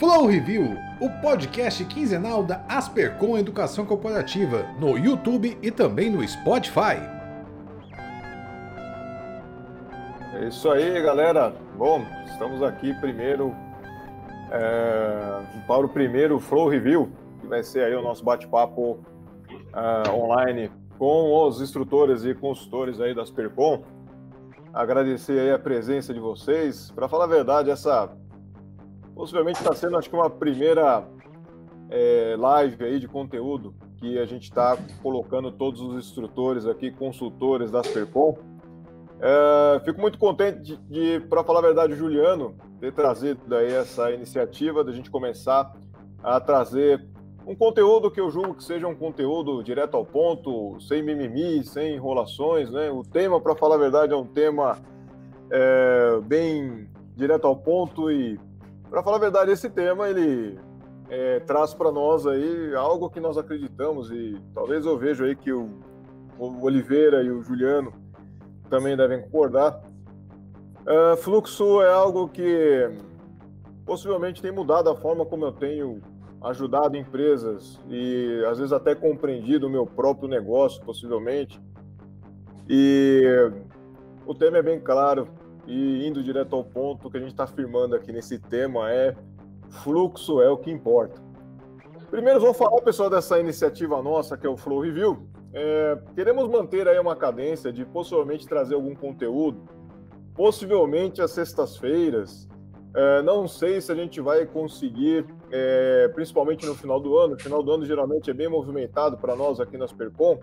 Flow 0.00 0.24
Review, 0.24 0.78
o 0.98 1.10
podcast 1.20 1.84
quinzenal 1.84 2.42
da 2.42 2.64
Aspercom 2.66 3.36
Educação 3.36 3.84
Corporativa, 3.84 4.62
no 4.80 4.96
YouTube 4.96 5.58
e 5.60 5.70
também 5.70 6.08
no 6.08 6.26
Spotify. 6.26 6.96
É 10.32 10.48
isso 10.48 10.70
aí, 10.70 11.02
galera. 11.02 11.54
Bom, 11.76 12.02
estamos 12.24 12.62
aqui 12.62 12.98
primeiro 12.98 13.54
é, 14.50 15.42
para 15.66 15.84
o 15.84 15.88
primeiro 15.90 16.40
Flow 16.40 16.70
Review, 16.70 17.12
que 17.38 17.46
vai 17.46 17.62
ser 17.62 17.84
aí 17.84 17.94
o 17.94 18.00
nosso 18.00 18.24
bate-papo 18.24 19.00
uh, 19.74 20.14
online 20.14 20.72
com 20.96 21.46
os 21.46 21.60
instrutores 21.60 22.24
e 22.24 22.34
consultores 22.34 23.02
aí 23.02 23.14
da 23.14 23.20
Aspercom. 23.20 23.82
Agradecer 24.72 25.38
aí 25.40 25.52
a 25.52 25.58
presença 25.58 26.14
de 26.14 26.20
vocês. 26.20 26.90
Para 26.90 27.06
falar 27.06 27.24
a 27.24 27.28
verdade, 27.28 27.70
essa 27.70 28.18
possivelmente 29.20 29.60
está 29.60 29.74
sendo, 29.74 29.98
acho 29.98 30.08
que, 30.08 30.16
uma 30.16 30.30
primeira 30.30 31.06
é, 31.90 32.36
live 32.38 32.82
aí 32.82 32.98
de 32.98 33.06
conteúdo 33.06 33.74
que 33.98 34.18
a 34.18 34.24
gente 34.24 34.44
está 34.44 34.78
colocando 35.02 35.52
todos 35.52 35.78
os 35.82 36.06
instrutores 36.06 36.64
aqui, 36.64 36.90
consultores 36.90 37.70
da 37.70 37.80
Aspercom. 37.80 38.38
É, 39.20 39.80
fico 39.84 40.00
muito 40.00 40.18
contente 40.18 40.60
de, 40.62 40.76
de 40.88 41.20
para 41.26 41.44
falar 41.44 41.58
a 41.58 41.62
verdade, 41.62 41.92
o 41.92 41.96
Juliano 41.96 42.54
ter 42.80 42.94
trazido 42.94 43.42
daí 43.46 43.70
essa 43.70 44.10
iniciativa 44.10 44.82
da 44.82 44.90
gente 44.90 45.10
começar 45.10 45.70
a 46.22 46.40
trazer 46.40 47.06
um 47.46 47.54
conteúdo 47.54 48.10
que 48.10 48.20
eu 48.22 48.30
julgo 48.30 48.54
que 48.54 48.64
seja 48.64 48.88
um 48.88 48.94
conteúdo 48.94 49.62
direto 49.62 49.98
ao 49.98 50.06
ponto, 50.06 50.80
sem 50.80 51.02
mimimi, 51.02 51.62
sem 51.62 51.94
enrolações, 51.94 52.70
né? 52.70 52.90
O 52.90 53.02
tema, 53.02 53.38
para 53.38 53.54
falar 53.54 53.74
a 53.74 53.78
verdade, 53.78 54.14
é 54.14 54.16
um 54.16 54.26
tema 54.26 54.78
é, 55.50 56.20
bem 56.24 56.88
direto 57.14 57.46
ao 57.46 57.54
ponto 57.54 58.10
e 58.10 58.40
para 58.90 59.02
falar 59.02 59.16
a 59.16 59.20
verdade, 59.20 59.52
esse 59.52 59.70
tema 59.70 60.08
ele 60.08 60.58
é, 61.08 61.38
traz 61.40 61.72
para 61.72 61.92
nós 61.92 62.26
aí 62.26 62.74
algo 62.74 63.08
que 63.08 63.20
nós 63.20 63.38
acreditamos 63.38 64.10
e 64.10 64.36
talvez 64.52 64.84
eu 64.84 64.98
vejo 64.98 65.24
aí 65.24 65.36
que 65.36 65.52
o, 65.52 65.78
o 66.36 66.64
Oliveira 66.64 67.22
e 67.22 67.30
o 67.30 67.42
Juliano 67.42 67.92
também 68.68 68.96
devem 68.96 69.22
concordar. 69.22 69.80
Uh, 70.80 71.16
fluxo 71.18 71.82
é 71.82 71.92
algo 71.92 72.28
que 72.28 72.90
possivelmente 73.86 74.42
tem 74.42 74.50
mudado 74.50 74.90
a 74.90 74.96
forma 74.96 75.24
como 75.24 75.44
eu 75.44 75.52
tenho 75.52 76.00
ajudado 76.42 76.96
empresas 76.96 77.78
e 77.88 78.42
às 78.48 78.58
vezes 78.58 78.72
até 78.72 78.94
compreendido 78.94 79.66
o 79.66 79.70
meu 79.70 79.86
próprio 79.86 80.28
negócio, 80.28 80.82
possivelmente. 80.82 81.60
E 82.68 83.22
o 84.26 84.34
tema 84.34 84.58
é 84.58 84.62
bem 84.62 84.80
claro, 84.80 85.28
e 85.70 86.08
indo 86.08 86.20
direto 86.20 86.56
ao 86.56 86.64
ponto, 86.64 87.08
que 87.08 87.16
a 87.16 87.20
gente 87.20 87.30
está 87.30 87.44
afirmando 87.44 87.94
aqui 87.94 88.12
nesse 88.12 88.40
tema 88.40 88.90
é 88.90 89.14
fluxo 89.84 90.42
é 90.42 90.50
o 90.50 90.56
que 90.56 90.68
importa. 90.68 91.22
Primeiro, 92.10 92.40
vou 92.40 92.52
falar, 92.52 92.80
pessoal, 92.82 93.08
dessa 93.08 93.38
iniciativa 93.38 94.02
nossa, 94.02 94.36
que 94.36 94.44
é 94.44 94.50
o 94.50 94.56
Flow 94.56 94.80
Review. 94.80 95.28
É, 95.52 95.96
queremos 96.16 96.48
manter 96.48 96.88
aí 96.88 96.98
uma 96.98 97.14
cadência 97.14 97.72
de 97.72 97.84
possivelmente 97.84 98.48
trazer 98.48 98.74
algum 98.74 98.96
conteúdo, 98.96 99.62
possivelmente 100.34 101.22
às 101.22 101.30
sextas-feiras. 101.30 102.48
É, 102.92 103.22
não 103.22 103.46
sei 103.46 103.80
se 103.80 103.92
a 103.92 103.94
gente 103.94 104.20
vai 104.20 104.44
conseguir, 104.46 105.24
é, 105.52 106.08
principalmente 106.08 106.66
no 106.66 106.74
final 106.74 106.98
do 106.98 107.16
ano. 107.16 107.38
Final 107.38 107.62
do 107.62 107.70
ano 107.70 107.86
geralmente 107.86 108.28
é 108.28 108.34
bem 108.34 108.48
movimentado 108.48 109.16
para 109.18 109.36
nós 109.36 109.60
aqui 109.60 109.78
nas 109.78 109.92
Percom, 109.92 110.40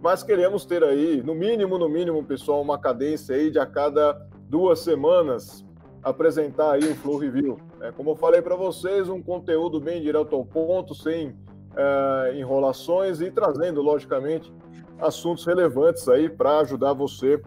mas 0.00 0.22
queremos 0.22 0.64
ter 0.64 0.82
aí, 0.82 1.22
no 1.22 1.34
mínimo, 1.34 1.78
no 1.78 1.88
mínimo, 1.88 2.24
pessoal, 2.24 2.62
uma 2.62 2.78
cadência 2.78 3.36
aí 3.36 3.50
de 3.50 3.58
a 3.58 3.66
cada 3.66 4.14
duas 4.48 4.80
semanas 4.80 5.64
apresentar 6.02 6.72
aí 6.72 6.84
o 6.84 6.94
Flow 6.96 7.18
Review. 7.18 7.58
É, 7.80 7.90
como 7.90 8.10
eu 8.10 8.16
falei 8.16 8.42
para 8.42 8.54
vocês, 8.54 9.08
um 9.08 9.22
conteúdo 9.22 9.80
bem 9.80 10.02
direto 10.02 10.36
ao 10.36 10.44
ponto, 10.44 10.94
sem 10.94 11.34
é, 11.76 12.38
enrolações 12.38 13.20
e 13.20 13.30
trazendo, 13.30 13.80
logicamente, 13.80 14.52
assuntos 15.00 15.44
relevantes 15.44 16.08
aí 16.08 16.28
para 16.28 16.58
ajudar 16.60 16.92
você 16.92 17.42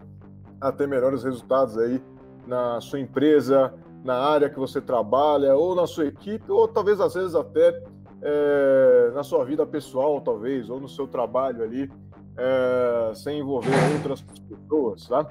a 0.60 0.72
ter 0.72 0.88
melhores 0.88 1.22
resultados 1.22 1.78
aí 1.78 2.02
na 2.46 2.80
sua 2.80 2.98
empresa, 2.98 3.72
na 4.02 4.16
área 4.16 4.50
que 4.50 4.58
você 4.58 4.80
trabalha, 4.80 5.54
ou 5.54 5.74
na 5.74 5.86
sua 5.86 6.06
equipe, 6.06 6.50
ou 6.50 6.66
talvez 6.66 7.00
às 7.00 7.14
vezes 7.14 7.34
até 7.34 7.80
é, 8.22 9.10
na 9.14 9.22
sua 9.22 9.44
vida 9.44 9.64
pessoal, 9.66 10.20
talvez, 10.20 10.68
ou 10.68 10.80
no 10.80 10.88
seu 10.88 11.06
trabalho 11.06 11.62
ali, 11.62 11.90
é, 12.36 13.12
sem 13.14 13.40
envolver 13.40 13.70
outras 13.96 14.20
pessoas, 14.20 15.06
tá? 15.06 15.30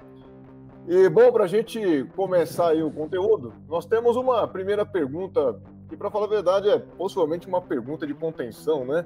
E, 0.87 1.09
bom, 1.09 1.33
para 1.33 1.43
a 1.43 1.47
gente 1.47 2.05
começar 2.15 2.69
aí 2.69 2.81
o 2.81 2.89
conteúdo, 2.89 3.53
nós 3.67 3.85
temos 3.85 4.15
uma 4.15 4.47
primeira 4.47 4.85
pergunta, 4.85 5.59
que, 5.89 5.97
para 5.97 6.09
falar 6.09 6.27
a 6.27 6.29
verdade, 6.29 6.69
é 6.69 6.79
possivelmente 6.79 7.45
uma 7.45 7.61
pergunta 7.61 8.07
de 8.07 8.13
contenção, 8.13 8.85
né? 8.85 9.05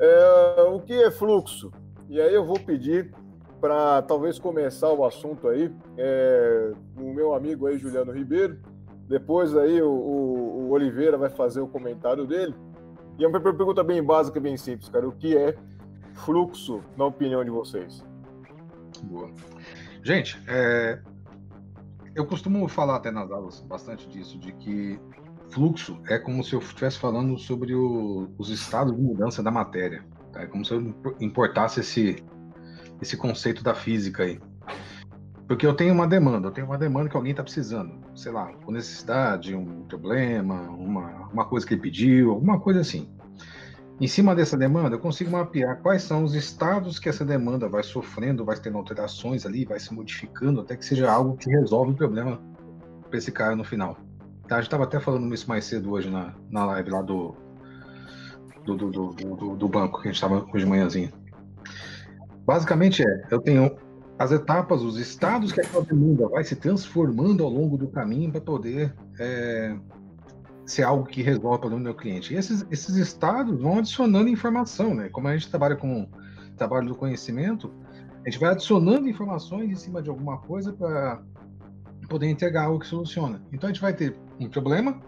É, 0.00 0.62
o 0.62 0.80
que 0.80 0.92
é 0.92 1.12
fluxo? 1.12 1.70
E 2.08 2.20
aí 2.20 2.34
eu 2.34 2.44
vou 2.44 2.58
pedir 2.58 3.14
para 3.60 4.02
talvez 4.02 4.36
começar 4.36 4.92
o 4.92 5.04
assunto 5.04 5.46
aí, 5.46 5.72
é, 5.96 6.72
o 6.98 7.14
meu 7.14 7.34
amigo 7.34 7.68
aí, 7.68 7.78
Juliano 7.78 8.10
Ribeiro, 8.10 8.58
depois 9.06 9.56
aí 9.56 9.80
o, 9.80 9.88
o, 9.88 10.68
o 10.68 10.70
Oliveira 10.72 11.16
vai 11.16 11.30
fazer 11.30 11.60
o 11.60 11.68
comentário 11.68 12.26
dele. 12.26 12.54
E 13.16 13.24
é 13.24 13.28
uma 13.28 13.40
pergunta 13.40 13.84
bem 13.84 14.02
básica, 14.02 14.40
bem 14.40 14.56
simples, 14.56 14.88
cara. 14.88 15.06
O 15.06 15.12
que 15.12 15.36
é 15.36 15.54
fluxo, 16.14 16.82
na 16.96 17.04
opinião 17.04 17.44
de 17.44 17.50
vocês? 17.50 18.04
Boa. 19.04 19.30
Gente, 20.02 20.42
é, 20.48 20.98
eu 22.14 22.26
costumo 22.26 22.66
falar 22.68 22.96
até 22.96 23.10
nas 23.10 23.30
aulas 23.30 23.60
bastante 23.60 24.08
disso, 24.08 24.38
de 24.38 24.52
que 24.52 24.98
fluxo 25.50 25.98
é 26.08 26.18
como 26.18 26.42
se 26.42 26.54
eu 26.54 26.60
estivesse 26.60 26.98
falando 26.98 27.38
sobre 27.38 27.74
o, 27.74 28.30
os 28.38 28.48
estados 28.48 28.94
de 28.94 29.00
mudança 29.00 29.42
da 29.42 29.50
matéria. 29.50 30.04
Tá? 30.32 30.42
É 30.42 30.46
como 30.46 30.64
se 30.64 30.72
eu 30.72 30.94
importasse 31.20 31.80
esse, 31.80 32.22
esse 33.00 33.16
conceito 33.16 33.62
da 33.62 33.74
física 33.74 34.24
aí. 34.24 34.40
Porque 35.46 35.66
eu 35.66 35.74
tenho 35.74 35.92
uma 35.92 36.06
demanda, 36.06 36.48
eu 36.48 36.52
tenho 36.52 36.66
uma 36.66 36.78
demanda 36.78 37.10
que 37.10 37.16
alguém 37.16 37.32
está 37.32 37.42
precisando, 37.42 38.00
sei 38.14 38.32
lá, 38.32 38.52
com 38.64 38.72
necessidade, 38.72 39.54
um 39.54 39.82
problema, 39.84 40.54
uma, 40.70 41.28
uma 41.30 41.44
coisa 41.44 41.66
que 41.66 41.74
ele 41.74 41.82
pediu, 41.82 42.30
alguma 42.30 42.58
coisa 42.58 42.80
assim. 42.80 43.10
Em 44.02 44.08
cima 44.08 44.34
dessa 44.34 44.56
demanda, 44.56 44.96
eu 44.96 44.98
consigo 44.98 45.30
mapear 45.30 45.80
quais 45.80 46.02
são 46.02 46.24
os 46.24 46.34
estados 46.34 46.98
que 46.98 47.08
essa 47.08 47.24
demanda 47.24 47.68
vai 47.68 47.84
sofrendo, 47.84 48.44
vai 48.44 48.56
tendo 48.56 48.76
alterações 48.76 49.46
ali, 49.46 49.64
vai 49.64 49.78
se 49.78 49.94
modificando, 49.94 50.60
até 50.60 50.76
que 50.76 50.84
seja 50.84 51.08
algo 51.08 51.36
que 51.36 51.48
resolve 51.48 51.92
o 51.92 51.94
problema 51.94 52.42
para 53.08 53.16
esse 53.16 53.30
cara 53.30 53.54
no 53.54 53.62
final. 53.62 53.96
Tá, 54.48 54.56
a 54.56 54.58
gente 54.58 54.66
estava 54.66 54.82
até 54.82 54.98
falando 54.98 55.32
isso 55.32 55.48
mais 55.48 55.66
cedo 55.66 55.92
hoje 55.92 56.10
na, 56.10 56.34
na 56.50 56.64
live 56.64 56.90
lá 56.90 57.00
do, 57.00 57.36
do, 58.64 58.76
do, 58.76 58.90
do, 58.90 59.56
do 59.56 59.68
banco, 59.68 60.02
que 60.02 60.08
a 60.08 60.10
gente 60.10 60.16
estava 60.16 60.44
hoje 60.52 60.64
de 60.64 60.66
manhãzinha. 60.66 61.12
Basicamente 62.44 63.04
é, 63.06 63.26
eu 63.30 63.40
tenho 63.40 63.70
as 64.18 64.32
etapas, 64.32 64.82
os 64.82 64.98
estados 64.98 65.52
que 65.52 65.60
aquela 65.60 65.84
demanda 65.84 66.28
vai 66.28 66.42
se 66.42 66.56
transformando 66.56 67.44
ao 67.44 67.50
longo 67.50 67.78
do 67.78 67.86
caminho 67.86 68.32
para 68.32 68.40
poder 68.40 68.92
é, 69.20 69.76
ser 70.72 70.84
algo 70.84 71.04
que 71.04 71.22
resolve 71.22 71.56
o 71.56 71.60
problema 71.60 71.82
do 71.82 71.84
meu 71.84 71.94
cliente. 71.94 72.32
E 72.32 72.36
esses, 72.36 72.66
esses 72.70 72.96
estados 72.96 73.60
vão 73.60 73.78
adicionando 73.78 74.28
informação, 74.28 74.94
né? 74.94 75.08
Como 75.10 75.28
a 75.28 75.36
gente 75.36 75.50
trabalha 75.50 75.76
com 75.76 76.08
trabalho 76.56 76.88
do 76.88 76.94
conhecimento, 76.94 77.72
a 78.24 78.30
gente 78.30 78.38
vai 78.38 78.50
adicionando 78.50 79.08
informações 79.08 79.70
em 79.70 79.74
cima 79.74 80.02
de 80.02 80.08
alguma 80.08 80.38
coisa 80.38 80.72
para 80.72 81.22
poder 82.08 82.28
entregar 82.28 82.64
algo 82.64 82.78
que 82.78 82.86
soluciona. 82.86 83.42
Então 83.52 83.68
a 83.68 83.72
gente 83.72 83.82
vai 83.82 83.92
ter 83.92 84.16
um 84.38 84.48
problema, 84.48 85.00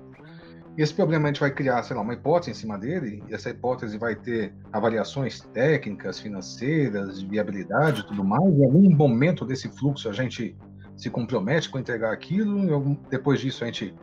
e 0.76 0.82
esse 0.82 0.92
problema 0.92 1.24
a 1.24 1.28
gente 1.28 1.40
vai 1.40 1.50
criar, 1.50 1.82
sei 1.82 1.94
lá, 1.96 2.02
uma 2.02 2.14
hipótese 2.14 2.50
em 2.50 2.54
cima 2.54 2.76
dele, 2.76 3.22
e 3.28 3.34
essa 3.34 3.50
hipótese 3.50 3.96
vai 3.96 4.16
ter 4.16 4.52
avaliações 4.72 5.40
técnicas, 5.52 6.18
financeiras, 6.18 7.20
de 7.20 7.26
viabilidade 7.26 8.00
e 8.00 8.06
tudo 8.06 8.24
mais. 8.24 8.42
Em 8.42 8.64
algum 8.64 8.90
momento 8.94 9.44
desse 9.44 9.68
fluxo 9.68 10.08
a 10.08 10.12
gente 10.12 10.56
se 10.96 11.08
compromete 11.10 11.70
com 11.70 11.78
entregar 11.78 12.12
aquilo, 12.12 12.58
e 12.58 12.98
depois 13.10 13.40
disso 13.40 13.64
a 13.64 13.66
gente 13.66 13.94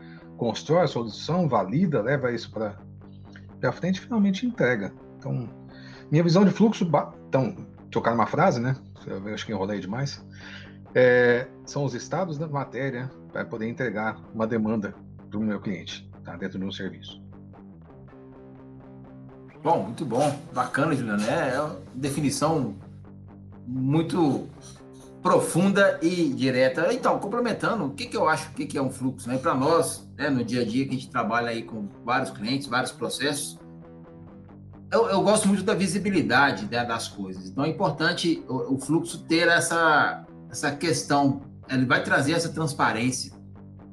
constrói 0.42 0.86
a 0.86 0.88
solução, 0.88 1.48
valida, 1.48 2.02
leva 2.02 2.32
isso 2.32 2.52
para 2.52 3.72
frente 3.74 3.98
e 3.98 4.02
finalmente 4.02 4.44
entrega. 4.44 4.92
Então, 5.20 5.48
minha 6.10 6.24
visão 6.24 6.44
de 6.44 6.50
fluxo, 6.50 6.90
então, 7.28 7.56
trocar 7.92 8.16
uma 8.16 8.26
frase, 8.26 8.60
né? 8.60 8.76
Eu 9.06 9.32
acho 9.36 9.46
que 9.46 9.52
enrolei 9.52 9.80
demais. 9.80 10.26
É, 10.96 11.48
são 11.64 11.86
os 11.86 11.94
estados 11.94 12.40
da 12.40 12.48
matéria 12.48 13.08
para 13.32 13.46
poder 13.46 13.70
entregar 13.70 14.20
uma 14.34 14.48
demanda 14.48 14.96
do 15.30 15.40
meu 15.40 15.62
cliente, 15.62 16.10
tá? 16.24 16.36
Dentro 16.36 16.58
de 16.58 16.66
um 16.66 16.72
serviço. 16.72 17.22
Bom, 19.62 19.84
muito 19.84 20.04
bom, 20.04 20.40
bacana, 20.52 20.96
Juliano. 20.96 21.24
É, 21.24 21.54
é 21.54 21.62
uma 21.62 21.78
definição 21.94 22.76
muito 23.68 24.50
profunda 25.22 26.00
e 26.02 26.30
direta. 26.30 26.92
Então, 26.94 27.20
complementando, 27.20 27.86
o 27.86 27.92
que, 27.92 28.08
que 28.08 28.18
eu 28.18 28.28
acho, 28.28 28.50
o 28.50 28.54
que, 28.54 28.66
que 28.66 28.78
é 28.78 28.82
um 28.82 28.90
fluxo? 28.90 29.30
Né? 29.30 29.38
Para 29.38 29.54
nós, 29.54 30.08
né, 30.18 30.30
no 30.30 30.44
dia 30.44 30.62
a 30.62 30.66
dia 30.66 30.86
que 30.86 30.92
a 30.92 30.94
gente 30.94 31.10
trabalha 31.10 31.50
aí 31.50 31.64
com 31.64 31.88
vários 32.04 32.32
clientes, 32.32 32.68
vários 32.68 32.92
processos, 32.92 33.60
eu, 34.92 35.08
eu 35.08 35.22
gosto 35.22 35.48
muito 35.48 35.64
da 35.64 35.74
visibilidade 35.74 36.66
né, 36.66 36.84
das 36.84 37.08
coisas. 37.08 37.48
Então, 37.48 37.64
é 37.64 37.70
importante 37.70 38.44
o, 38.48 38.76
o, 38.76 38.80
fluxo 38.80 39.20
ter 39.24 39.48
essa, 39.48 40.26
essa 40.50 40.72
questão, 40.76 41.42
ele 41.70 41.86
vai 41.86 42.04
trazer 42.04 42.34
essa 42.34 42.50
transparência. 42.50 43.32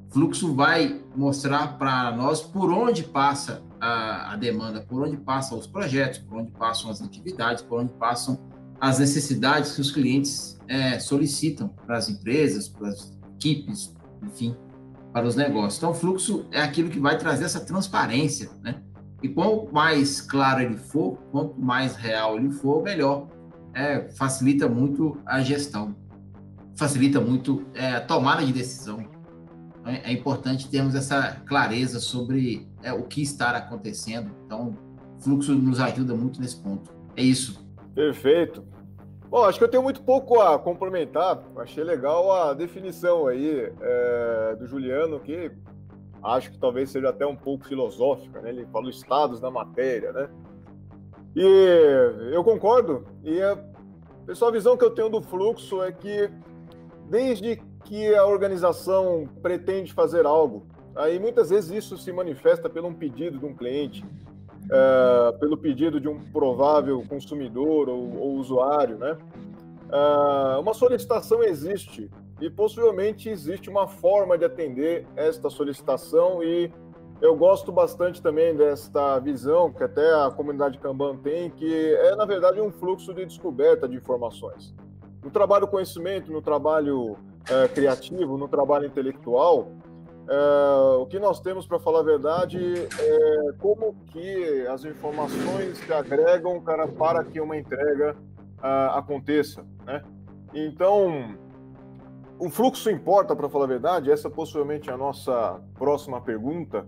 fluxo 0.09 0.53
vai 0.53 0.99
mostrar 1.15 1.77
para 1.77 2.11
nós 2.11 2.41
por 2.41 2.69
onde 2.71 3.03
passa 3.03 3.61
a, 3.79 4.33
a, 4.33 4.35
demanda, 4.35 4.81
por 4.81 5.07
onde 5.07 5.15
passam 5.15 5.57
os 5.57 5.67
projetos, 5.67 6.19
por 6.19 6.39
onde 6.39 6.51
passam 6.51 6.89
as 6.89 7.01
atividades, 7.01 7.63
por 7.63 7.79
onde 7.79 7.93
passam 7.93 8.48
as 8.79 8.99
necessidades 8.99 9.73
que 9.73 9.81
os 9.81 9.91
clientes 9.91 10.57
é, 10.67 10.99
solicitam 10.99 11.67
para 11.85 11.97
as 11.97 12.09
empresas, 12.09 12.67
para 12.67 12.89
as 12.89 13.17
equipes, 13.35 13.93
enfim, 14.23 14.55
para 15.11 15.27
os 15.27 15.35
negócios. 15.35 15.77
Então, 15.77 15.91
o 15.91 15.93
fluxo 15.93 16.45
é 16.51 16.61
aquilo 16.61 16.89
que 16.89 16.99
vai 16.99 17.17
trazer 17.17 17.45
essa 17.45 17.59
transparência, 17.59 18.49
né? 18.61 18.81
E 19.21 19.27
quanto 19.27 19.73
mais 19.73 20.21
claro 20.21 20.61
ele 20.61 20.77
for, 20.77 21.17
quanto 21.31 21.59
mais 21.59 21.95
real 21.95 22.37
ele 22.37 22.51
for, 22.51 22.81
melhor. 22.81 23.27
É, 23.73 24.09
facilita 24.11 24.67
muito 24.67 25.17
a 25.25 25.41
gestão, 25.41 25.95
facilita 26.75 27.19
muito 27.19 27.65
é, 27.73 27.95
a 27.95 28.01
tomada 28.01 28.45
de 28.45 28.51
decisão. 28.51 28.99
É, 29.85 30.11
é 30.11 30.13
importante 30.13 30.69
termos 30.69 30.95
essa 30.95 31.41
clareza 31.45 31.99
sobre 31.99 32.67
é, 32.81 32.93
o 32.93 33.03
que 33.03 33.21
está 33.21 33.51
acontecendo. 33.51 34.31
Então, 34.45 34.75
o 35.17 35.21
fluxo 35.21 35.53
nos 35.53 35.79
ajuda 35.79 36.15
muito 36.15 36.39
nesse 36.39 36.57
ponto. 36.57 36.91
É 37.15 37.21
isso. 37.21 37.68
Perfeito. 37.99 38.63
Bom, 39.29 39.43
acho 39.43 39.57
que 39.57 39.63
eu 39.65 39.67
tenho 39.67 39.83
muito 39.83 40.01
pouco 40.01 40.39
a 40.39 40.57
complementar. 40.57 41.43
Achei 41.57 41.83
legal 41.83 42.31
a 42.31 42.53
definição 42.53 43.27
aí 43.27 43.69
é, 43.81 44.55
do 44.57 44.65
Juliano, 44.65 45.19
que 45.19 45.51
acho 46.23 46.49
que 46.49 46.57
talvez 46.57 46.91
seja 46.91 47.09
até 47.09 47.27
um 47.27 47.35
pouco 47.35 47.67
filosófica, 47.67 48.39
né? 48.39 48.51
Ele 48.51 48.65
fala 48.67 48.89
estados 48.89 49.41
da 49.41 49.51
matéria, 49.51 50.13
né? 50.13 50.29
E 51.35 52.31
eu 52.31 52.41
concordo. 52.41 53.03
E 53.21 53.41
a 53.41 53.61
pessoal, 54.25 54.49
a 54.49 54.53
visão 54.53 54.77
que 54.77 54.85
eu 54.85 54.91
tenho 54.91 55.09
do 55.09 55.21
fluxo 55.21 55.83
é 55.83 55.91
que 55.91 56.31
desde 57.09 57.61
que 57.83 58.15
a 58.15 58.25
organização 58.25 59.27
pretende 59.41 59.91
fazer 59.91 60.25
algo, 60.25 60.65
aí 60.95 61.19
muitas 61.19 61.49
vezes 61.49 61.69
isso 61.71 61.97
se 61.97 62.13
manifesta 62.13 62.69
pelo 62.69 62.87
um 62.87 62.93
pedido 62.93 63.37
de 63.37 63.45
um 63.45 63.53
cliente, 63.53 64.05
é, 64.71 65.31
pelo 65.39 65.57
pedido 65.57 65.99
de 65.99 66.07
um 66.07 66.19
provável 66.31 67.03
consumidor 67.07 67.89
ou, 67.89 68.17
ou 68.17 68.33
usuário, 68.35 68.97
né? 68.97 69.17
É, 69.91 70.57
uma 70.59 70.73
solicitação 70.73 71.43
existe 71.43 72.09
e 72.39 72.49
possivelmente 72.49 73.29
existe 73.29 73.69
uma 73.69 73.87
forma 73.87 74.37
de 74.37 74.45
atender 74.45 75.05
esta 75.15 75.49
solicitação 75.49 76.43
e 76.43 76.71
eu 77.21 77.35
gosto 77.35 77.71
bastante 77.71 78.21
também 78.21 78.55
desta 78.55 79.19
visão 79.19 79.73
que 79.73 79.83
até 79.83 80.13
a 80.13 80.31
comunidade 80.31 80.77
Kanban 80.77 81.17
tem, 81.17 81.49
que 81.49 81.93
é 81.95 82.15
na 82.15 82.23
verdade 82.23 82.61
um 82.61 82.71
fluxo 82.71 83.13
de 83.13 83.25
descoberta 83.25 83.89
de 83.89 83.97
informações. 83.97 84.73
No 85.21 85.29
trabalho 85.29 85.67
conhecimento, 85.67 86.31
no 86.31 86.41
trabalho 86.41 87.17
é, 87.49 87.67
criativo, 87.67 88.37
no 88.37 88.47
trabalho 88.47 88.85
intelectual, 88.85 89.67
é, 90.31 90.97
o 90.99 91.07
que 91.07 91.17
nós 91.17 91.39
temos, 91.39 91.65
para 91.65 91.79
falar 91.79 92.01
a 92.01 92.03
verdade, 92.03 92.59
é 92.99 93.53
como 93.57 93.95
que 94.11 94.67
as 94.67 94.85
informações 94.85 95.79
se 95.79 95.91
agregam 95.91 96.61
cara, 96.61 96.87
para 96.87 97.23
que 97.23 97.41
uma 97.41 97.57
entrega 97.57 98.15
uh, 98.59 98.91
aconteça. 98.95 99.65
Né? 99.87 100.03
Então, 100.53 101.35
o 102.37 102.47
fluxo 102.47 102.91
importa, 102.91 103.35
para 103.35 103.49
falar 103.49 103.65
a 103.65 103.69
verdade? 103.69 104.11
Essa 104.11 104.29
possivelmente 104.29 104.91
é 104.91 104.93
a 104.93 104.97
nossa 104.97 105.59
próxima 105.73 106.21
pergunta, 106.21 106.85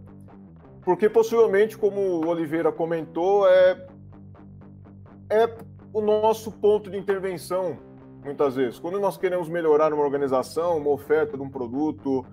porque 0.84 1.10
possivelmente, 1.10 1.76
como 1.76 2.00
o 2.00 2.28
Oliveira 2.28 2.72
comentou, 2.72 3.48
é, 3.48 3.88
é 5.32 5.50
o 5.92 6.00
nosso 6.00 6.52
ponto 6.52 6.92
de 6.92 6.98
intervenção, 6.98 7.80
muitas 8.24 8.56
vezes. 8.56 8.78
Quando 8.78 9.00
nós 9.00 9.18
queremos 9.18 9.50
melhorar 9.50 9.92
uma 9.92 10.04
organização, 10.04 10.78
uma 10.78 10.92
oferta 10.92 11.36
de 11.36 11.42
um 11.42 11.50
produto, 11.50 12.24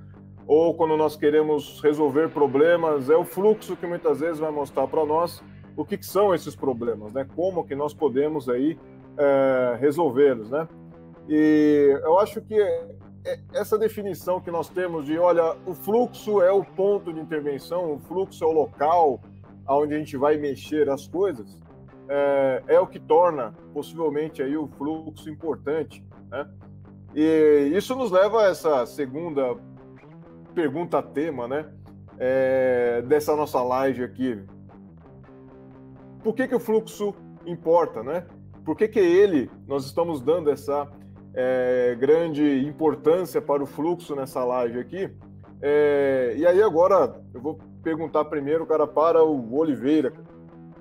ou 0.49 0.73
quando 0.73 0.97
nós 0.97 1.15
queremos 1.15 1.79
resolver 1.83 2.31
problemas, 2.31 3.11
é 3.11 3.17
o 3.17 3.23
fluxo 3.23 3.77
que 3.77 3.87
muitas 3.87 4.21
vezes 4.21 4.39
vai 4.39 4.51
mostrar 4.51 4.89
para 4.89 5.05
nós 5.05 5.45
o 5.77 5.85
que, 5.85 5.99
que, 5.99 6.07
são 6.07 6.35
esses 6.35 6.57
problemas, 6.57 7.13
né? 7.13 7.29
Como 7.37 7.63
que 7.65 7.75
nós 7.77 7.93
podemos 7.93 8.49
aí 8.49 8.79
é, 9.19 9.77
resolvê-los, 9.79 10.51
né? 10.51 10.67
E 11.29 12.01
eu 12.03 12.19
acho 12.19 12.41
que 12.41 12.59
é, 12.59 13.41
essa 13.53 13.77
definição 13.77 14.41
que 14.41 14.51
nós 14.51 14.71
temos 14.71 15.05
de, 15.05 15.19
olha, 15.19 15.55
o 15.67 15.75
fluxo 15.75 16.41
é 16.41 16.51
o 16.51 16.65
ponto 16.65 17.13
de 17.13 17.21
intervenção, 17.21 17.93
o 17.93 17.99
fluxo 17.99 18.43
é 18.43 18.47
o 18.47 18.53
local 18.53 19.21
aonde 19.67 19.95
a 19.95 19.99
gente 19.99 20.17
vai 20.17 20.39
mexer 20.39 20.89
as 20.89 21.07
coisas, 21.07 21.61
é, 22.09 22.63
é 22.69 22.81
o 22.81 22.87
que 22.87 22.99
torna 22.99 23.53
possivelmente 23.75 24.43
aí 24.43 24.57
o 24.57 24.67
fluxo 24.67 25.29
importante, 25.29 26.03
né? 26.31 26.49
E 27.15 27.71
isso 27.75 27.95
nos 27.95 28.11
leva 28.11 28.45
a 28.45 28.47
essa 28.49 28.87
segunda 28.87 29.55
pergunta 30.59 31.01
tema, 31.01 31.47
né? 31.47 31.67
É, 32.19 33.01
dessa 33.03 33.37
nossa 33.37 33.63
live 33.63 34.03
aqui. 34.03 34.43
Por 36.21 36.35
que, 36.35 36.49
que 36.49 36.55
o 36.55 36.59
fluxo 36.59 37.15
importa, 37.47 38.03
né? 38.03 38.27
Por 38.65 38.77
que, 38.77 38.89
que 38.89 38.99
ele, 38.99 39.49
nós 39.69 39.87
estamos 39.87 40.21
dando 40.21 40.51
essa 40.51 40.89
é, 41.33 41.97
grande 41.97 42.67
importância 42.67 43.41
para 43.41 43.63
o 43.63 43.67
fluxo 43.67 44.17
nessa 44.17 44.43
live 44.45 44.81
aqui? 44.81 45.09
É, 45.63 46.35
e 46.37 46.45
aí 46.45 46.61
agora 46.61 47.15
eu 47.33 47.41
vou 47.41 47.61
perguntar 47.81 48.25
primeiro, 48.25 48.67
cara, 48.67 48.85
para 48.85 49.23
o 49.23 49.57
Oliveira. 49.57 50.13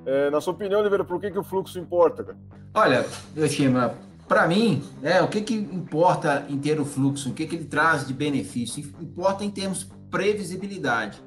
É, 0.07 0.31
na 0.31 0.41
sua 0.41 0.53
opinião, 0.53 0.79
Oliveira, 0.79 1.03
por 1.03 1.21
que, 1.21 1.29
que 1.29 1.37
o 1.37 1.43
fluxo 1.43 1.77
importa, 1.77 2.23
cara? 2.23 2.37
Olha, 2.73 3.05
Yoshima, 3.35 3.93
para 4.27 4.45
mim, 4.47 4.83
é, 5.01 5.21
o 5.21 5.27
que, 5.27 5.41
que 5.41 5.53
importa 5.53 6.45
em 6.49 6.57
ter 6.57 6.79
o 6.79 6.85
fluxo, 6.85 7.29
o 7.29 7.33
que, 7.33 7.45
que 7.45 7.55
ele 7.55 7.65
traz 7.65 8.05
de 8.05 8.13
benefício? 8.13 8.83
Importa 9.01 9.45
em 9.45 9.49
termos 9.49 9.89
previsibilidade. 10.11 11.21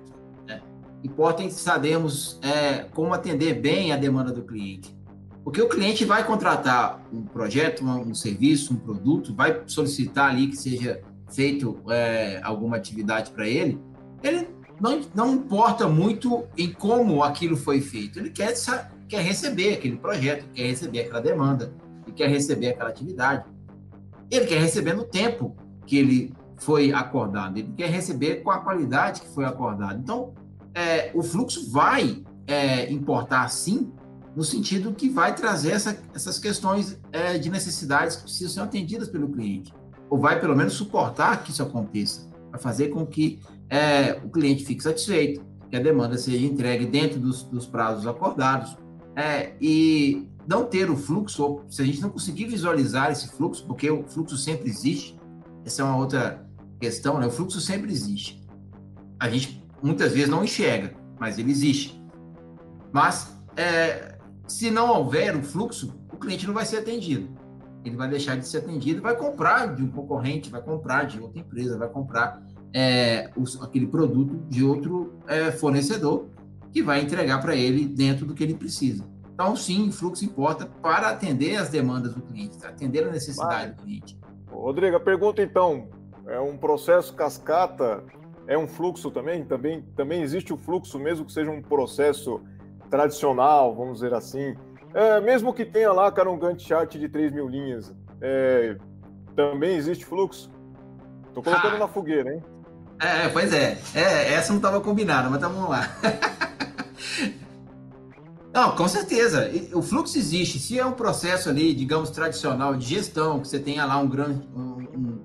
Né? 0.47 0.61
Importa 1.03 1.43
em 1.43 1.51
sabermos 1.51 2.39
é, 2.43 2.85
como 2.93 3.15
atender 3.15 3.55
bem 3.55 3.93
a 3.93 3.97
demanda 3.97 4.33
do 4.33 4.43
cliente. 4.43 4.95
Porque 5.43 5.63
o 5.63 5.69
cliente 5.69 6.05
vai 6.05 6.25
contratar 6.27 7.03
um 7.11 7.23
projeto, 7.23 7.83
um, 7.83 8.11
um 8.11 8.15
serviço, 8.15 8.75
um 8.75 8.77
produto, 8.77 9.35
vai 9.35 9.63
solicitar 9.67 10.31
ali 10.31 10.49
que 10.49 10.57
seja 10.57 11.01
feito 11.31 11.79
é, 11.89 12.41
alguma 12.43 12.77
atividade 12.77 13.31
para 13.31 13.49
ele, 13.49 13.81
ele 14.23 14.49
não, 14.79 15.01
não 15.15 15.35
importa 15.35 15.89
muito 15.89 16.45
em 16.57 16.71
como 16.71 17.23
aquilo 17.23 17.57
foi 17.57 17.81
feito, 17.81 18.19
ele 18.19 18.31
quer, 18.31 18.53
quer 19.09 19.23
receber 19.23 19.75
aquele 19.75 19.97
projeto, 19.97 20.45
quer 20.53 20.67
receber 20.67 21.01
aquela 21.01 21.21
demanda 21.21 21.73
ele 22.11 22.13
quer 22.13 22.29
receber 22.29 22.71
aquela 22.71 22.91
atividade. 22.91 23.45
Ele 24.31 24.47
quer 24.47 24.61
receber 24.61 24.95
no 24.95 25.05
tempo 25.05 25.57
que 25.87 25.97
ele 25.97 26.33
foi 26.57 26.93
acordado, 26.93 27.59
ele 27.59 27.73
quer 27.75 27.89
receber 27.89 28.43
com 28.43 28.51
a 28.51 28.59
qualidade 28.59 29.23
que 29.23 29.29
foi 29.29 29.45
acordado. 29.45 29.99
Então, 29.99 30.35
é, 30.75 31.11
o 31.15 31.23
fluxo 31.23 31.71
vai 31.71 32.23
é, 32.47 32.91
importar 32.93 33.49
sim, 33.49 33.93
no 34.37 34.45
sentido 34.45 34.93
que 34.93 35.09
vai 35.09 35.35
trazer 35.35 35.73
essa, 35.73 35.99
essas 36.15 36.39
questões 36.39 37.01
é, 37.11 37.39
de 37.39 37.51
necessidades 37.51 38.17
que 38.17 38.23
precisam 38.25 38.53
ser 38.53 38.61
atendidas 38.61 39.09
pelo 39.09 39.29
cliente, 39.31 39.73
ou 40.09 40.19
vai 40.19 40.39
pelo 40.39 40.55
menos 40.55 40.75
suportar 40.75 41.43
que 41.43 41.51
isso 41.51 41.63
aconteça, 41.63 42.29
vai 42.51 42.61
fazer 42.61 42.89
com 42.89 43.07
que 43.07 43.41
é, 43.69 44.21
o 44.23 44.29
cliente 44.29 44.65
fique 44.65 44.83
satisfeito, 44.83 45.43
que 45.71 45.77
a 45.77 45.81
demanda 45.81 46.19
seja 46.19 46.45
entregue 46.45 46.85
dentro 46.85 47.19
dos, 47.19 47.43
dos 47.45 47.67
prazos 47.67 48.07
acordados. 48.07 48.77
É, 49.17 49.53
e 49.61 50.30
não 50.47 50.65
ter 50.65 50.91
o 50.91 50.97
fluxo, 50.97 51.43
ou 51.43 51.65
se 51.69 51.83
a 51.83 51.85
gente 51.85 52.01
não 52.01 52.11
conseguir 52.11 52.47
visualizar 52.47 53.11
esse 53.11 53.29
fluxo, 53.29 53.67
porque 53.67 53.91
o 53.91 54.05
fluxo 54.05 54.37
sempre 54.37 54.69
existe, 54.69 55.19
essa 55.65 55.83
é 55.83 55.85
uma 55.85 55.97
outra 55.97 56.47
questão, 56.81 57.19
né? 57.19 57.27
O 57.27 57.31
fluxo 57.31 57.61
sempre 57.61 57.93
existe. 57.93 58.41
A 59.19 59.29
gente 59.29 59.63
muitas 59.83 60.13
vezes 60.13 60.29
não 60.29 60.43
enxerga, 60.43 60.95
mas 61.19 61.39
ele 61.39 61.51
existe. 61.51 62.01
Mas 62.93 63.37
é, 63.57 64.19
se 64.49 64.71
não 64.71 64.91
houver 64.91 65.37
o 65.37 65.43
fluxo, 65.43 65.95
o 66.13 66.17
cliente 66.17 66.47
não 66.47 66.55
vai 66.55 66.65
ser 66.65 66.79
atendido. 66.79 67.29
Ele 67.85 67.97
vai 67.97 68.09
deixar 68.09 68.37
de 68.37 68.47
ser 68.47 68.59
atendido, 68.59 69.01
vai 69.01 69.17
comprar 69.17 69.75
de 69.75 69.83
um 69.83 69.89
concorrente, 69.89 70.51
vai 70.51 70.61
comprar 70.61 71.05
de 71.05 71.19
outra 71.19 71.41
empresa, 71.41 71.79
vai 71.79 71.89
comprar 71.89 72.43
é, 72.75 73.31
os, 73.37 73.61
aquele 73.63 73.87
produto 73.87 74.37
de 74.49 74.65
outro 74.65 75.15
é, 75.27 75.51
fornecedor 75.51 76.29
que 76.73 76.83
vai 76.83 77.03
entregar 77.03 77.41
para 77.41 77.55
ele 77.55 77.87
dentro 77.87 78.27
do 78.27 78.35
que 78.35 78.43
ele 78.43 78.55
precisa. 78.55 79.05
Então, 79.41 79.57
sim, 79.57 79.91
fluxo 79.91 80.23
importa 80.23 80.67
para 80.67 81.09
atender 81.09 81.57
as 81.57 81.71
demandas 81.71 82.13
do 82.13 82.21
cliente, 82.21 82.59
atender 82.63 83.09
a 83.09 83.11
necessidade 83.11 83.55
Vai. 83.55 83.71
do 83.71 83.83
cliente. 83.83 84.19
Rodrigo, 84.53 84.97
a 84.97 85.01
pergunta 85.01 85.41
então, 85.41 85.89
é 86.27 86.39
um 86.39 86.59
processo 86.59 87.15
cascata, 87.15 88.05
é 88.47 88.59
um 88.59 88.69
fluxo 88.69 89.11
também? 89.11 89.43
Também, 89.43 89.81
também 89.97 90.21
existe 90.21 90.53
o 90.53 90.59
fluxo, 90.59 90.99
mesmo 90.99 91.25
que 91.25 91.33
seja 91.33 91.51
um 91.51 91.63
processo 91.63 92.43
tradicional, 92.91 93.75
vamos 93.75 94.01
dizer 94.01 94.13
assim. 94.13 94.55
É, 94.93 95.23
mesmo 95.23 95.55
que 95.55 95.65
tenha 95.65 95.91
lá, 95.91 96.13
cara, 96.13 96.31
um 96.31 96.39
Gantt 96.39 96.63
chart 96.63 96.95
de 96.99 97.09
3 97.09 97.33
mil 97.33 97.49
linhas, 97.49 97.95
é, 98.21 98.77
também 99.35 99.75
existe 99.75 100.05
fluxo? 100.05 100.51
Tô 101.33 101.43
colocando 101.43 101.77
ah. 101.77 101.79
na 101.79 101.89
fogueira, 101.89 102.35
hein? 102.35 102.43
É, 103.01 103.27
pois 103.31 103.55
é. 103.55 103.79
é 103.95 104.35
essa 104.35 104.51
não 104.51 104.59
estava 104.59 104.83
combinada, 104.83 105.31
mas 105.31 105.41
tá, 105.41 105.49
vamos 105.49 105.71
lá. 105.71 105.89
Não, 108.53 108.75
com 108.75 108.89
certeza. 108.89 109.51
O 109.73 109.81
fluxo 109.81 110.19
existe. 110.19 110.59
Se 110.59 110.79
é 110.79 110.85
um 110.85 110.93
processo 110.93 111.49
ali, 111.49 111.73
digamos, 111.73 112.11
tradicional 112.11 112.77
de 112.77 112.87
gestão, 112.87 113.41
que 113.41 113.49
você 113.49 113.61
tenha 113.61 113.85
lá 113.85 113.99
um 113.99 114.09
grande, 114.09 114.47
um, 114.55 115.23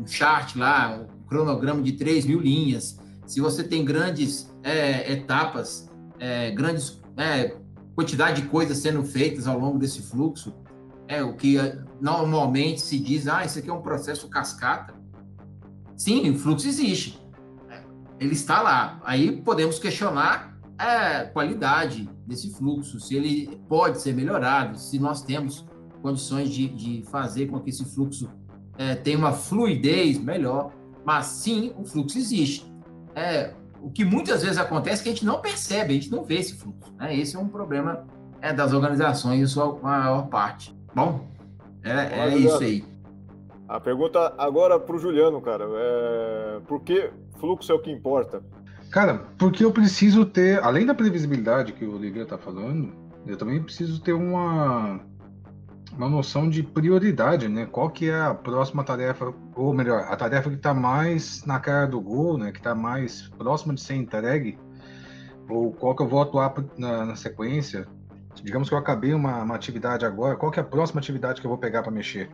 um, 0.00 0.06
chart 0.06 0.56
lá, 0.56 0.98
um 0.98 1.26
cronograma 1.28 1.82
de 1.82 1.92
3 1.92 2.26
mil 2.26 2.40
linhas, 2.40 2.98
se 3.26 3.40
você 3.40 3.62
tem 3.62 3.84
grandes 3.84 4.52
é, 4.62 5.12
etapas, 5.12 5.88
é, 6.18 6.50
grandes 6.50 7.00
é, 7.16 7.56
quantidade 7.94 8.42
de 8.42 8.48
coisas 8.48 8.78
sendo 8.78 9.04
feitas 9.04 9.46
ao 9.46 9.58
longo 9.58 9.78
desse 9.78 10.02
fluxo, 10.02 10.52
é 11.06 11.22
o 11.22 11.34
que 11.34 11.56
normalmente 12.00 12.80
se 12.80 12.98
diz, 12.98 13.28
ah, 13.28 13.44
isso 13.44 13.58
aqui 13.58 13.70
é 13.70 13.72
um 13.72 13.82
processo 13.82 14.28
cascata. 14.28 14.94
Sim, 15.96 16.28
o 16.30 16.38
fluxo 16.38 16.66
existe. 16.66 17.20
Ele 18.18 18.32
está 18.32 18.60
lá. 18.60 19.00
Aí 19.04 19.32
podemos 19.42 19.78
questionar 19.78 20.51
a 20.78 21.24
qualidade 21.24 22.08
desse 22.26 22.52
fluxo, 22.54 22.98
se 22.98 23.14
ele 23.14 23.60
pode 23.68 24.00
ser 24.00 24.14
melhorado, 24.14 24.78
se 24.78 24.98
nós 24.98 25.22
temos 25.22 25.66
condições 26.00 26.50
de, 26.50 26.68
de 26.68 27.02
fazer 27.10 27.46
com 27.46 27.60
que 27.60 27.70
esse 27.70 27.84
fluxo 27.84 28.28
é, 28.76 28.94
tenha 28.94 29.18
uma 29.18 29.32
fluidez 29.32 30.18
melhor. 30.18 30.72
Mas 31.04 31.26
sim, 31.26 31.72
o 31.76 31.84
fluxo 31.84 32.18
existe. 32.18 32.72
É, 33.14 33.54
o 33.80 33.90
que 33.90 34.04
muitas 34.04 34.42
vezes 34.42 34.58
acontece 34.58 35.00
é 35.00 35.04
que 35.04 35.08
a 35.10 35.12
gente 35.12 35.24
não 35.24 35.40
percebe, 35.40 35.92
a 35.92 35.94
gente 35.94 36.10
não 36.10 36.24
vê 36.24 36.36
esse 36.36 36.54
fluxo. 36.54 36.92
Né? 36.94 37.16
Esse 37.16 37.36
é 37.36 37.38
um 37.38 37.48
problema 37.48 38.06
é, 38.40 38.52
das 38.52 38.72
organizações, 38.72 39.40
em 39.40 39.46
sua 39.46 39.78
maior 39.80 40.28
parte. 40.28 40.76
Bom, 40.94 41.28
é, 41.82 42.20
é 42.20 42.36
isso 42.36 42.62
aí. 42.62 42.84
A 43.68 43.80
pergunta 43.80 44.34
agora 44.36 44.78
para 44.78 44.94
o 44.94 44.98
Juliano, 44.98 45.40
cara. 45.40 45.64
É... 45.64 46.60
Por 46.66 46.82
que 46.82 47.10
fluxo 47.38 47.72
é 47.72 47.74
o 47.74 47.78
que 47.78 47.90
importa? 47.90 48.42
Cara, 48.92 49.24
porque 49.38 49.64
eu 49.64 49.72
preciso 49.72 50.26
ter, 50.26 50.62
além 50.62 50.84
da 50.84 50.94
previsibilidade 50.94 51.72
que 51.72 51.82
o 51.82 51.94
Oliveira 51.94 52.24
está 52.24 52.36
falando, 52.36 52.92
eu 53.26 53.38
também 53.38 53.62
preciso 53.62 54.02
ter 54.02 54.12
uma, 54.12 55.00
uma 55.96 56.10
noção 56.10 56.46
de 56.46 56.62
prioridade, 56.62 57.48
né? 57.48 57.64
Qual 57.64 57.88
que 57.88 58.10
é 58.10 58.20
a 58.20 58.34
próxima 58.34 58.84
tarefa, 58.84 59.32
ou 59.56 59.72
melhor, 59.72 60.00
a 60.10 60.14
tarefa 60.14 60.50
que 60.50 60.56
está 60.56 60.74
mais 60.74 61.42
na 61.46 61.58
cara 61.58 61.86
do 61.86 62.02
gol, 62.02 62.36
né? 62.36 62.52
Que 62.52 62.58
está 62.58 62.74
mais 62.74 63.30
próxima 63.38 63.72
de 63.72 63.80
ser 63.80 63.94
entregue, 63.94 64.58
ou 65.48 65.72
qual 65.72 65.96
que 65.96 66.02
eu 66.02 66.08
vou 66.08 66.20
atuar 66.20 66.52
na, 66.76 67.06
na 67.06 67.16
sequência. 67.16 67.86
Digamos 68.42 68.68
que 68.68 68.74
eu 68.74 68.78
acabei 68.78 69.14
uma, 69.14 69.42
uma, 69.42 69.54
atividade 69.54 70.04
agora, 70.04 70.36
qual 70.36 70.52
que 70.52 70.60
é 70.60 70.62
a 70.62 70.66
próxima 70.66 71.00
atividade 71.00 71.40
que 71.40 71.46
eu 71.46 71.50
vou 71.50 71.58
pegar 71.58 71.82
para 71.82 71.90
mexer? 71.90 72.28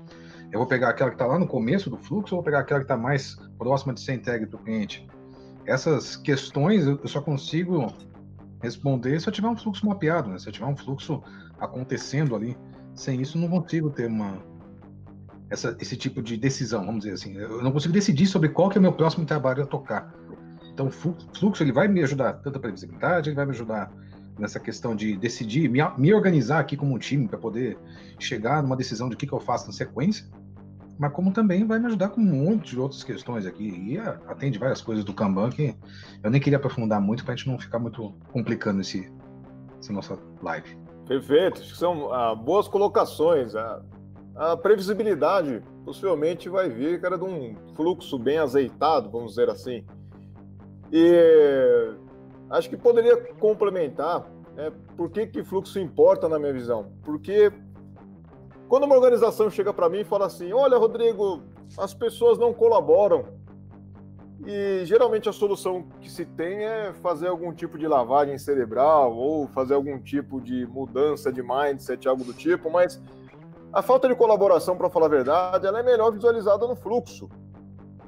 Eu 0.51 0.59
vou 0.59 0.67
pegar 0.67 0.89
aquela 0.89 1.11
que 1.11 1.15
está 1.15 1.27
lá 1.27 1.39
no 1.39 1.47
começo 1.47 1.89
do 1.89 1.97
fluxo 1.97 2.35
ou 2.35 2.43
vou 2.43 2.45
pegar 2.45 2.61
aquela 2.61 2.81
que 2.81 2.85
está 2.85 2.97
mais 2.97 3.37
próxima 3.57 3.95
de 3.95 4.01
ser 4.01 4.15
entregue 4.15 4.45
para 4.45 4.59
o 4.59 4.65
cliente? 4.65 5.07
Essas 5.69 6.17
questões 6.17 6.87
eu 6.87 7.07
só 7.07 7.21
consigo 7.21 7.93
responder 8.63 9.21
se 9.21 9.29
eu 9.29 9.33
tiver 9.33 9.49
um 9.49 9.57
fluxo 9.57 9.87
mapeado, 9.87 10.31
né? 10.31 10.39
se 10.39 10.49
eu 10.49 10.53
tiver 10.53 10.67
um 10.67 10.77
fluxo 10.77 11.23
acontecendo 11.61 12.35
ali. 12.35 12.57
Sem 12.95 13.21
isso, 13.21 13.39
não 13.39 13.49
consigo 13.49 13.91
ter 13.91 14.07
uma 14.07 14.43
essa, 15.51 15.77
esse 15.79 15.97
tipo 15.97 16.23
de 16.23 16.37
decisão, 16.37 16.85
vamos 16.85 17.05
dizer 17.05 17.15
assim. 17.15 17.37
Eu 17.37 17.63
não 17.63 17.71
consigo 17.71 17.93
decidir 17.93 18.27
sobre 18.27 18.49
qual 18.49 18.71
que 18.71 18.79
é 18.79 18.81
o 18.81 18.83
meu 18.83 18.93
próximo 18.93 19.27
trabalho 19.27 19.63
a 19.63 19.67
tocar. 19.67 20.13
Então, 20.73 20.87
o 20.87 20.91
fluxo 20.91 21.63
ele 21.63 21.73
vai 21.73 21.87
me 21.87 22.03
ajudar 22.03 22.35
tanto 22.35 22.57
a 22.57 22.61
previsibilidade, 22.61 23.29
ele 23.29 23.37
vai 23.37 23.45
me 23.45 23.53
ajudar 23.53 23.93
nessa 24.39 24.61
questão 24.61 24.97
de 24.97 25.17
decidir, 25.17 25.69
me, 25.69 25.81
me 25.99 26.15
organizar 26.15 26.61
aqui 26.61 26.77
como 26.77 26.95
um 26.95 26.99
time 26.99 27.29
para 27.29 27.39
poder 27.39 27.77
chegar 28.19 28.63
numa 28.63 28.77
decisão 28.77 29.09
de 29.09 29.17
o 29.17 29.19
que, 29.19 29.27
que 29.27 29.33
eu 29.33 29.41
faço 29.41 29.67
na 29.67 29.73
sequência, 29.73 30.27
mas 30.99 31.13
como 31.13 31.33
também 31.33 31.67
vai 31.67 31.79
me 31.79 31.87
ajudar 31.87 32.09
com 32.11 32.21
um 32.21 32.25
monte 32.25 32.71
de 32.71 32.81
outras 32.81 33.05
questões 33.05 33.47
aqui 33.47 33.69
e 33.69 33.99
atende 33.99 34.59
várias 34.59 34.81
coisas 34.81 35.05
do 35.05 35.15
Kanban 35.15 35.51
que 35.51 35.75
eu 36.23 36.31
nem 36.31 36.41
queria 36.41 36.59
aprofundar 36.59 37.01
muito 37.01 37.25
para 37.25 37.35
a 37.35 37.37
gente 37.37 37.49
não 37.49 37.59
ficar 37.59 37.79
muito 37.79 38.13
complicando 38.33 38.81
esse, 38.81 39.11
essa 39.79 39.93
nossa 39.93 40.19
live. 40.43 40.77
Perfeito, 41.07 41.63
são 41.65 42.13
ah, 42.13 42.35
boas 42.35 42.69
colocações. 42.69 43.55
A, 43.55 43.83
a 44.37 44.57
previsibilidade 44.57 45.63
possivelmente 45.85 46.49
vai 46.49 46.69
vir, 46.69 47.01
cara, 47.01 47.17
de 47.17 47.25
um 47.25 47.55
fluxo 47.75 48.19
bem 48.19 48.39
azeitado, 48.39 49.11
vamos 49.11 49.31
dizer 49.31 49.49
assim. 49.49 49.85
E 50.93 51.97
Acho 52.51 52.71
que 52.71 52.77
poderia 52.77 53.17
complementar 53.35 54.27
né, 54.55 54.73
por 54.97 55.11
que, 55.11 55.27
que 55.27 55.45
fluxo 55.45 55.79
importa 55.79 56.29
na 56.29 56.39
minha 56.39 56.53
visão. 56.53 56.93
Porque 57.03 57.53
quando 58.69 58.85
uma 58.85 58.95
organização 58.95 59.49
chega 59.51 59.73
para 59.73 59.89
mim 59.89 60.01
e 60.01 60.05
fala 60.05 60.27
assim: 60.27 60.53
Olha, 60.53 60.77
Rodrigo, 60.77 61.43
as 61.77 61.95
pessoas 61.95 62.39
não 62.39 62.53
colaboram. 62.53 63.25
E 64.47 64.85
geralmente 64.85 65.29
a 65.29 65.33
solução 65.33 65.89
que 66.01 66.09
se 66.09 66.25
tem 66.25 66.65
é 66.65 66.93
fazer 67.03 67.27
algum 67.27 67.53
tipo 67.53 67.77
de 67.77 67.89
lavagem 67.89 68.39
cerebral 68.39 69.13
ou 69.17 69.49
fazer 69.49 69.75
algum 69.75 69.99
tipo 69.99 70.41
de 70.41 70.65
mudança 70.67 71.33
de 71.33 71.43
mindset, 71.43 72.07
algo 72.07 72.23
do 72.23 72.33
tipo, 72.33 72.71
mas 72.71 73.03
a 73.73 73.83
falta 73.83 74.09
de 74.09 74.15
colaboração, 74.15 74.77
para 74.77 74.89
falar 74.89 75.07
a 75.07 75.11
verdade, 75.11 75.67
ela 75.67 75.81
é 75.81 75.83
melhor 75.83 76.13
visualizada 76.13 76.67
no 76.67 76.77
fluxo. 76.77 77.29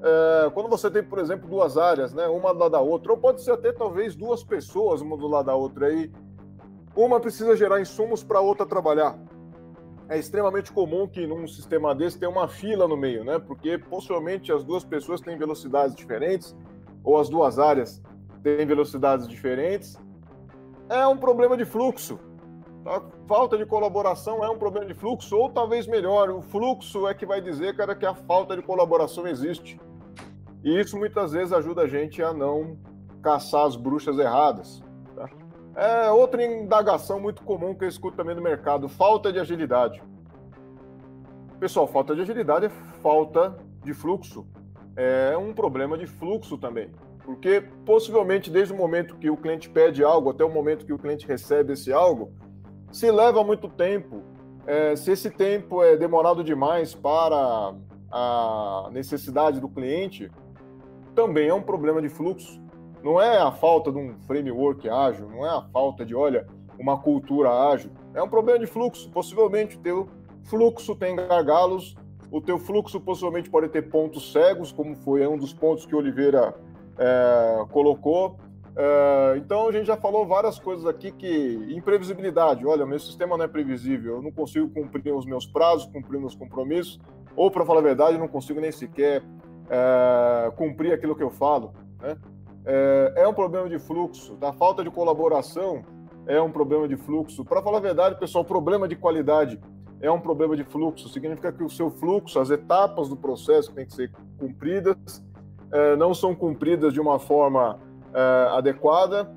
É, 0.03 0.51
quando 0.55 0.69
você 0.69 0.91
tem, 0.91 1.03
por 1.03 1.19
exemplo, 1.19 1.49
duas 1.49 1.77
áreas, 1.77 2.15
né, 2.15 2.27
uma 2.29 2.55
do 2.55 2.61
lado 2.61 2.73
da 2.73 2.81
outra, 2.81 3.13
ou 3.13 3.19
pode 3.19 3.43
ser 3.43 3.53
até 3.53 3.73
talvez 3.73 4.15
duas 4.15 4.43
pessoas, 4.43 5.03
uma 5.03 5.17
do 5.17 5.27
lado 5.27 5.47
da 5.47 5.55
outra, 5.55 5.89
aí 5.89 6.11
uma 6.97 7.21
precisa 7.21 7.57
gerar 7.57 7.81
insumos 7.81 8.23
para 8.23 8.39
a 8.39 8.43
outra 8.43 8.65
trabalhar. 8.65 9.19
É 10.11 10.19
extremamente 10.19 10.73
comum 10.73 11.07
que 11.07 11.25
num 11.25 11.47
sistema 11.47 11.95
desse 11.95 12.19
tenha 12.19 12.29
uma 12.29 12.49
fila 12.49 12.89
no 12.89 12.97
meio, 12.97 13.25
né? 13.25 13.39
Porque 13.39 13.79
possivelmente 13.79 14.53
as 14.53 14.65
duas 14.65 14.83
pessoas 14.83 15.21
têm 15.21 15.39
velocidades 15.39 15.95
diferentes, 15.95 16.57
ou 17.05 17.17
as 17.17 17.29
duas 17.29 17.61
áreas 17.61 18.03
têm 18.43 18.67
velocidades 18.67 19.29
diferentes. 19.29 19.97
É 20.89 21.07
um 21.07 21.17
problema 21.17 21.57
de 21.57 21.65
fluxo. 21.65 22.19
A 22.85 23.01
falta 23.29 23.57
de 23.57 23.65
colaboração 23.65 24.43
é 24.43 24.51
um 24.51 24.59
problema 24.59 24.85
de 24.85 24.95
fluxo, 24.95 25.37
ou 25.37 25.49
talvez 25.49 25.87
melhor, 25.87 26.29
o 26.29 26.43
fluxo 26.43 27.07
é 27.07 27.15
que 27.15 27.25
vai 27.25 27.41
dizer, 27.41 27.77
cara, 27.77 27.95
que 27.95 28.05
a 28.05 28.15
falta 28.15 28.57
de 28.57 28.63
colaboração 28.63 29.29
existe. 29.29 29.81
E 30.65 30.81
isso 30.81 30.99
muitas 30.99 31.31
vezes 31.31 31.53
ajuda 31.53 31.83
a 31.83 31.87
gente 31.87 32.21
a 32.21 32.33
não 32.33 32.77
caçar 33.23 33.65
as 33.65 33.77
bruxas 33.77 34.19
erradas. 34.19 34.83
É 35.81 36.11
outra 36.11 36.45
indagação 36.45 37.19
muito 37.19 37.43
comum 37.43 37.75
que 37.75 37.85
eu 37.85 37.89
escuto 37.89 38.15
também 38.15 38.37
no 38.37 38.43
mercado: 38.43 38.87
falta 38.87 39.33
de 39.33 39.39
agilidade. 39.39 40.03
Pessoal, 41.59 41.87
falta 41.87 42.15
de 42.15 42.21
agilidade 42.21 42.67
é 42.67 42.69
falta 43.01 43.57
de 43.83 43.95
fluxo. 43.95 44.47
É 44.95 45.35
um 45.39 45.55
problema 45.55 45.97
de 45.97 46.07
fluxo 46.07 46.59
também. 46.59 46.91
Porque 47.25 47.65
possivelmente 47.87 48.51
desde 48.51 48.75
o 48.75 48.77
momento 48.77 49.17
que 49.17 49.31
o 49.31 49.39
cliente 49.39 49.71
pede 49.71 50.05
algo 50.05 50.29
até 50.29 50.45
o 50.45 50.51
momento 50.51 50.85
que 50.85 50.93
o 50.93 50.99
cliente 50.99 51.27
recebe 51.27 51.73
esse 51.73 51.91
algo, 51.91 52.31
se 52.93 53.11
leva 53.11 53.43
muito 53.43 53.67
tempo. 53.67 54.23
É, 54.67 54.95
se 54.95 55.13
esse 55.13 55.31
tempo 55.31 55.83
é 55.83 55.97
demorado 55.97 56.45
demais 56.45 56.95
para 56.95 57.75
a 58.13 58.91
necessidade 58.93 59.59
do 59.59 59.69
cliente, 59.69 60.31
também 61.15 61.49
é 61.49 61.55
um 61.55 61.63
problema 61.63 62.03
de 62.03 62.11
fluxo. 62.11 62.60
Não 63.03 63.21
é 63.21 63.39
a 63.39 63.51
falta 63.51 63.91
de 63.91 63.99
um 63.99 64.19
framework 64.27 64.89
ágil, 64.89 65.29
não 65.29 65.47
é 65.47 65.51
a 65.51 65.63
falta 65.73 66.05
de, 66.05 66.15
olha, 66.15 66.47
uma 66.79 66.99
cultura 66.99 67.51
ágil. 67.51 67.91
É 68.15 68.23
um 68.23 68.29
problema 68.29 68.59
de 68.59 68.67
fluxo. 68.67 69.11
Possivelmente 69.11 69.77
o 69.77 69.81
teu 69.81 70.09
fluxo 70.45 70.95
tem 70.95 71.17
gargalos, 71.17 71.97
o 72.31 72.41
teu 72.41 72.59
fluxo 72.59 73.01
possivelmente 73.01 73.51
pode 73.51 73.69
ter 73.69 73.91
pontos 73.91 74.33
cegos, 74.33 74.71
como 74.71 74.95
foi 74.97 75.27
um 75.27 75.37
dos 75.37 75.53
pontos 75.53 75.85
que 75.85 75.95
Oliveira 75.95 76.55
é, 76.99 77.65
colocou. 77.71 78.37
É, 78.77 79.37
então 79.37 79.69
a 79.69 79.73
gente 79.73 79.87
já 79.87 79.97
falou 79.97 80.27
várias 80.27 80.59
coisas 80.59 80.87
aqui 80.87 81.11
que 81.11 81.67
imprevisibilidade. 81.71 82.67
Olha, 82.67 82.87
meu 82.87 82.99
sistema 82.99 83.37
não 83.37 83.45
é 83.45 83.49
previsível, 83.49 84.17
eu 84.17 84.23
não 84.23 84.31
consigo 84.31 84.69
cumprir 84.69 85.13
os 85.13 85.27
meus 85.27 85.47
prazos, 85.47 85.87
cumprir 85.87 86.21
meus 86.21 86.35
compromissos, 86.35 87.01
ou 87.35 87.51
para 87.51 87.65
falar 87.65 87.81
a 87.81 87.83
verdade, 87.83 88.15
eu 88.15 88.21
não 88.21 88.29
consigo 88.29 88.61
nem 88.61 88.71
sequer 88.71 89.23
é, 89.69 90.51
cumprir 90.53 90.93
aquilo 90.93 91.17
que 91.17 91.23
eu 91.23 91.31
falo. 91.31 91.73
Né? 92.01 92.17
É, 92.73 93.23
é, 93.23 93.29
um 93.29 93.35
problema 93.35 93.69
de 93.69 93.81
fluxo, 93.81 94.37
da 94.37 94.53
falta 94.53 94.85
de 94.85 94.91
colaboração 94.91 95.83
é 96.25 96.41
um 96.41 96.53
problema 96.53 96.87
de 96.87 96.97
fluxo. 96.97 97.45
Para 97.45 97.61
falar 97.61 97.79
a 97.79 97.81
verdade, 97.81 98.17
pessoal, 98.17 98.45
problema 98.45 98.87
de 98.87 98.95
qualidade 98.95 99.61
é 100.01 100.09
um 100.09 100.21
problema 100.21 100.57
de 100.57 100.63
fluxo. 100.63 101.09
Significa 101.09 101.51
que 101.51 101.65
o 101.65 101.69
seu 101.69 101.91
fluxo, 101.91 102.39
as 102.39 102.49
etapas 102.49 103.09
do 103.09 103.17
processo 103.17 103.71
que 103.71 103.75
tem 103.75 103.87
que 103.87 103.93
ser 103.93 104.13
cumpridas, 104.39 104.97
é, 105.73 105.97
não 105.97 106.15
são 106.15 106.33
cumpridas 106.33 106.93
de 106.93 107.01
uma 107.01 107.19
forma 107.19 107.77
é, 108.15 108.49
adequada 108.57 109.29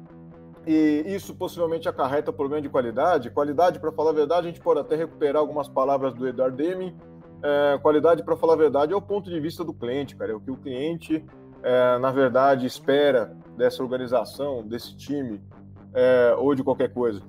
e 0.67 1.03
isso 1.07 1.33
possivelmente 1.33 1.89
acarreta 1.89 2.31
problema 2.31 2.61
de 2.61 2.69
qualidade. 2.69 3.31
Qualidade, 3.31 3.79
para 3.79 3.91
falar 3.91 4.11
a 4.11 4.13
verdade, 4.13 4.47
a 4.47 4.51
gente 4.51 4.61
pode 4.61 4.79
até 4.79 4.95
recuperar 4.95 5.37
algumas 5.37 5.67
palavras 5.67 6.13
do 6.13 6.27
Edward 6.27 6.55
Deming, 6.55 6.95
é, 7.41 7.79
qualidade, 7.81 8.23
para 8.23 8.37
falar 8.37 8.53
a 8.53 8.57
verdade, 8.57 8.93
é 8.93 8.95
o 8.95 9.01
ponto 9.01 9.27
de 9.27 9.39
vista 9.39 9.63
do 9.63 9.73
cliente, 9.73 10.15
cara. 10.15 10.31
É 10.31 10.35
o 10.35 10.39
que 10.39 10.51
o 10.51 10.55
cliente, 10.55 11.25
é, 11.63 11.97
na 11.97 12.11
verdade, 12.11 12.65
espera 12.65 13.35
dessa 13.57 13.81
organização, 13.81 14.61
desse 14.61 14.95
time, 14.95 15.41
é, 15.93 16.35
ou 16.37 16.53
de 16.53 16.63
qualquer 16.63 16.93
coisa. 16.93 17.21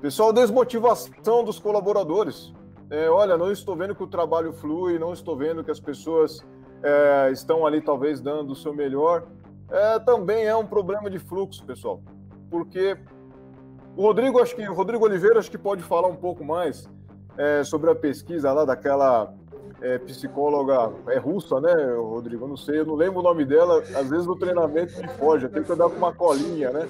Pessoal, 0.00 0.32
desmotivação 0.32 1.44
dos 1.44 1.58
colaboradores. 1.58 2.52
É, 2.90 3.08
olha, 3.08 3.36
não 3.36 3.50
estou 3.50 3.76
vendo 3.76 3.94
que 3.94 4.02
o 4.02 4.06
trabalho 4.06 4.52
flui, 4.52 4.98
não 4.98 5.12
estou 5.12 5.36
vendo 5.36 5.62
que 5.62 5.70
as 5.70 5.80
pessoas 5.80 6.44
é, 6.82 7.30
estão 7.30 7.66
ali, 7.66 7.80
talvez, 7.80 8.20
dando 8.20 8.52
o 8.52 8.56
seu 8.56 8.74
melhor. 8.74 9.26
É, 9.70 9.98
também 9.98 10.46
é 10.46 10.56
um 10.56 10.66
problema 10.66 11.10
de 11.10 11.18
fluxo, 11.18 11.64
pessoal. 11.64 12.02
Porque 12.50 12.96
o 13.96 14.02
Rodrigo, 14.02 14.40
acho 14.40 14.56
que 14.56 14.66
o 14.68 14.74
Rodrigo 14.74 15.04
Oliveira 15.04 15.38
acho 15.38 15.50
que 15.50 15.58
pode 15.58 15.82
falar 15.82 16.08
um 16.08 16.16
pouco 16.16 16.44
mais 16.44 16.88
é, 17.36 17.62
sobre 17.62 17.90
a 17.90 17.94
pesquisa 17.94 18.52
lá 18.52 18.64
daquela 18.64 19.34
é 19.80 19.98
psicóloga, 19.98 20.92
é 21.08 21.18
russa, 21.18 21.60
né, 21.60 21.72
Rodrigo? 21.96 22.44
Eu 22.44 22.48
não 22.48 22.56
sei, 22.56 22.80
eu 22.80 22.86
não 22.86 22.94
lembro 22.94 23.20
o 23.20 23.22
nome 23.22 23.44
dela. 23.44 23.82
Às 23.94 24.08
vezes 24.08 24.26
no 24.26 24.36
treinamento 24.36 25.00
me 25.00 25.08
foge, 25.08 25.48
tenho 25.48 25.64
que 25.64 25.72
andar 25.72 25.88
com 25.88 25.96
uma 25.96 26.12
colinha, 26.12 26.70
né? 26.70 26.88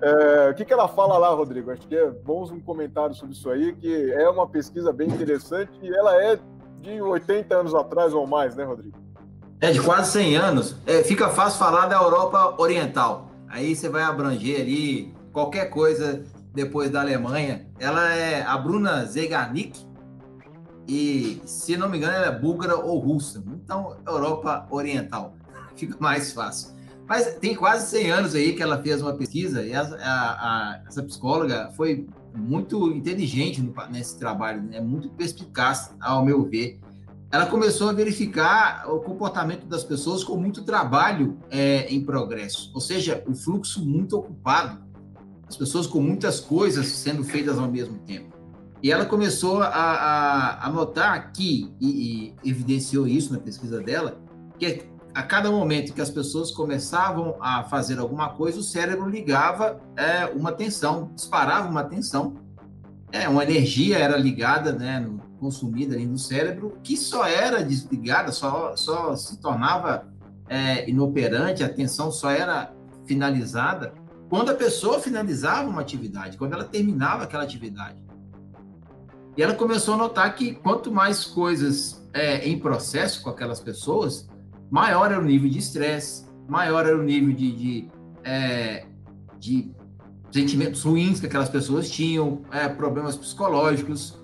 É, 0.00 0.50
o 0.50 0.54
que, 0.54 0.64
que 0.64 0.72
ela 0.72 0.88
fala 0.88 1.16
lá, 1.16 1.28
Rodrigo? 1.28 1.70
Acho 1.70 1.86
que 1.86 1.96
é 1.96 2.10
bons 2.10 2.50
um 2.50 2.60
comentário 2.60 3.14
sobre 3.14 3.34
isso 3.34 3.48
aí, 3.48 3.72
que 3.72 4.12
é 4.12 4.28
uma 4.28 4.48
pesquisa 4.48 4.92
bem 4.92 5.08
interessante 5.08 5.70
e 5.80 5.94
ela 5.94 6.20
é 6.20 6.38
de 6.80 7.00
80 7.00 7.54
anos 7.54 7.74
atrás 7.74 8.12
ou 8.12 8.26
mais, 8.26 8.56
né, 8.56 8.64
Rodrigo? 8.64 8.96
É, 9.60 9.70
de 9.70 9.80
quase 9.80 10.10
100 10.10 10.36
anos. 10.36 10.76
É, 10.86 11.04
fica 11.04 11.28
fácil 11.28 11.60
falar 11.60 11.86
da 11.86 11.96
Europa 11.96 12.56
Oriental. 12.58 13.28
Aí 13.48 13.76
você 13.76 13.88
vai 13.88 14.02
abranger 14.02 14.60
ali 14.60 15.14
qualquer 15.32 15.66
coisa 15.66 16.24
depois 16.52 16.90
da 16.90 17.00
Alemanha. 17.00 17.66
Ela 17.78 18.12
é 18.12 18.42
a 18.42 18.58
Bruna 18.58 19.04
Zegarnik 19.04 19.86
e, 20.88 21.40
se 21.44 21.76
não 21.76 21.88
me 21.88 21.98
engano, 21.98 22.14
ela 22.14 22.26
é 22.26 22.38
búlgara 22.38 22.76
ou 22.76 22.98
russa. 22.98 23.42
Então, 23.46 23.96
Europa 24.06 24.66
Oriental. 24.70 25.36
Fica 25.76 25.96
mais 26.00 26.32
fácil. 26.32 26.72
Mas 27.08 27.34
tem 27.36 27.54
quase 27.54 27.90
100 27.90 28.10
anos 28.10 28.34
aí 28.34 28.54
que 28.54 28.62
ela 28.62 28.80
fez 28.80 29.02
uma 29.02 29.12
pesquisa 29.12 29.62
e 29.64 29.74
a, 29.74 29.82
a, 29.82 30.82
essa 30.86 31.02
psicóloga 31.02 31.70
foi 31.76 32.06
muito 32.34 32.90
inteligente 32.92 33.60
no, 33.60 33.74
nesse 33.90 34.18
trabalho, 34.18 34.62
né? 34.62 34.80
muito 34.80 35.10
perspicaz, 35.10 35.94
ao 36.00 36.24
meu 36.24 36.44
ver. 36.44 36.80
Ela 37.30 37.46
começou 37.46 37.88
a 37.88 37.92
verificar 37.92 38.90
o 38.90 39.00
comportamento 39.00 39.66
das 39.66 39.82
pessoas 39.82 40.22
com 40.22 40.36
muito 40.36 40.64
trabalho 40.64 41.38
é, 41.50 41.86
em 41.92 42.04
progresso, 42.04 42.70
ou 42.74 42.80
seja, 42.80 43.24
o 43.26 43.34
fluxo 43.34 43.84
muito 43.84 44.16
ocupado, 44.16 44.82
as 45.48 45.56
pessoas 45.56 45.86
com 45.86 46.00
muitas 46.00 46.40
coisas 46.40 46.86
sendo 46.86 47.24
feitas 47.24 47.58
ao 47.58 47.70
mesmo 47.70 47.98
tempo. 48.00 48.41
E 48.82 48.90
ela 48.90 49.06
começou 49.06 49.62
a, 49.62 49.68
a, 49.68 50.66
a 50.66 50.70
notar 50.70 51.32
que, 51.32 51.72
e, 51.80 52.34
e 52.42 52.50
evidenciou 52.50 53.06
isso 53.06 53.32
na 53.32 53.38
pesquisa 53.38 53.80
dela, 53.80 54.20
que 54.58 54.82
a 55.14 55.22
cada 55.22 55.50
momento 55.50 55.92
que 55.92 56.00
as 56.00 56.10
pessoas 56.10 56.50
começavam 56.50 57.36
a 57.40 57.62
fazer 57.64 57.98
alguma 57.98 58.30
coisa, 58.30 58.58
o 58.58 58.62
cérebro 58.62 59.08
ligava 59.08 59.80
é, 59.96 60.26
uma 60.26 60.50
tensão, 60.50 61.10
disparava 61.14 61.68
uma 61.68 61.84
tensão. 61.84 62.34
É, 63.12 63.28
uma 63.28 63.44
energia 63.44 63.98
era 63.98 64.16
ligada, 64.16 64.72
né, 64.72 64.98
no, 64.98 65.18
consumida 65.38 65.94
ali 65.94 66.06
no 66.06 66.18
cérebro, 66.18 66.78
que 66.82 66.96
só 66.96 67.26
era 67.26 67.62
desligada, 67.62 68.32
só, 68.32 68.74
só 68.74 69.14
se 69.14 69.40
tornava 69.40 70.08
é, 70.48 70.88
inoperante, 70.88 71.62
a 71.62 71.68
tensão 71.68 72.10
só 72.10 72.30
era 72.30 72.72
finalizada 73.04 73.92
quando 74.28 74.50
a 74.50 74.54
pessoa 74.54 74.98
finalizava 74.98 75.68
uma 75.68 75.82
atividade, 75.82 76.38
quando 76.38 76.54
ela 76.54 76.64
terminava 76.64 77.24
aquela 77.24 77.42
atividade. 77.42 77.98
E 79.36 79.42
ela 79.42 79.54
começou 79.54 79.94
a 79.94 79.96
notar 79.96 80.34
que 80.34 80.54
quanto 80.54 80.92
mais 80.92 81.24
coisas 81.24 82.06
é, 82.12 82.46
em 82.46 82.58
processo 82.58 83.22
com 83.22 83.30
aquelas 83.30 83.60
pessoas, 83.60 84.28
maior 84.70 85.10
era 85.10 85.20
o 85.20 85.24
nível 85.24 85.48
de 85.48 85.58
estresse, 85.58 86.26
maior 86.48 86.86
era 86.86 86.96
o 86.96 87.02
nível 87.02 87.34
de, 87.34 87.52
de, 87.52 87.88
é, 88.24 88.86
de 89.38 89.70
sentimentos 90.30 90.82
ruins 90.82 91.20
que 91.20 91.26
aquelas 91.26 91.48
pessoas 91.48 91.90
tinham, 91.90 92.42
é, 92.50 92.68
problemas 92.68 93.16
psicológicos. 93.16 94.18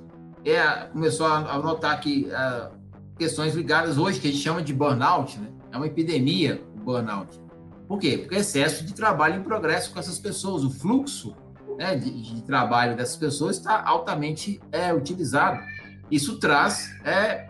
É, 0.45 0.85
começou 0.93 1.27
a, 1.27 1.59
notar 1.59 2.00
que 2.00 2.31
é, 2.31 2.71
questões 3.19 3.55
ligadas 3.55 3.99
hoje, 3.99 4.21
que 4.21 4.29
a 4.29 4.31
gente 4.31 4.43
chama 4.43 4.62
de 4.62 4.73
burnout, 4.73 5.38
né? 5.38 5.49
é 5.73 5.77
uma 5.77 5.87
epidemia 5.87 6.62
o 6.77 6.81
burnout. 6.81 7.41
Por 7.87 7.99
quê? 7.99 8.19
Porque 8.19 8.37
excesso 8.37 8.85
de 8.85 8.93
trabalho 8.93 9.41
em 9.41 9.43
progresso 9.43 9.93
com 9.93 9.99
essas 9.99 10.19
pessoas, 10.19 10.62
o 10.62 10.71
fluxo 10.71 11.35
né, 11.78 11.94
de, 11.94 12.11
de, 12.11 12.42
trabalho 12.42 12.97
dessas 12.97 13.16
pessoas 13.16 13.56
está 13.56 13.82
altamente 13.87 14.61
é, 14.73 14.92
utilizado. 14.92 15.61
Isso 16.11 16.40
traz 16.40 16.90
é, 17.04 17.49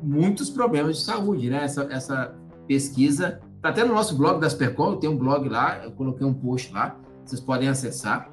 muitos 0.00 0.48
problemas 0.48 0.98
de 0.98 1.02
saúde, 1.02 1.50
né? 1.50 1.64
Essa, 1.64 1.82
essa 1.90 2.34
pesquisa 2.68 3.40
está 3.56 3.70
até 3.70 3.84
no 3.84 3.92
nosso 3.92 4.16
blog 4.16 4.40
das 4.40 4.54
Percom, 4.54 4.96
tem 4.96 5.10
um 5.10 5.16
blog 5.16 5.48
lá, 5.48 5.82
eu 5.82 5.90
coloquei 5.90 6.24
um 6.24 6.32
post 6.32 6.72
lá, 6.72 6.96
vocês 7.24 7.40
podem 7.40 7.68
acessar. 7.68 8.30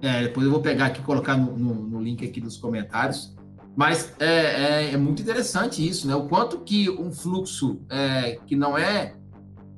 É, 0.00 0.22
depois 0.22 0.46
eu 0.46 0.52
vou 0.52 0.62
pegar 0.62 0.86
aqui 0.86 1.00
e 1.00 1.04
colocar 1.04 1.36
no, 1.36 1.56
no, 1.56 1.74
no, 1.74 2.00
link 2.00 2.24
aqui 2.24 2.40
dos 2.40 2.56
comentários. 2.56 3.36
Mas 3.76 4.14
é, 4.18 4.26
é, 4.26 4.94
é, 4.94 4.96
muito 4.96 5.22
interessante 5.22 5.86
isso, 5.86 6.08
né? 6.08 6.14
O 6.14 6.26
quanto 6.26 6.58
que 6.60 6.90
um 6.90 7.12
fluxo 7.12 7.80
é, 7.88 8.38
que 8.46 8.56
não 8.56 8.76
é, 8.76 9.14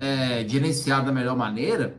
é, 0.01 0.47
gerenciado 0.49 1.07
da 1.07 1.13
melhor 1.13 1.37
maneira, 1.37 1.97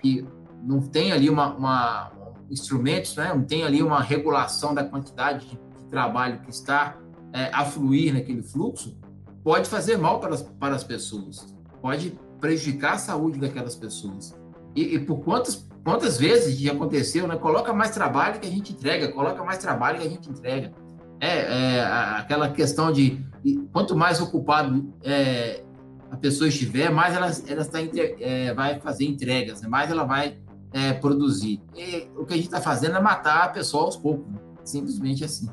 que 0.00 0.26
não 0.62 0.80
tem 0.80 1.12
ali 1.12 1.28
uma, 1.30 1.54
uma 1.54 2.12
instrumentos, 2.50 3.14
né? 3.16 3.32
não 3.34 3.44
tem 3.44 3.64
ali 3.64 3.82
uma 3.82 4.00
regulação 4.00 4.74
da 4.74 4.84
quantidade 4.84 5.46
de, 5.46 5.68
trabalho 5.88 6.40
que 6.40 6.50
está 6.50 6.98
é, 7.32 7.50
afluir 7.50 8.12
naquele 8.12 8.42
fluxo, 8.42 8.94
pode 9.42 9.70
fazer 9.70 9.96
mal 9.96 10.20
para 10.20 10.34
as, 10.34 10.42
para 10.42 10.74
as 10.74 10.84
pessoas, 10.84 11.56
pode 11.80 12.18
prejudicar 12.38 12.94
a 12.94 12.98
saúde 12.98 13.38
daquelas 13.38 13.74
pessoas. 13.74 14.38
E, 14.76 14.96
e 14.96 14.98
por 14.98 15.20
quantas, 15.20 15.66
quantas 15.82 16.18
vezes 16.18 16.58
já 16.58 16.72
aconteceu, 16.72 17.26
né? 17.26 17.36
Coloca 17.36 17.72
mais 17.72 17.90
trabalho 17.90 18.38
que 18.38 18.46
a 18.46 18.50
gente 18.50 18.74
entrega, 18.74 19.10
coloca 19.10 19.42
mais 19.42 19.56
trabalho 19.56 19.98
que 19.98 20.06
a 20.06 20.10
gente 20.10 20.28
entrega. 20.28 20.72
É, 21.20 21.76
é 21.76 21.84
aquela 22.18 22.50
questão 22.50 22.92
de, 22.92 23.24
quanto 23.72 23.96
mais 23.96 24.20
ocupado 24.20 24.92
é, 25.02 25.64
a 26.10 26.16
pessoa 26.16 26.48
estiver, 26.48 26.90
mais 26.90 27.14
ela, 27.14 27.32
ela 27.46 27.62
está, 27.62 27.78
é, 27.80 28.52
vai 28.54 28.78
fazer 28.80 29.04
entregas, 29.04 29.62
né? 29.62 29.68
mais 29.68 29.90
ela 29.90 30.04
vai 30.04 30.38
é, 30.72 30.92
produzir. 30.92 31.60
E 31.76 32.08
o 32.16 32.24
que 32.24 32.34
a 32.34 32.36
gente 32.36 32.46
está 32.46 32.60
fazendo 32.60 32.96
é 32.96 33.00
matar 33.00 33.44
a 33.44 33.48
pessoa 33.48 33.84
aos 33.84 33.96
poucos, 33.96 34.30
né? 34.30 34.38
simplesmente 34.64 35.24
assim. 35.24 35.48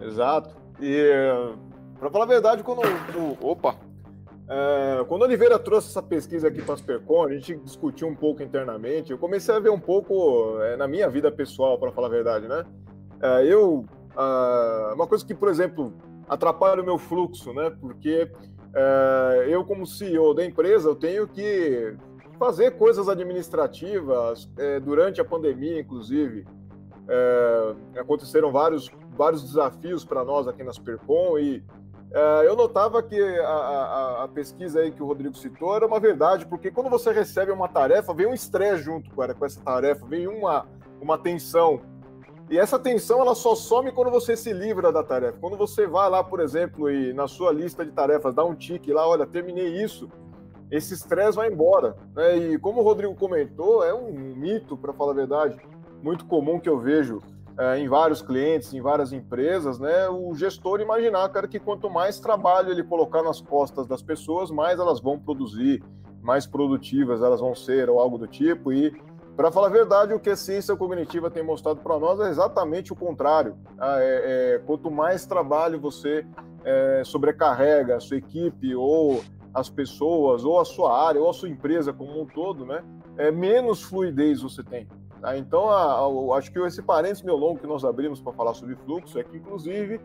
Exato. 0.00 0.56
E, 0.80 1.12
para 1.98 2.10
falar 2.10 2.24
a 2.24 2.28
verdade, 2.28 2.62
quando 2.62 2.80
o, 2.80 3.46
opa, 3.46 3.76
é, 4.48 5.04
quando 5.04 5.22
Oliveira 5.22 5.58
trouxe 5.58 5.90
essa 5.90 6.02
pesquisa 6.02 6.48
aqui 6.48 6.60
para 6.60 6.74
as 6.74 6.80
Percon, 6.80 7.24
a 7.24 7.32
gente 7.32 7.54
discutiu 7.56 8.08
um 8.08 8.16
pouco 8.16 8.42
internamente. 8.42 9.12
Eu 9.12 9.18
comecei 9.18 9.54
a 9.54 9.60
ver 9.60 9.70
um 9.70 9.78
pouco 9.78 10.58
é, 10.62 10.76
na 10.76 10.88
minha 10.88 11.08
vida 11.08 11.30
pessoal, 11.30 11.78
para 11.78 11.92
falar 11.92 12.08
a 12.08 12.10
verdade, 12.10 12.48
né? 12.48 12.64
É, 13.22 13.46
eu, 13.46 13.84
uma 14.94 15.06
coisa 15.06 15.24
que, 15.24 15.34
por 15.34 15.48
exemplo, 15.48 15.94
atrapalha 16.28 16.82
o 16.82 16.84
meu 16.84 16.98
fluxo, 16.98 17.52
né? 17.52 17.70
Porque 17.80 18.28
é, 18.74 19.46
eu, 19.48 19.64
como 19.64 19.86
CEO 19.86 20.34
da 20.34 20.44
empresa, 20.44 20.88
eu 20.88 20.96
tenho 20.96 21.28
que 21.28 21.94
fazer 22.40 22.78
coisas 22.78 23.06
administrativas 23.06 24.50
é, 24.56 24.80
durante 24.80 25.20
a 25.20 25.24
pandemia, 25.24 25.78
inclusive. 25.78 26.46
É, 27.06 27.74
aconteceram 28.00 28.50
vários 28.50 28.90
vários 29.20 29.42
desafios 29.42 30.02
para 30.02 30.24
nós 30.24 30.48
aqui 30.48 30.64
na 30.64 30.72
Supercom 30.72 31.38
e 31.38 31.58
uh, 31.58 32.42
eu 32.42 32.56
notava 32.56 33.02
que 33.02 33.20
a, 33.20 33.48
a, 33.48 34.24
a, 34.24 34.28
pesquisa 34.28 34.80
aí 34.80 34.90
que 34.90 35.02
o 35.02 35.06
Rodrigo 35.06 35.36
citou 35.36 35.76
era 35.76 35.86
uma 35.86 36.00
verdade, 36.00 36.46
porque 36.46 36.70
quando 36.70 36.88
você 36.88 37.12
recebe 37.12 37.52
uma 37.52 37.68
tarefa, 37.68 38.14
vem 38.14 38.26
um 38.26 38.32
estresse 38.32 38.82
junto 38.82 39.10
com, 39.10 39.26
com 39.34 39.44
essa 39.44 39.60
tarefa, 39.60 40.06
vem 40.06 40.26
uma, 40.26 40.66
uma 41.02 41.18
tensão. 41.18 41.82
E 42.48 42.58
essa 42.58 42.78
tensão 42.78 43.20
ela 43.20 43.34
só 43.34 43.54
some 43.54 43.92
quando 43.92 44.10
você 44.10 44.34
se 44.34 44.54
livra 44.54 44.90
da 44.90 45.04
tarefa. 45.04 45.36
Quando 45.38 45.58
você 45.58 45.86
vai 45.86 46.08
lá, 46.08 46.24
por 46.24 46.40
exemplo, 46.40 46.90
e 46.90 47.12
na 47.12 47.28
sua 47.28 47.52
lista 47.52 47.84
de 47.84 47.92
tarefas 47.92 48.34
dá 48.34 48.42
um 48.42 48.54
tique 48.54 48.90
lá, 48.90 49.06
olha, 49.06 49.26
terminei 49.26 49.82
isso, 49.82 50.08
esse 50.70 50.94
estresse 50.94 51.36
vai 51.36 51.48
embora. 51.50 51.96
Né? 52.14 52.36
E 52.36 52.58
como 52.58 52.80
o 52.80 52.84
Rodrigo 52.84 53.14
comentou, 53.14 53.84
é 53.84 53.92
um 53.92 54.12
mito, 54.12 54.76
para 54.76 54.92
falar 54.92 55.12
a 55.12 55.16
verdade, 55.16 55.56
muito 56.02 56.24
comum 56.24 56.58
que 56.58 56.68
eu 56.68 56.78
vejo 56.78 57.20
é, 57.58 57.78
em 57.78 57.88
vários 57.88 58.22
clientes, 58.22 58.72
em 58.72 58.80
várias 58.80 59.12
empresas, 59.12 59.78
né, 59.78 60.08
o 60.08 60.34
gestor 60.34 60.80
imaginar, 60.80 61.28
cara, 61.28 61.46
que 61.46 61.58
quanto 61.58 61.90
mais 61.90 62.18
trabalho 62.18 62.70
ele 62.70 62.82
colocar 62.82 63.22
nas 63.22 63.40
costas 63.40 63.86
das 63.86 64.02
pessoas, 64.02 64.50
mais 64.50 64.78
elas 64.78 65.00
vão 65.00 65.18
produzir, 65.18 65.82
mais 66.22 66.46
produtivas 66.46 67.22
elas 67.22 67.40
vão 67.40 67.54
ser, 67.54 67.90
ou 67.90 67.98
algo 67.98 68.16
do 68.16 68.26
tipo. 68.26 68.72
E, 68.72 68.90
para 69.36 69.50
falar 69.50 69.68
a 69.68 69.70
verdade, 69.70 70.14
o 70.14 70.20
que 70.20 70.30
a 70.30 70.36
ciência 70.36 70.76
cognitiva 70.76 71.30
tem 71.30 71.42
mostrado 71.42 71.80
para 71.80 71.98
nós 71.98 72.20
é 72.20 72.28
exatamente 72.28 72.92
o 72.92 72.96
contrário. 72.96 73.56
Tá? 73.76 74.02
É, 74.02 74.54
é, 74.54 74.58
quanto 74.66 74.90
mais 74.90 75.26
trabalho 75.26 75.80
você 75.80 76.26
é, 76.64 77.02
sobrecarrega 77.04 77.96
a 77.96 78.00
sua 78.00 78.16
equipe, 78.16 78.74
ou 78.74 79.22
as 79.52 79.68
pessoas, 79.68 80.44
ou 80.44 80.60
a 80.60 80.64
sua 80.64 81.06
área, 81.06 81.20
ou 81.20 81.30
a 81.30 81.32
sua 81.32 81.48
empresa 81.48 81.92
como 81.92 82.20
um 82.20 82.26
todo, 82.26 82.64
né, 82.64 82.82
é, 83.16 83.30
menos 83.30 83.82
fluidez 83.82 84.42
você 84.42 84.62
tem. 84.62 84.86
Tá? 85.20 85.36
Então, 85.36 85.68
a, 85.68 86.00
a, 86.00 86.38
acho 86.38 86.52
que 86.52 86.58
esse 86.60 86.82
parênteses 86.82 87.22
meu 87.22 87.36
longo 87.36 87.60
que 87.60 87.66
nós 87.66 87.84
abrimos 87.84 88.20
para 88.20 88.32
falar 88.32 88.54
sobre 88.54 88.76
fluxo 88.76 89.18
é 89.18 89.24
que, 89.24 89.36
inclusive, 89.36 90.00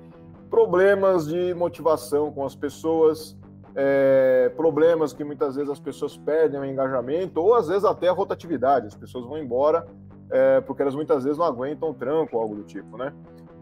problemas 0.49 1.27
de 1.27 1.53
motivação 1.53 2.31
com 2.31 2.45
as 2.45 2.55
pessoas, 2.55 3.37
é, 3.75 4.51
problemas 4.55 5.13
que 5.13 5.23
muitas 5.23 5.55
vezes 5.55 5.69
as 5.69 5.79
pessoas 5.79 6.17
perdem 6.17 6.59
o 6.59 6.65
engajamento, 6.65 7.39
ou 7.41 7.55
às 7.55 7.67
vezes 7.67 7.85
até 7.85 8.09
a 8.09 8.13
rotatividade, 8.13 8.87
as 8.87 8.95
pessoas 8.95 9.25
vão 9.25 9.37
embora 9.37 9.85
é, 10.29 10.61
porque 10.61 10.81
elas 10.81 10.95
muitas 10.95 11.23
vezes 11.23 11.37
não 11.37 11.45
aguentam 11.45 11.93
tranco 11.93 12.37
algo 12.37 12.55
do 12.55 12.63
tipo, 12.63 12.97
né? 12.97 13.13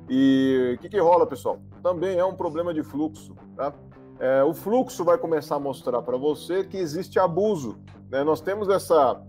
E 0.10 0.76
o 0.76 0.82
que, 0.82 0.90
que 0.90 1.00
rola, 1.00 1.26
pessoal? 1.26 1.60
Também 1.82 2.18
é 2.18 2.26
um 2.26 2.36
problema 2.36 2.74
de 2.74 2.84
fluxo, 2.84 3.36
tá? 3.56 3.74
É, 4.24 4.42
o 4.42 4.54
fluxo 4.54 5.04
vai 5.04 5.18
começar 5.18 5.58
a 5.58 5.60
mostrar 5.60 6.02
para 6.02 6.16
você 6.16 6.64
que 6.64 6.78
existe 6.78 7.20
abuso. 7.20 7.78
Né? 8.10 8.24
Nós 8.24 8.40
temos 8.40 8.70
essa 8.70 9.22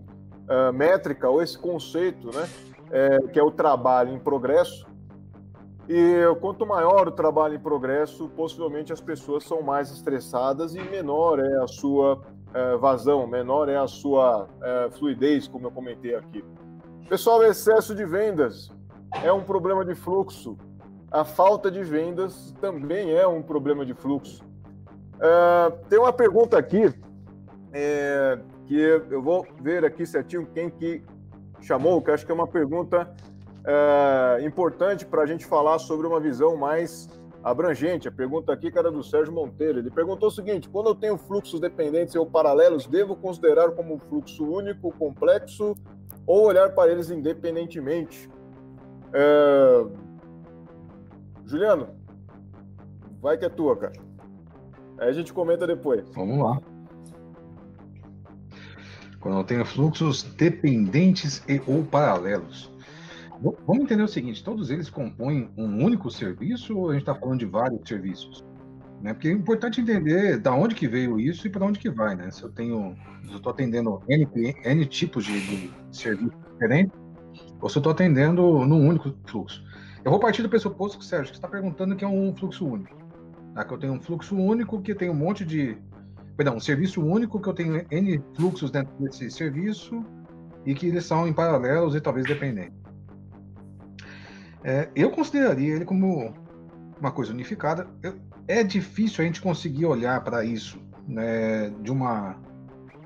métrica 0.73 1.27
ou 1.27 1.41
esse 1.41 1.57
conceito, 1.57 2.27
né, 2.27 2.47
é, 2.91 3.17
que 3.33 3.39
é 3.39 3.43
o 3.43 3.49
trabalho 3.49 4.13
em 4.13 4.19
progresso, 4.19 4.85
E 5.87 6.23
quanto 6.39 6.65
maior 6.65 7.07
o 7.07 7.11
trabalho 7.11 7.55
em 7.55 7.59
progresso, 7.59 8.29
possivelmente 8.29 8.93
as 8.93 9.01
pessoas 9.01 9.43
são 9.43 9.61
mais 9.61 9.91
estressadas 9.91 10.75
e 10.75 10.81
menor 10.81 11.39
é 11.39 11.63
a 11.63 11.67
sua 11.67 12.21
é, 12.53 12.77
vazão, 12.77 13.27
menor 13.27 13.67
é 13.69 13.77
a 13.77 13.87
sua 13.87 14.47
é, 14.61 14.89
fluidez, 14.91 15.47
como 15.47 15.67
eu 15.67 15.71
comentei 15.71 16.15
aqui. 16.15 16.45
Pessoal, 17.09 17.43
excesso 17.43 17.93
de 17.93 18.05
vendas 18.05 18.71
é 19.23 19.33
um 19.33 19.43
problema 19.43 19.83
de 19.83 19.93
fluxo. 19.93 20.55
A 21.11 21.23
falta 21.23 21.71
de 21.71 21.83
vendas 21.83 22.53
também 22.61 23.11
é 23.11 23.27
um 23.27 23.41
problema 23.41 23.85
de 23.85 23.93
fluxo. 23.93 24.44
É, 25.19 25.71
tem 25.89 25.99
uma 25.99 26.13
pergunta 26.13 26.57
aqui 26.57 26.93
é, 27.71 28.39
que 28.67 28.75
eu 29.09 29.21
vou 29.21 29.45
ver 29.61 29.85
aqui 29.85 30.05
certinho 30.05 30.45
quem 30.53 30.69
que 30.69 31.03
chamou, 31.61 32.01
que 32.01 32.11
acho 32.11 32.25
que 32.25 32.31
é 32.31 32.35
uma 32.35 32.47
pergunta 32.47 33.13
é, 33.65 34.45
importante 34.45 35.05
para 35.05 35.23
a 35.23 35.25
gente 35.25 35.45
falar 35.45 35.79
sobre 35.79 36.05
uma 36.07 36.19
visão 36.19 36.55
mais 36.55 37.09
abrangente. 37.43 38.07
A 38.07 38.11
pergunta 38.11 38.51
aqui 38.51 38.71
era 38.75 38.91
do 38.91 39.03
Sérgio 39.03 39.33
Monteiro. 39.33 39.79
Ele 39.79 39.91
perguntou 39.91 40.29
o 40.29 40.31
seguinte: 40.31 40.67
quando 40.67 40.87
eu 40.87 40.95
tenho 40.95 41.17
fluxos 41.17 41.59
dependentes 41.59 42.15
ou 42.15 42.25
paralelos, 42.25 42.87
devo 42.87 43.15
considerar 43.15 43.71
como 43.71 43.95
um 43.95 43.99
fluxo 43.99 44.43
único, 44.43 44.91
complexo, 44.91 45.75
ou 46.25 46.45
olhar 46.45 46.73
para 46.73 46.91
eles 46.91 47.09
independentemente? 47.09 48.29
É... 49.13 49.85
Juliano, 51.45 51.89
vai 53.21 53.37
que 53.37 53.45
é 53.45 53.49
tua, 53.49 53.77
cara. 53.77 53.93
Aí 54.99 55.09
a 55.09 55.13
gente 55.13 55.33
comenta 55.33 55.67
depois. 55.67 56.07
Vamos 56.13 56.39
lá. 56.39 56.61
Quando 59.19 59.43
tenho 59.43 59.65
fluxos 59.65 60.23
dependentes 60.23 61.43
e 61.47 61.61
ou 61.65 61.83
paralelos. 61.83 62.71
Vamos 63.65 63.83
entender 63.83 64.03
o 64.03 64.07
seguinte: 64.07 64.43
todos 64.43 64.69
eles 64.69 64.89
compõem 64.89 65.49
um 65.57 65.83
único 65.83 66.09
serviço 66.09 66.77
ou 66.77 66.89
a 66.89 66.93
gente 66.93 67.01
está 67.01 67.15
falando 67.15 67.39
de 67.39 67.45
vários 67.45 67.87
serviços? 67.87 68.43
Né? 69.01 69.13
Porque 69.13 69.27
é 69.27 69.31
importante 69.31 69.81
entender 69.81 70.37
da 70.39 70.53
onde 70.53 70.73
que 70.73 70.87
veio 70.87 71.19
isso 71.19 71.45
e 71.47 71.49
para 71.49 71.65
onde 71.65 71.79
que 71.79 71.89
vai, 71.89 72.15
né? 72.15 72.31
Se 72.31 72.43
eu 72.43 72.49
tenho, 72.49 72.95
se 73.23 73.31
eu 73.31 73.37
estou 73.37 73.51
atendendo 73.51 74.01
N, 74.07 74.27
N 74.63 74.85
tipos 74.85 75.25
de, 75.25 75.39
de 75.41 75.71
serviços 75.91 76.35
diferentes, 76.51 76.97
ou 77.61 77.69
se 77.69 77.77
eu 77.77 77.81
estou 77.81 77.91
atendendo 77.91 78.65
num 78.65 78.87
único 78.87 79.13
fluxo. 79.25 79.63
Eu 80.03 80.11
vou 80.11 80.19
partir 80.19 80.41
do 80.41 80.49
pressuposto 80.49 80.99
que 80.99 81.05
Sérgio 81.05 81.31
que 81.31 81.37
está 81.37 81.47
perguntando 81.47 81.95
que 81.95 82.05
é 82.05 82.07
um 82.07 82.35
fluxo 82.35 82.65
único. 82.65 83.04
Tá? 83.55 83.63
Que 83.63 83.73
eu 83.73 83.77
tenho 83.77 83.93
um 83.93 84.01
fluxo 84.01 84.35
único 84.35 84.81
que 84.81 84.93
tem 84.93 85.09
um 85.09 85.15
monte 85.15 85.45
de, 85.45 85.77
perdão, 86.35 86.57
um 86.57 86.59
serviço 86.59 87.01
único 87.01 87.41
que 87.41 87.47
eu 87.47 87.53
tenho 87.53 87.85
N 87.89 88.21
fluxos 88.35 88.69
dentro 88.69 88.93
desse 88.99 89.31
serviço 89.31 90.05
e 90.65 90.75
que 90.75 90.87
eles 90.87 91.05
são 91.05 91.25
em 91.25 91.33
paralelos 91.33 91.95
e 91.95 92.01
talvez 92.01 92.27
dependentes. 92.27 92.77
É, 94.61 94.89
eu 94.95 95.09
consideraria 95.09 95.75
ele 95.75 95.85
como 95.85 96.33
uma 96.99 97.11
coisa 97.11 97.31
unificada. 97.31 97.87
Eu, 98.03 98.15
é 98.47 98.63
difícil 98.63 99.23
a 99.23 99.25
gente 99.25 99.41
conseguir 99.41 99.85
olhar 99.85 100.21
para 100.23 100.43
isso 100.43 100.79
né, 101.07 101.69
de 101.81 101.91
uma 101.91 102.35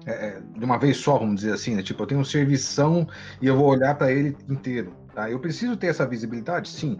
é, 0.06 0.12
é, 0.12 0.42
de 0.58 0.66
uma 0.66 0.78
vez 0.78 0.98
só, 0.98 1.18
vamos 1.20 1.42
dizer 1.42 1.54
assim, 1.54 1.76
né? 1.76 1.84
Tipo, 1.84 2.04
eu 2.04 2.08
tenho 2.08 2.22
um 2.22 2.26
servição 2.26 3.08
e 3.42 3.46
eu 3.46 3.56
vou 3.56 3.68
olhar 3.68 3.96
para 3.96 4.12
ele 4.12 4.36
inteiro. 4.50 4.94
Tá? 5.14 5.30
Eu 5.30 5.40
preciso 5.40 5.76
ter 5.78 5.88
essa 5.88 6.08
visibilidade, 6.08 6.70
sim, 6.70 7.00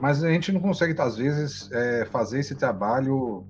mas 0.00 0.22
a 0.22 0.30
gente 0.30 0.52
não 0.52 0.60
consegue, 0.60 0.98
às 1.00 1.16
vezes, 1.16 1.70
é, 1.72 2.04
fazer 2.06 2.40
esse 2.40 2.54
trabalho 2.54 3.46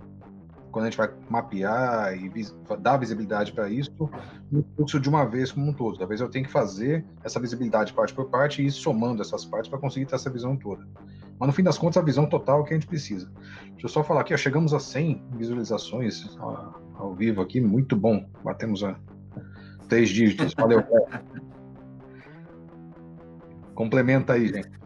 quando 0.71 0.87
a 0.87 0.91
gente 0.91 0.99
vai 0.99 1.11
mapear 1.29 2.15
e 2.15 2.29
vis 2.29 2.55
dar 2.81 2.97
visibilidade 2.99 3.53
para 3.53 3.69
isso 3.69 4.11
no 4.51 4.65
fluxo 4.77 5.01
de 5.01 5.09
uma 5.09 5.25
vez 5.25 5.51
como 5.51 5.69
um 5.69 5.73
todo. 5.73 5.99
Talvez 5.99 6.21
eu 6.21 6.29
tenha 6.29 6.45
que 6.45 6.51
fazer 6.51 7.05
essa 7.25 7.41
visibilidade 7.41 7.93
parte 7.93 8.15
por 8.15 8.27
parte 8.27 8.63
e 8.63 8.67
ir 8.67 8.71
somando 8.71 9.23
essas 9.23 9.45
partes 9.45 9.71
para 9.71 9.79
conseguir 9.79 10.07
ter 10.07 10.15
essa 10.15 10.31
visão 10.31 10.57
toda. 10.57 10.87
Mas 11.39 11.47
no 11.47 11.53
fim 11.53 11.63
das 11.63 11.79
contas, 11.79 11.97
a 11.97 12.05
visão 12.05 12.27
total 12.27 12.63
é 12.63 12.65
que 12.65 12.75
a 12.75 12.77
gente 12.77 12.87
precisa. 12.87 13.31
Deixa 13.71 13.87
eu 13.87 13.89
só 13.89 14.03
falar 14.03 14.23
aqui, 14.23 14.35
ó, 14.35 14.37
chegamos 14.37 14.75
a 14.75 14.81
100 14.81 15.23
visualizações 15.33 16.37
ó, 16.39 16.75
ao 16.95 17.15
vivo 17.15 17.41
aqui, 17.41 17.61
muito 17.61 17.97
bom. 17.97 18.29
Batemos 18.45 18.83
a 18.83 18.99
três 19.89 20.09
dígitos. 20.11 20.55
Valeu. 20.55 20.85
Complementa 23.75 24.33
aí, 24.33 24.49
gente. 24.49 24.78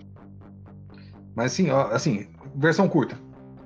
Mas 1.34 1.52
sim, 1.52 1.70
ó, 1.70 1.88
assim, 1.88 2.28
versão 2.54 2.88
curta. 2.88 3.16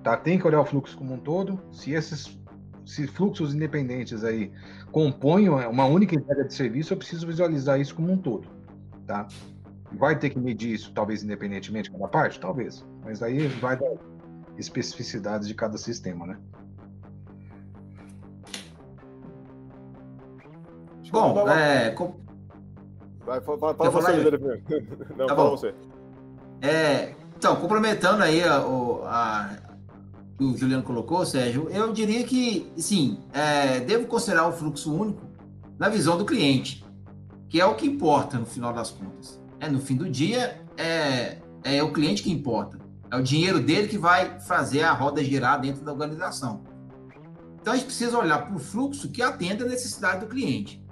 Tá? 0.03 0.17
Tem 0.17 0.39
que 0.39 0.47
olhar 0.47 0.61
o 0.61 0.65
fluxo 0.65 0.97
como 0.97 1.15
um 1.15 1.19
todo. 1.19 1.61
Se 1.73 1.93
esses 1.93 2.39
se 2.85 3.07
fluxos 3.09 3.53
independentes 3.53 4.23
aí 4.23 4.53
compõem 4.93 5.49
uma 5.49 5.85
única 5.85 6.15
entrega 6.15 6.45
de 6.45 6.55
serviço, 6.55 6.93
eu 6.93 6.97
preciso 6.97 7.27
visualizar 7.27 7.81
isso 7.81 7.95
como 7.95 8.13
um 8.13 8.17
todo. 8.17 8.49
Tá? 9.07 9.27
Vai 9.93 10.19
ter 10.19 10.31
que 10.31 10.39
medir 10.39 10.75
isso, 10.75 10.93
talvez 10.93 11.23
independentemente 11.25 11.91
de 11.91 11.97
cada 11.97 12.09
parte? 12.09 12.39
Talvez. 12.39 12.85
Mas 13.05 13.23
aí 13.23 13.49
vai 13.49 13.77
dar 13.77 13.91
especificidades 14.57 15.49
de 15.49 15.55
cada 15.55 15.77
sistema, 15.77 16.27
né? 16.27 16.39
Bom, 21.11 21.49
é. 21.49 21.91
Com... 21.91 22.17
Vai, 23.25 23.41
fala, 23.41 23.75
fala 23.75 23.91
você, 23.91 24.13
Não, 25.17 25.27
tá 25.27 25.35
fala 25.35 25.51
você. 25.51 25.75
É, 26.61 27.15
então, 27.37 27.57
complementando 27.57 28.22
aí 28.22 28.42
a, 28.42 28.57
a, 28.57 29.51
que 30.38 30.44
o 30.44 30.57
Juliano 30.57 30.83
colocou, 30.83 31.25
Sérgio, 31.27 31.68
eu 31.70 31.92
diria 31.92 32.25
que, 32.25 32.72
sim, 32.77 33.18
é, 33.33 33.81
devo 33.81 34.07
considerar 34.07 34.46
o 34.46 34.53
fluxo 34.53 34.94
único 34.94 35.22
na 35.79 35.88
visão 35.88 36.16
do 36.16 36.25
cliente, 36.25 36.85
que 37.49 37.61
é 37.61 37.66
o 37.66 37.75
que 37.75 37.87
importa 37.87 38.38
no 38.38 38.46
final 38.46 38.72
das 38.72 38.90
contas. 38.90 39.38
É, 39.61 39.68
no 39.68 39.81
fim 39.81 39.96
do 39.96 40.09
dia, 40.09 40.61
é, 40.79 41.38
é 41.62 41.83
o 41.83 41.92
cliente 41.92 42.22
que 42.22 42.31
importa. 42.31 42.79
É 43.11 43.16
o 43.16 43.22
dinheiro 43.22 43.61
dele 43.61 43.87
que 43.87 43.99
vai 43.99 44.40
fazer 44.40 44.83
a 44.83 44.92
roda 44.92 45.22
girar 45.22 45.61
dentro 45.61 45.85
da 45.85 45.92
organização. 45.92 46.64
Então, 47.61 47.72
a 47.72 47.77
gente 47.77 47.87
precisa 47.87 48.18
olhar 48.18 48.46
para 48.46 48.57
o 48.57 48.59
fluxo 48.59 49.11
que 49.11 49.22
atenda 49.22 49.64
a 49.64 49.68
necessidade 49.68 50.20
do 50.20 50.27
cliente. 50.27 50.83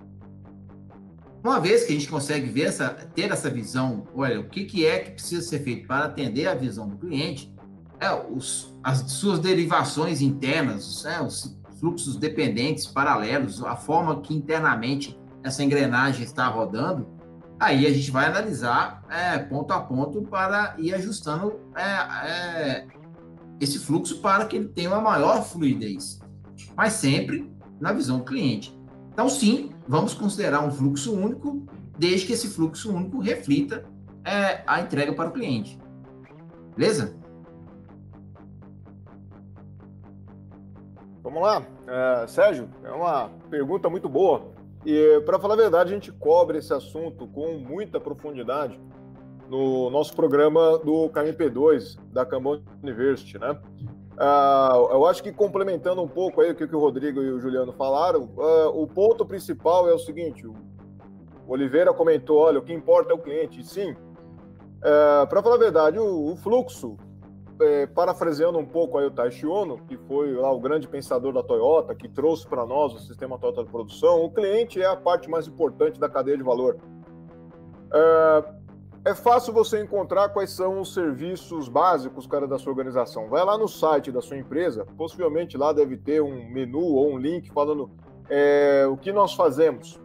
Uma 1.44 1.60
vez 1.60 1.84
que 1.84 1.92
a 1.92 1.94
gente 1.94 2.08
consegue 2.08 2.48
ver 2.48 2.68
essa, 2.68 2.88
ter 2.88 3.30
essa 3.30 3.50
visão, 3.50 4.06
olha, 4.14 4.40
o 4.40 4.48
que, 4.48 4.64
que 4.64 4.86
é 4.86 5.00
que 5.00 5.10
precisa 5.10 5.42
ser 5.46 5.58
feito 5.58 5.86
para 5.86 6.06
atender 6.06 6.46
a 6.46 6.54
visão 6.54 6.88
do 6.88 6.96
cliente, 6.96 7.54
é, 8.00 8.10
os, 8.14 8.74
as 8.82 9.00
suas 9.12 9.38
derivações 9.40 10.22
internas, 10.22 11.04
é, 11.04 11.20
os 11.20 11.54
fluxos 11.78 12.16
dependentes, 12.16 12.86
paralelos, 12.86 13.62
a 13.62 13.76
forma 13.76 14.22
que 14.22 14.34
internamente 14.34 15.20
essa 15.42 15.62
engrenagem 15.62 16.24
está 16.24 16.48
rodando, 16.48 17.06
aí 17.60 17.86
a 17.86 17.92
gente 17.92 18.10
vai 18.10 18.24
analisar 18.24 19.04
é, 19.10 19.38
ponto 19.38 19.70
a 19.72 19.80
ponto 19.80 20.22
para 20.22 20.74
ir 20.78 20.94
ajustando 20.94 21.60
é, 21.76 21.82
é, 22.26 22.86
esse 23.60 23.78
fluxo 23.78 24.22
para 24.22 24.46
que 24.46 24.56
ele 24.56 24.68
tenha 24.68 24.88
uma 24.88 25.00
maior 25.02 25.44
fluidez, 25.44 26.20
mas 26.74 26.94
sempre 26.94 27.52
na 27.78 27.92
visão 27.92 28.16
do 28.16 28.24
cliente. 28.24 28.74
Então, 29.12 29.28
sim, 29.28 29.73
vamos 29.86 30.14
considerar 30.14 30.64
um 30.64 30.70
fluxo 30.70 31.14
único, 31.14 31.66
desde 31.98 32.26
que 32.26 32.32
esse 32.32 32.48
fluxo 32.48 32.92
único 32.92 33.20
reflita 33.20 33.84
é, 34.24 34.62
a 34.66 34.80
entrega 34.80 35.12
para 35.12 35.28
o 35.28 35.32
cliente. 35.32 35.78
Beleza? 36.76 37.16
Vamos 41.22 41.42
lá. 41.42 41.66
É, 41.86 42.26
Sérgio, 42.26 42.68
é 42.82 42.90
uma 42.90 43.30
pergunta 43.50 43.88
muito 43.88 44.08
boa. 44.08 44.52
E, 44.84 45.20
para 45.24 45.38
falar 45.38 45.54
a 45.54 45.56
verdade, 45.56 45.90
a 45.90 45.94
gente 45.94 46.12
cobre 46.12 46.58
esse 46.58 46.72
assunto 46.72 47.26
com 47.28 47.54
muita 47.54 47.98
profundidade 47.98 48.78
no 49.48 49.90
nosso 49.90 50.14
programa 50.14 50.78
do 50.78 51.08
KMP2, 51.10 51.98
da 52.12 52.26
Kanban 52.26 52.62
University, 52.82 53.38
né? 53.38 53.58
Uh, 54.14 54.92
eu 54.92 55.06
acho 55.06 55.22
que 55.22 55.32
complementando 55.32 56.00
um 56.00 56.06
pouco 56.06 56.40
aí 56.40 56.52
o 56.52 56.54
que, 56.54 56.64
o 56.64 56.78
Rodrigo 56.78 57.20
e 57.20 57.32
o 57.32 57.40
Juliano 57.40 57.72
falaram, 57.72 58.30
uh, 58.36 58.68
o 58.80 58.86
ponto 58.86 59.26
principal 59.26 59.88
é 59.88 59.92
o 59.92 59.98
seguinte: 59.98 60.46
o 60.46 60.54
Oliveira 61.48 61.92
comentou, 61.92 62.38
olha, 62.38 62.60
o 62.60 62.62
que 62.62 62.72
importa 62.72 63.12
é 63.12 63.14
o 63.14 63.18
cliente. 63.18 63.64
Sim, 63.64 63.90
uh, 63.92 65.22
é, 65.22 65.26
para 65.26 65.42
falar 65.42 65.56
a 65.56 65.58
verdade, 65.58 65.98
o, 65.98 66.32
o 66.32 66.36
fluxo 66.36 66.96
é, 67.60 67.86
parafraseando 67.86 68.58
um 68.58 68.66
pouco 68.66 68.98
aí 68.98 69.06
o 69.06 69.10
Taishi 69.10 69.46
Ono, 69.46 69.78
que 69.86 69.96
foi 69.96 70.32
lá 70.32 70.52
o 70.52 70.60
grande 70.60 70.88
pensador 70.88 71.32
da 71.32 71.42
Toyota, 71.42 71.94
que 71.94 72.08
trouxe 72.08 72.46
para 72.46 72.64
nós 72.66 72.94
o 72.94 72.98
sistema 72.98 73.38
Toyota 73.38 73.64
de 73.64 73.70
produção, 73.70 74.24
o 74.24 74.30
cliente 74.30 74.80
é 74.80 74.86
a 74.86 74.96
parte 74.96 75.28
mais 75.28 75.46
importante 75.46 75.98
da 75.98 76.08
cadeia 76.08 76.36
de 76.36 76.42
valor. 76.42 76.76
É, 77.92 78.44
é 79.04 79.14
fácil 79.14 79.52
você 79.52 79.82
encontrar 79.82 80.30
quais 80.30 80.50
são 80.50 80.80
os 80.80 80.94
serviços 80.94 81.68
básicos, 81.68 82.26
cara, 82.26 82.48
da 82.48 82.58
sua 82.58 82.72
organização. 82.72 83.28
Vai 83.28 83.44
lá 83.44 83.58
no 83.58 83.68
site 83.68 84.10
da 84.10 84.22
sua 84.22 84.38
empresa, 84.38 84.86
possivelmente 84.96 85.58
lá 85.58 85.74
deve 85.74 85.98
ter 85.98 86.22
um 86.22 86.48
menu 86.48 86.80
ou 86.80 87.12
um 87.12 87.18
link 87.18 87.52
falando 87.52 87.90
é, 88.30 88.86
o 88.90 88.96
que 88.96 89.12
nós 89.12 89.34
fazemos. 89.34 90.00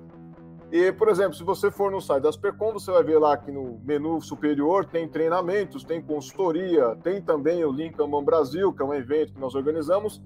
E, 0.70 0.92
por 0.92 1.08
exemplo, 1.08 1.34
se 1.34 1.44
você 1.44 1.72
for 1.72 1.90
no 1.90 2.02
site 2.02 2.24
da 2.24 2.30
Aspercom, 2.30 2.74
você 2.74 2.92
vai 2.92 3.02
ver 3.02 3.18
lá 3.18 3.38
que 3.38 3.52
no 3.52 3.80
menu 3.86 4.20
superior 4.22 4.86
tem 4.86 5.08
treinamentos, 5.08 5.84
tem 5.84 6.02
consultoria, 6.02 6.96
tem 7.02 7.22
também 7.22 7.64
o 7.64 7.72
Link 7.72 7.96
Kanban 7.96 8.24
Brasil, 8.24 8.74
que 8.74 8.82
é 8.82 8.86
um 8.86 8.94
evento 8.94 9.34
que 9.34 9.40
nós 9.40 9.56
organizamos. 9.56 10.22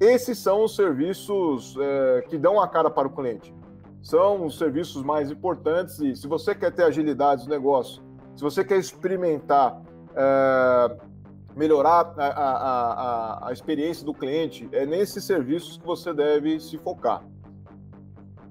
Esses 0.00 0.38
são 0.38 0.62
os 0.62 0.76
serviços 0.76 1.76
é, 1.78 2.22
que 2.28 2.38
dão 2.38 2.60
a 2.60 2.68
cara 2.68 2.88
para 2.88 3.08
o 3.08 3.10
cliente. 3.10 3.52
São 4.00 4.46
os 4.46 4.56
serviços 4.56 5.02
mais 5.02 5.30
importantes 5.30 5.98
e 5.98 6.14
se 6.14 6.26
você 6.26 6.54
quer 6.54 6.72
ter 6.72 6.84
agilidade 6.84 7.44
no 7.44 7.50
negócio, 7.50 8.02
se 8.34 8.42
você 8.42 8.64
quer 8.64 8.78
experimentar 8.78 9.80
é, 10.14 10.96
melhorar 11.56 12.14
a, 12.16 12.26
a, 12.26 12.52
a, 13.46 13.48
a 13.48 13.52
experiência 13.52 14.04
do 14.04 14.14
cliente, 14.14 14.68
é 14.72 14.86
nesses 14.86 15.24
serviços 15.24 15.76
que 15.76 15.86
você 15.86 16.12
deve 16.12 16.58
se 16.60 16.78
focar. 16.78 17.22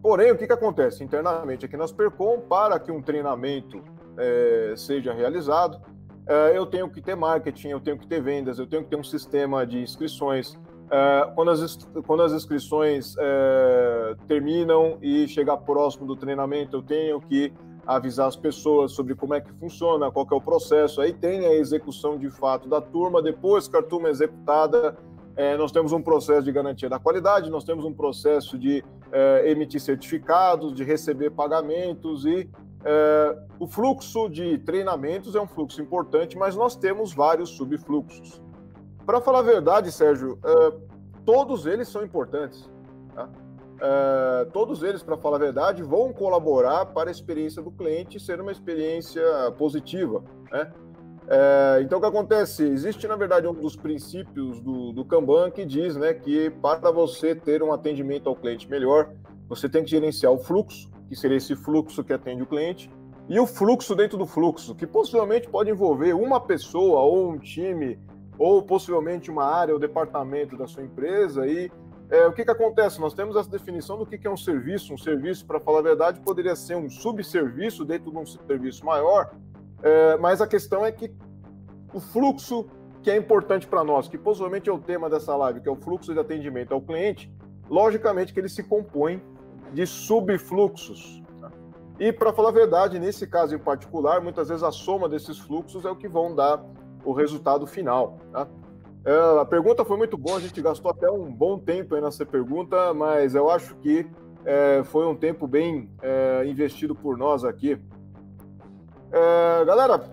Porém, 0.02 0.32
o 0.32 0.38
que, 0.38 0.48
que 0.48 0.54
acontece 0.54 1.04
internamente 1.04 1.66
aqui 1.66 1.78
na 1.78 1.84
Aspercom, 1.84 2.40
para 2.42 2.80
que 2.80 2.92
um 2.92 3.02
treinamento 3.02 3.84
é, 4.18 4.74
seja 4.76 5.14
realizado, 5.14 5.80
é, 6.26 6.58
eu 6.58 6.66
tenho 6.66 6.90
que 6.90 7.02
ter 7.02 7.16
marketing, 7.16 7.70
eu 7.70 7.80
tenho 7.80 7.98
que 7.98 8.08
ter 8.08 8.22
vendas, 8.22 8.58
eu 8.58 8.68
tenho 8.68 8.84
que 8.84 8.90
ter 8.90 8.96
um 8.96 9.04
sistema 9.04 9.66
de 9.66 9.80
inscrições. 9.80 10.58
É, 10.90 11.32
quando, 11.36 11.52
as, 11.52 11.78
quando 12.06 12.24
as 12.24 12.34
inscrições 12.34 13.16
é, 13.18 14.16
terminam 14.28 14.98
e 15.02 15.28
chegar 15.28 15.58
próximo 15.58 16.06
do 16.06 16.16
treinamento, 16.16 16.78
eu 16.78 16.82
tenho 16.82 17.22
que 17.22 17.54
avisar 17.86 18.28
as 18.28 18.36
pessoas 18.36 18.92
sobre 18.92 19.16
como 19.16 19.34
é 19.34 19.42
que 19.42 19.52
funciona, 19.54 20.12
qual 20.12 20.26
que 20.26 20.34
é 20.34 20.38
o 20.38 20.42
processo. 20.42 21.02
Aí 21.02 21.14
tem 21.14 21.46
a 21.46 21.54
execução 21.54 22.18
de 22.18 22.30
fato 22.30 22.70
da 22.70 22.82
turma. 22.82 23.22
Depois 23.22 23.68
que 23.68 23.78
a 23.78 23.84
turma 23.84 24.08
é 24.08 24.12
executada, 24.12 24.98
é, 25.36 25.56
nós 25.58 25.72
temos 25.72 25.92
um 25.92 26.02
processo 26.02 26.44
de 26.44 26.52
garantia 26.52 26.90
da 26.90 27.00
qualidade, 27.00 27.50
nós 27.50 27.64
temos 27.64 27.86
um 27.86 27.94
processo 27.94 28.58
de 28.58 28.84
é, 29.12 29.50
emitir 29.52 29.82
certificados, 29.82 30.74
de 30.74 30.84
receber 30.84 31.32
pagamentos 31.32 32.26
e 32.26 32.50
é, 32.84 33.38
o 33.60 33.68
fluxo 33.68 34.28
de 34.30 34.58
treinamentos 34.60 35.36
é 35.36 35.42
um 35.42 35.48
fluxo 35.48 35.82
importante, 35.82 36.38
mas 36.38 36.56
nós 36.56 36.76
temos 36.76 37.14
vários 37.14 37.50
subfluxos. 37.50 38.42
Para 39.06 39.22
falar 39.22 39.40
a 39.40 39.44
verdade, 39.44 39.92
Sérgio, 39.92 40.40
é, 40.44 40.74
todos 41.26 41.66
eles 41.66 41.88
são 41.88 42.04
importantes. 42.04 42.70
Tá? 43.14 43.30
É, 43.84 44.46
todos 44.54 44.84
eles, 44.84 45.02
para 45.02 45.18
falar 45.18 45.38
a 45.38 45.40
verdade, 45.40 45.82
vão 45.82 46.14
colaborar 46.14 46.86
para 46.86 47.10
a 47.10 47.12
experiência 47.12 47.64
do 47.64 47.72
cliente 47.72 48.20
ser 48.20 48.40
uma 48.40 48.52
experiência 48.52 49.24
positiva. 49.58 50.24
Né? 50.52 50.72
É, 51.28 51.80
então, 51.82 51.98
o 51.98 52.02
que 52.02 52.08
acontece? 52.08 52.64
Existe, 52.64 53.08
na 53.08 53.16
verdade, 53.16 53.48
um 53.48 53.54
dos 53.54 53.76
princípios 53.76 54.62
do, 54.62 54.92
do 54.92 55.04
Kanban 55.04 55.50
que 55.50 55.66
diz 55.66 55.96
né, 55.96 56.14
que 56.14 56.52
para 56.62 56.92
você 56.92 57.34
ter 57.34 57.64
um 57.64 57.74
atendimento 57.74 58.30
ao 58.30 58.36
cliente 58.36 58.70
melhor, 58.70 59.10
você 59.50 59.68
tem 59.68 59.84
que 59.84 59.90
gerenciar 59.90 60.32
o 60.32 60.38
fluxo, 60.38 60.90
que 61.10 61.16
seria 61.16 61.38
esse 61.38 61.56
fluxo 61.56 62.04
que 62.04 62.14
atende 62.14 62.44
o 62.44 62.46
cliente, 62.46 62.90
e 63.28 63.40
o 63.40 63.48
fluxo 63.48 63.96
dentro 63.96 64.18
do 64.18 64.28
fluxo, 64.28 64.76
que 64.76 64.86
possivelmente 64.86 65.50
pode 65.50 65.72
envolver 65.72 66.14
uma 66.14 66.40
pessoa 66.40 67.02
ou 67.02 67.32
um 67.32 67.38
time, 67.40 68.00
ou 68.38 68.62
possivelmente 68.62 69.32
uma 69.32 69.46
área 69.46 69.74
ou 69.74 69.80
departamento 69.80 70.58
da 70.58 70.68
sua 70.68 70.84
empresa, 70.84 71.48
e 71.48 71.72
é, 72.12 72.28
o 72.28 72.34
que, 72.34 72.44
que 72.44 72.52
acontece? 72.52 73.00
Nós 73.00 73.14
temos 73.14 73.38
essa 73.38 73.50
definição 73.50 73.98
do 73.98 74.06
que, 74.06 74.18
que 74.18 74.28
é 74.28 74.30
um 74.30 74.36
serviço. 74.36 74.94
Um 74.94 74.98
serviço, 74.98 75.46
para 75.46 75.62
falar 75.62 75.80
a 75.80 75.82
verdade, 75.82 76.20
poderia 76.20 76.58
ser 76.58 76.76
um 76.76 76.90
subserviço 76.90 77.86
dentro 77.86 78.12
de 78.12 78.18
um 78.18 78.26
serviço 78.26 78.86
maior, 78.86 79.34
é, 79.82 80.18
mas 80.18 80.42
a 80.42 80.48
questão 80.48 80.86
é 80.86 80.92
que 80.92 81.10
o 81.94 82.02
fluxo 82.02 82.68
que 83.02 83.10
é 83.10 83.16
importante 83.16 83.66
para 83.66 83.84
nós, 83.84 84.10
que 84.10 84.18
possivelmente 84.18 84.70
é 84.70 84.74
o 84.74 84.78
tema 84.78 85.10
dessa 85.10 85.36
live, 85.36 85.62
que 85.62 85.70
é 85.70 85.72
o 85.72 85.76
fluxo 85.76 86.14
de 86.14 86.20
atendimento 86.20 86.74
ao 86.74 86.82
cliente, 86.82 87.34
logicamente 87.70 88.34
que 88.34 88.40
ele 88.40 88.50
se 88.50 88.62
compõe 88.62 89.24
de 89.74 89.88
subfluxos. 89.88 91.24
E, 91.98 92.12
para 92.12 92.34
falar 92.34 92.50
a 92.50 92.52
verdade, 92.52 93.00
nesse 93.00 93.26
caso 93.26 93.56
em 93.56 93.60
particular, 93.60 94.22
muitas 94.22 94.50
vezes 94.50 94.64
a 94.64 94.72
soma 94.72 95.08
desses 95.08 95.40
fluxos 95.40 95.86
é 95.86 95.90
o 95.90 95.96
que 95.96 96.08
vão 96.08 96.36
dar 96.36 96.64
o 97.06 97.14
resultado 97.14 97.66
final. 97.66 98.18
Tá? 98.32 98.48
É, 99.04 99.42
a 99.42 99.46
pergunta 99.46 99.84
foi 99.84 99.98
muito 99.98 100.16
boa, 100.16 100.38
a 100.38 100.40
gente 100.40 100.62
gastou 100.62 100.92
até 100.92 101.10
um 101.10 101.32
bom 101.32 101.58
tempo 101.58 101.96
aí 101.96 102.02
nessa 102.02 102.24
pergunta, 102.24 102.94
mas 102.94 103.34
eu 103.34 103.50
acho 103.50 103.76
que 103.78 104.08
é, 104.46 104.84
foi 104.84 105.08
um 105.08 105.16
tempo 105.16 105.48
bem 105.48 105.90
é, 106.04 106.46
investido 106.46 106.94
por 106.94 107.18
nós 107.18 107.44
aqui. 107.44 107.80
É, 109.12 109.66
galera, 109.66 110.04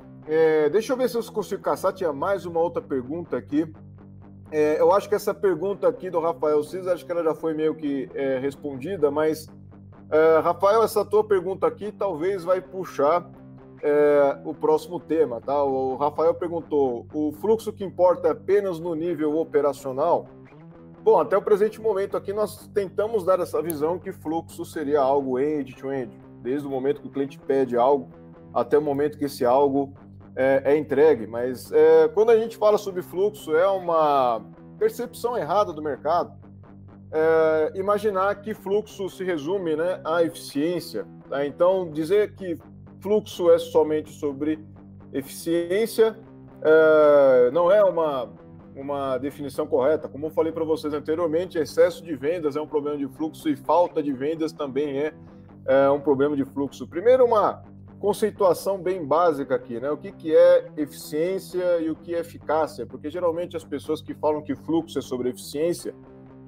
deixa 0.72 0.92
eu 0.92 0.96
ver 0.96 1.08
se 1.08 1.16
eu 1.16 1.22
consigo 1.24 1.62
caçar. 1.62 1.92
Tinha 1.92 2.12
mais 2.12 2.46
uma 2.46 2.60
outra 2.60 2.82
pergunta 2.82 3.36
aqui. 3.36 3.70
Eu 4.50 4.92
acho 4.92 5.08
que 5.08 5.14
essa 5.14 5.34
pergunta 5.34 5.86
aqui 5.86 6.08
do 6.08 6.18
Rafael 6.20 6.62
Cisa, 6.64 6.94
acho 6.94 7.04
que 7.04 7.12
ela 7.12 7.22
já 7.22 7.34
foi 7.34 7.52
meio 7.52 7.74
que 7.74 8.08
respondida, 8.40 9.10
mas 9.10 9.46
Rafael, 10.42 10.82
essa 10.82 11.04
tua 11.04 11.22
pergunta 11.22 11.66
aqui 11.66 11.92
talvez 11.92 12.44
vai 12.44 12.60
puxar 12.60 13.30
é, 13.82 14.38
o 14.44 14.54
próximo 14.54 14.98
tema, 14.98 15.40
tá? 15.40 15.62
O 15.62 15.96
Rafael 15.96 16.34
perguntou: 16.34 17.06
o 17.12 17.32
fluxo 17.32 17.72
que 17.72 17.84
importa 17.84 18.28
é 18.28 18.30
apenas 18.32 18.78
no 18.78 18.94
nível 18.94 19.36
operacional? 19.36 20.26
Bom, 21.02 21.20
até 21.20 21.36
o 21.36 21.42
presente 21.42 21.80
momento 21.80 22.16
aqui 22.16 22.32
nós 22.32 22.66
tentamos 22.68 23.24
dar 23.24 23.40
essa 23.40 23.62
visão 23.62 23.98
que 23.98 24.12
fluxo 24.12 24.64
seria 24.64 25.00
algo 25.00 25.38
end-to-end, 25.38 26.10
-end, 26.10 26.42
desde 26.42 26.66
o 26.66 26.70
momento 26.70 27.00
que 27.00 27.06
o 27.06 27.10
cliente 27.10 27.38
pede 27.38 27.76
algo 27.76 28.08
até 28.52 28.78
o 28.78 28.82
momento 28.82 29.18
que 29.18 29.24
esse 29.24 29.44
algo 29.44 29.94
é, 30.34 30.62
é 30.64 30.76
entregue. 30.76 31.26
Mas 31.26 31.70
é, 31.72 32.08
quando 32.08 32.30
a 32.30 32.36
gente 32.36 32.56
fala 32.56 32.78
sobre 32.78 33.02
fluxo, 33.02 33.54
é 33.54 33.68
uma 33.68 34.42
percepção 34.78 35.36
errada 35.36 35.72
do 35.72 35.82
mercado. 35.82 36.36
É, 37.10 37.72
imaginar 37.74 38.34
que 38.42 38.52
fluxo 38.52 39.08
se 39.08 39.24
resume 39.24 39.76
né, 39.76 40.00
à 40.04 40.22
eficiência. 40.22 41.06
Tá? 41.28 41.46
Então, 41.46 41.90
dizer 41.90 42.34
que 42.34 42.58
fluxo 43.00 43.50
é 43.50 43.58
somente 43.58 44.12
sobre 44.12 44.58
eficiência, 45.12 46.18
é, 46.62 47.50
não 47.52 47.70
é 47.70 47.82
uma, 47.84 48.30
uma 48.74 49.18
definição 49.18 49.66
correta. 49.66 50.08
Como 50.08 50.26
eu 50.26 50.30
falei 50.30 50.52
para 50.52 50.64
vocês 50.64 50.92
anteriormente, 50.92 51.58
excesso 51.58 52.02
de 52.02 52.14
vendas 52.14 52.56
é 52.56 52.60
um 52.60 52.66
problema 52.66 52.98
de 52.98 53.08
fluxo 53.08 53.48
e 53.48 53.56
falta 53.56 54.02
de 54.02 54.12
vendas 54.12 54.52
também 54.52 54.98
é, 54.98 55.14
é 55.66 55.90
um 55.90 56.00
problema 56.00 56.36
de 56.36 56.44
fluxo. 56.44 56.86
Primeiro, 56.86 57.24
uma 57.24 57.62
conceituação 57.98 58.80
bem 58.80 59.04
básica 59.04 59.54
aqui, 59.56 59.80
né? 59.80 59.90
O 59.90 59.96
que, 59.96 60.12
que 60.12 60.34
é 60.34 60.68
eficiência 60.76 61.80
e 61.80 61.90
o 61.90 61.96
que 61.96 62.14
é 62.14 62.20
eficácia? 62.20 62.86
Porque 62.86 63.10
geralmente 63.10 63.56
as 63.56 63.64
pessoas 63.64 64.00
que 64.00 64.14
falam 64.14 64.42
que 64.42 64.54
fluxo 64.54 64.98
é 64.98 65.02
sobre 65.02 65.30
eficiência, 65.30 65.94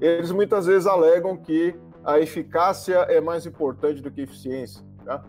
eles 0.00 0.30
muitas 0.30 0.66
vezes 0.66 0.86
alegam 0.86 1.36
que 1.36 1.74
a 2.04 2.18
eficácia 2.18 2.98
é 3.08 3.20
mais 3.20 3.46
importante 3.46 4.00
do 4.00 4.10
que 4.10 4.20
a 4.20 4.24
eficiência. 4.24 4.84
Tá? 5.04 5.22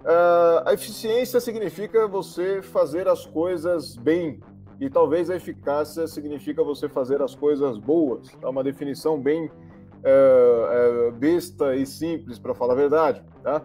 Uh, 0.00 0.64
a 0.64 0.72
eficiência 0.72 1.40
significa 1.40 2.08
você 2.08 2.62
fazer 2.62 3.06
as 3.06 3.26
coisas 3.26 3.96
bem, 3.96 4.40
e 4.80 4.88
talvez 4.88 5.28
a 5.28 5.36
eficácia 5.36 6.06
significa 6.06 6.64
você 6.64 6.88
fazer 6.88 7.20
as 7.20 7.34
coisas 7.34 7.76
boas. 7.76 8.28
É 8.40 8.48
uma 8.48 8.64
definição 8.64 9.20
bem 9.20 9.46
uh, 9.46 11.08
uh, 11.08 11.12
besta 11.12 11.76
e 11.76 11.84
simples, 11.84 12.38
para 12.38 12.54
falar 12.54 12.72
a 12.72 12.76
verdade. 12.76 13.22
Tá? 13.42 13.62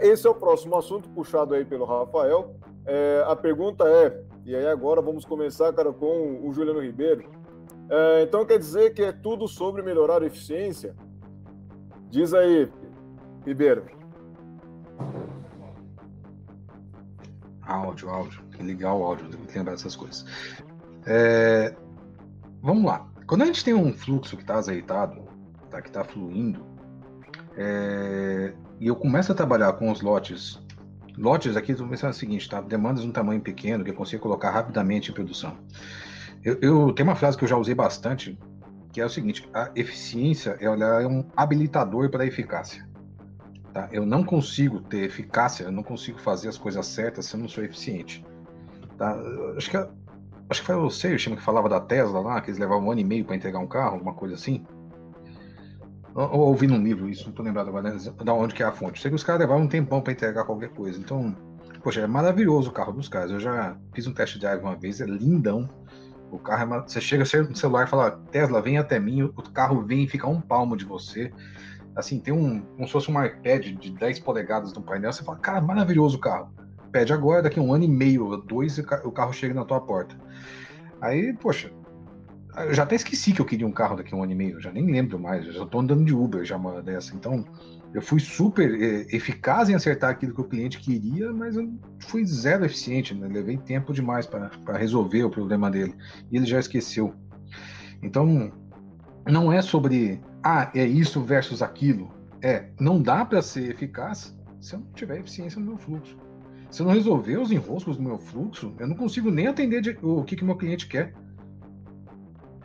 esse 0.00 0.24
é 0.24 0.30
o 0.30 0.34
próximo 0.34 0.76
assunto 0.76 1.08
puxado 1.08 1.52
aí 1.52 1.64
pelo 1.64 1.84
Rafael. 1.84 2.54
a 3.26 3.34
pergunta 3.34 3.82
é, 3.84 4.22
e 4.44 4.54
aí 4.54 4.64
agora 4.68 5.02
vamos 5.02 5.24
começar, 5.24 5.72
cara, 5.72 5.92
com 5.92 6.40
o 6.48 6.52
Juliano 6.52 6.80
Ribeiro. 6.80 7.28
então 8.22 8.46
quer 8.46 8.60
dizer 8.60 8.94
que 8.94 9.02
é 9.02 9.10
tudo 9.10 9.48
sobre 9.48 9.82
melhorar 9.82 10.22
a 10.22 10.26
eficiência? 10.26 10.94
Diz 12.08 12.32
aí, 12.32 12.68
Ribeiro. 13.44 13.95
Áudio, 17.66 18.08
áudio. 18.08 18.42
Ligar 18.60 18.94
o 18.94 19.02
áudio, 19.02 19.28
tem 19.28 19.40
que 19.40 19.58
lembrar 19.58 19.72
dessas 19.72 19.96
coisas. 19.96 20.24
É, 21.04 21.74
vamos 22.62 22.84
lá. 22.84 23.06
Quando 23.26 23.42
a 23.42 23.46
gente 23.46 23.64
tem 23.64 23.74
um 23.74 23.92
fluxo 23.92 24.36
que 24.36 24.42
está 24.42 24.56
azeitado, 24.56 25.22
tá, 25.70 25.82
que 25.82 25.88
está 25.88 26.04
fluindo, 26.04 26.64
é, 27.56 28.52
e 28.78 28.86
eu 28.86 28.94
começo 28.94 29.32
a 29.32 29.34
trabalhar 29.34 29.72
com 29.74 29.90
os 29.90 30.00
lotes, 30.00 30.60
lotes 31.16 31.56
aqui, 31.56 31.74
vou 31.74 31.88
pensar 31.88 32.10
o 32.10 32.14
seguinte, 32.14 32.48
tá? 32.48 32.60
Demandas 32.60 33.02
de 33.02 33.08
um 33.08 33.12
tamanho 33.12 33.40
pequeno 33.40 33.82
que 33.82 33.90
eu 33.90 33.94
consigo 33.94 34.22
colocar 34.22 34.50
rapidamente 34.50 35.10
em 35.10 35.14
produção. 35.14 35.56
Eu, 36.44 36.58
eu 36.60 36.92
tenho 36.92 37.08
uma 37.08 37.16
frase 37.16 37.36
que 37.36 37.44
eu 37.44 37.48
já 37.48 37.56
usei 37.56 37.74
bastante, 37.74 38.38
que 38.92 39.00
é 39.00 39.04
o 39.04 39.10
seguinte: 39.10 39.48
a 39.52 39.70
eficiência 39.74 40.56
ela 40.60 41.02
é 41.02 41.06
um 41.06 41.24
habilitador 41.36 42.10
para 42.10 42.22
a 42.22 42.26
eficácia. 42.26 42.86
Tá? 43.76 43.90
Eu 43.92 44.06
não 44.06 44.24
consigo 44.24 44.80
ter 44.80 45.04
eficácia, 45.04 45.64
eu 45.64 45.70
não 45.70 45.82
consigo 45.82 46.18
fazer 46.18 46.48
as 46.48 46.56
coisas 46.56 46.86
certas 46.86 47.26
se 47.26 47.36
eu 47.36 47.40
não 47.40 47.46
sou 47.46 47.62
eficiente. 47.62 48.24
Tá? 48.96 49.14
Acho 49.54 49.70
que 49.70 49.76
acho 49.76 50.60
que 50.60 50.66
foi 50.66 50.76
o 50.76 50.88
que 50.88 51.42
falava 51.42 51.68
da 51.68 51.78
Tesla 51.78 52.20
lá, 52.20 52.40
que 52.40 52.48
eles 52.48 52.58
levavam 52.58 52.86
um 52.86 52.90
ano 52.90 53.02
e 53.02 53.04
meio 53.04 53.26
para 53.26 53.36
entregar 53.36 53.58
um 53.58 53.66
carro, 53.66 53.96
alguma 53.96 54.14
coisa 54.14 54.34
assim. 54.34 54.64
Ou 56.14 56.40
ouvi 56.40 56.66
num 56.66 56.82
livro, 56.82 57.06
isso 57.06 57.24
não 57.24 57.30
estou 57.32 57.44
lembrado 57.44 57.68
agora, 57.68 57.92
né? 57.92 57.98
da 58.24 58.32
onde 58.32 58.54
que 58.54 58.62
é 58.62 58.66
a 58.66 58.72
fonte. 58.72 58.98
Sei 58.98 59.10
que 59.10 59.14
os 59.14 59.22
caras 59.22 59.42
levavam 59.42 59.64
um 59.64 59.68
tempão 59.68 60.00
para 60.00 60.14
entregar 60.14 60.44
qualquer 60.44 60.70
coisa. 60.70 60.98
Então, 60.98 61.36
poxa, 61.82 62.00
é 62.00 62.06
maravilhoso 62.06 62.70
o 62.70 62.72
carro 62.72 62.94
dos 62.94 63.10
caras. 63.10 63.30
Eu 63.30 63.40
já 63.40 63.76
fiz 63.92 64.06
um 64.06 64.14
teste 64.14 64.38
drive 64.38 64.62
uma 64.62 64.74
vez, 64.74 65.02
é 65.02 65.04
lindão. 65.04 65.68
O 66.30 66.38
carro 66.38 66.76
é 66.76 66.80
Você 66.80 66.98
chega 66.98 67.24
no 67.46 67.54
celular 67.54 67.86
e 67.86 67.90
fala, 67.90 68.12
Tesla, 68.30 68.62
vem 68.62 68.78
até 68.78 68.98
mim, 68.98 69.20
o 69.24 69.42
carro 69.52 69.82
vem 69.82 70.04
e 70.04 70.08
fica 70.08 70.26
um 70.26 70.40
palmo 70.40 70.78
de 70.78 70.86
você 70.86 71.30
assim, 71.96 72.20
tem 72.20 72.32
um, 72.32 72.60
como 72.60 72.86
se 72.86 72.92
fosse 72.92 73.10
um 73.10 73.24
iPad 73.24 73.66
de 73.66 73.90
10 73.90 74.20
polegadas 74.20 74.72
no 74.74 74.82
painel, 74.82 75.12
você 75.12 75.24
fala, 75.24 75.38
cara, 75.38 75.60
maravilhoso 75.60 76.18
o 76.18 76.20
carro. 76.20 76.52
Pede 76.92 77.12
agora, 77.12 77.42
daqui 77.42 77.58
a 77.58 77.62
um 77.62 77.72
ano 77.72 77.84
e 77.84 77.88
meio, 77.88 78.36
dois, 78.36 78.78
o 78.78 79.10
carro 79.10 79.32
chega 79.32 79.54
na 79.54 79.64
tua 79.64 79.80
porta. 79.80 80.14
Aí, 81.00 81.32
poxa, 81.34 81.72
Eu 82.56 82.72
já 82.72 82.84
até 82.84 82.94
esqueci 82.94 83.32
que 83.32 83.40
eu 83.40 83.44
queria 83.44 83.66
um 83.66 83.72
carro 83.72 83.96
daqui 83.96 84.14
a 84.14 84.16
um 84.16 84.22
ano 84.22 84.32
e 84.32 84.34
meio, 84.34 84.60
já 84.60 84.72
nem 84.72 84.86
lembro 84.86 85.18
mais, 85.18 85.44
já 85.44 85.66
tô 85.66 85.80
andando 85.80 86.04
de 86.04 86.14
Uber 86.14 86.44
já 86.44 86.56
uma 86.56 86.82
dessa. 86.82 87.14
Então, 87.14 87.44
eu 87.92 88.02
fui 88.02 88.20
super 88.20 88.70
é, 88.82 89.06
eficaz 89.14 89.68
em 89.68 89.74
acertar 89.74 90.10
aquilo 90.10 90.34
que 90.34 90.40
o 90.40 90.44
cliente 90.44 90.78
queria, 90.78 91.32
mas 91.32 91.56
eu 91.56 91.70
fui 91.98 92.24
zero 92.24 92.64
eficiente, 92.64 93.14
né? 93.14 93.26
Levei 93.26 93.56
tempo 93.58 93.92
demais 93.92 94.26
para 94.26 94.76
resolver 94.76 95.24
o 95.24 95.30
problema 95.30 95.70
dele. 95.70 95.94
E 96.30 96.36
ele 96.36 96.46
já 96.46 96.58
esqueceu. 96.58 97.14
Então, 98.02 98.50
não 99.26 99.52
é 99.52 99.60
sobre, 99.60 100.20
ah, 100.48 100.70
é 100.76 100.84
isso 100.84 101.20
versus 101.20 101.60
aquilo. 101.60 102.08
É, 102.40 102.66
não 102.78 103.02
dá 103.02 103.24
para 103.24 103.42
ser 103.42 103.68
eficaz 103.68 104.32
se 104.60 104.76
eu 104.76 104.78
não 104.78 104.86
tiver 104.92 105.18
eficiência 105.18 105.60
no 105.60 105.66
meu 105.66 105.76
fluxo. 105.76 106.16
Se 106.70 106.82
eu 106.82 106.86
não 106.86 106.94
resolver 106.94 107.36
os 107.36 107.50
enroscos 107.50 107.96
do 107.96 108.02
meu 108.04 108.16
fluxo, 108.16 108.72
eu 108.78 108.86
não 108.86 108.94
consigo 108.94 109.28
nem 109.28 109.48
atender 109.48 109.80
de, 109.80 109.98
o 110.00 110.22
que, 110.22 110.36
que 110.36 110.44
meu 110.44 110.54
cliente 110.54 110.86
quer. 110.86 111.12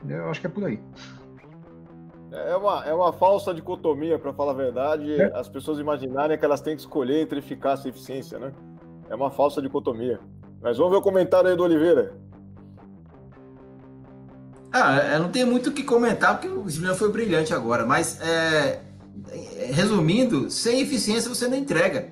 Eu 0.08 0.30
acho 0.30 0.40
que 0.40 0.46
é 0.46 0.50
por 0.50 0.64
aí. 0.64 0.80
É 2.32 2.56
uma, 2.56 2.86
é 2.86 2.94
uma 2.94 3.12
falsa 3.14 3.52
dicotomia, 3.52 4.20
para 4.20 4.32
falar 4.32 4.52
a 4.52 4.56
verdade, 4.56 5.20
é. 5.20 5.36
as 5.36 5.50
pessoas 5.50 5.80
imaginarem 5.80 6.38
que 6.38 6.46
elas 6.46 6.62
têm 6.62 6.76
que 6.76 6.82
escolher 6.82 7.22
entre 7.22 7.40
eficácia 7.40 7.88
e 7.88 7.90
eficiência, 7.90 8.38
né? 8.38 8.54
É 9.10 9.16
uma 9.16 9.32
falsa 9.32 9.60
dicotomia. 9.60 10.20
Mas 10.62 10.78
vamos 10.78 10.92
ver 10.92 11.00
o 11.00 11.02
comentário 11.02 11.50
aí 11.50 11.56
do 11.56 11.64
Oliveira. 11.64 12.14
Ah, 14.72 15.20
não 15.20 15.30
tenho 15.30 15.48
muito 15.48 15.70
o 15.70 15.74
que 15.74 15.84
comentar, 15.84 16.40
porque 16.40 16.48
o 16.48 16.70
Juliano 16.70 16.96
foi 16.96 17.12
brilhante 17.12 17.54
agora, 17.54 17.86
mas 17.86 18.20
é, 18.22 18.80
resumindo, 19.72 20.50
sem 20.50 20.80
eficiência 20.82 21.30
você 21.30 21.48
não 21.48 21.58
entrega. 21.58 22.10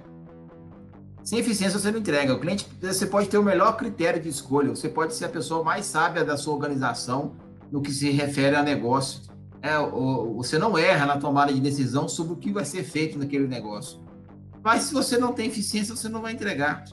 Sem 1.24 1.39
eficiência 1.39 1.80
você 1.80 1.91
não 1.91 2.00
entrega. 2.00 2.34
O 2.34 2.39
cliente, 2.39 2.67
você 2.82 3.06
pode 3.06 3.30
ter 3.30 3.38
o 3.38 3.43
melhor 3.43 3.78
critério 3.78 4.22
de 4.22 4.28
escolha, 4.28 4.69
você 4.69 4.89
pode 4.89 5.13
ser 5.13 5.26
a 5.26 5.30
pessoa 5.30 5.63
mais 5.63 5.86
sábia 5.86 6.26
da 6.26 6.36
sua 6.36 6.54
organização 6.54 7.36
no 7.72 7.82
que 7.82 7.91
se 7.91 8.10
refere 8.10 8.56
a 8.56 8.63
negócio. 8.63 9.22
É, 9.62 9.78
você 10.36 10.58
não 10.58 10.78
erra 10.78 11.06
na 11.06 11.17
tomada 11.17 11.54
de 11.54 11.60
decisão 11.60 12.08
sobre 12.10 12.34
o 12.34 12.36
que 12.36 12.52
vai 12.52 12.65
ser 12.65 12.84
feito 12.84 13.17
naquele 13.19 13.48
negócio. 13.48 14.00
Mas 14.63 14.84
se 14.84 14.93
você 14.93 15.17
não 15.17 15.34
tem 15.34 15.48
eficiência, 15.48 15.95
você 15.95 16.10
não 16.10 16.22
vai 16.22 16.34
entregar. 16.34 16.86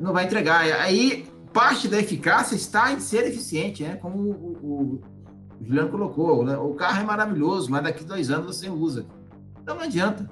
Não 0.00 0.12
vai 0.12 0.24
entregar. 0.24 0.62
Aí, 0.80 1.28
parte 1.56 1.88
da 1.88 1.98
eficácia 1.98 2.54
está 2.54 2.92
em 2.92 3.00
ser 3.00 3.26
eficiente, 3.26 3.82
né? 3.82 3.96
como 3.96 4.18
o, 4.18 4.58
o, 4.62 5.00
o 5.58 5.64
Juliano 5.64 5.88
colocou. 5.88 6.44
Né? 6.44 6.54
O 6.58 6.74
carro 6.74 7.00
é 7.00 7.04
maravilhoso, 7.04 7.70
mas 7.70 7.82
daqui 7.82 8.04
dois 8.04 8.30
anos 8.30 8.54
você 8.54 8.68
usa. 8.68 9.06
Então 9.62 9.74
não 9.74 9.82
adianta. 9.82 10.28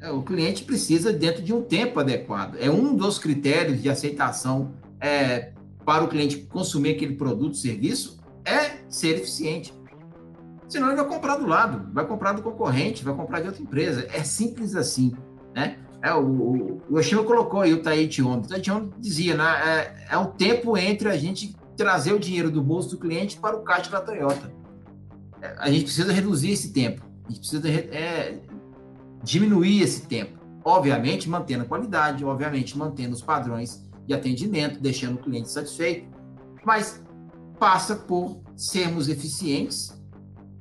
É, 0.00 0.10
o 0.10 0.22
cliente 0.22 0.64
precisa 0.64 1.12
dentro 1.12 1.42
de 1.42 1.52
um 1.52 1.60
tempo 1.60 2.00
adequado. 2.00 2.56
É 2.58 2.70
um 2.70 2.96
dos 2.96 3.18
critérios 3.18 3.82
de 3.82 3.90
aceitação 3.90 4.72
é, 4.98 5.52
para 5.84 6.04
o 6.04 6.08
cliente 6.08 6.38
consumir 6.38 6.92
aquele 6.92 7.16
produto, 7.16 7.58
serviço, 7.58 8.18
é 8.42 8.78
ser 8.88 9.16
eficiente. 9.16 9.74
Senão 10.66 10.86
ele 10.86 10.96
vai 10.96 11.06
comprar 11.06 11.36
do 11.36 11.46
lado, 11.46 11.92
vai 11.92 12.06
comprar 12.06 12.32
do 12.32 12.40
concorrente, 12.40 13.04
vai 13.04 13.14
comprar 13.14 13.40
de 13.40 13.48
outra 13.48 13.62
empresa. 13.62 14.06
É 14.10 14.24
simples 14.24 14.74
assim, 14.74 15.12
né? 15.54 15.76
É, 16.02 16.12
o, 16.14 16.24
o, 16.24 16.82
o 16.88 16.98
Yoshima 16.98 17.22
colocou 17.24 17.60
aí 17.60 17.72
o 17.74 17.82
Taichi 17.82 18.22
Ono. 18.22 18.42
O 18.42 18.46
Taichi 18.46 18.70
Ono 18.70 18.92
dizia, 18.98 19.36
né? 19.36 19.44
É, 19.44 20.14
é 20.14 20.18
o 20.18 20.26
tempo 20.26 20.76
entre 20.76 21.08
a 21.08 21.16
gente 21.16 21.54
trazer 21.76 22.12
o 22.12 22.18
dinheiro 22.18 22.50
do 22.50 22.62
bolso 22.62 22.90
do 22.90 22.98
cliente 22.98 23.38
para 23.38 23.56
o 23.56 23.62
caixa 23.62 23.90
da 23.90 24.00
Toyota. 24.00 24.52
É, 25.42 25.54
a 25.58 25.70
gente 25.70 25.84
precisa 25.84 26.12
reduzir 26.12 26.52
esse 26.52 26.72
tempo. 26.72 27.02
A 27.26 27.28
gente 27.30 27.40
precisa 27.40 27.68
é, 27.68 28.40
diminuir 29.22 29.82
esse 29.82 30.06
tempo. 30.06 30.38
Obviamente, 30.64 31.28
mantendo 31.28 31.64
a 31.64 31.66
qualidade, 31.66 32.24
obviamente, 32.24 32.76
mantendo 32.76 33.14
os 33.14 33.22
padrões 33.22 33.82
de 34.06 34.14
atendimento, 34.14 34.80
deixando 34.80 35.16
o 35.16 35.18
cliente 35.18 35.50
satisfeito. 35.50 36.08
Mas 36.64 37.02
passa 37.58 37.94
por 37.94 38.40
sermos 38.56 39.08
eficientes 39.08 40.00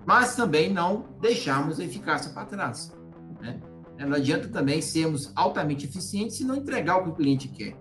mas 0.09 0.35
também 0.35 0.73
não 0.73 1.05
deixarmos 1.21 1.79
a 1.79 1.83
eficácia 1.83 2.31
para 2.31 2.43
trás. 2.45 2.91
Né? 3.39 3.59
Não 4.05 4.15
adianta 4.15 4.47
também 4.47 4.81
sermos 4.81 5.31
altamente 5.35 5.85
eficientes 5.85 6.39
e 6.39 6.45
não 6.45 6.55
entregar 6.55 6.97
o 6.97 7.03
que 7.03 7.09
o 7.09 7.15
cliente 7.15 7.47
quer. 7.49 7.75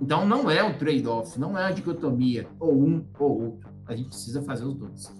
Então, 0.00 0.26
não 0.26 0.50
é 0.50 0.62
um 0.62 0.76
trade-off, 0.76 1.38
não 1.38 1.58
é 1.58 1.62
uma 1.62 1.72
dicotomia, 1.72 2.48
ou 2.58 2.72
um 2.74 3.06
ou 3.18 3.42
outro. 3.44 3.70
A 3.86 3.94
gente 3.94 4.08
precisa 4.08 4.42
fazer 4.42 4.64
os 4.64 4.74
dois. 4.74 5.14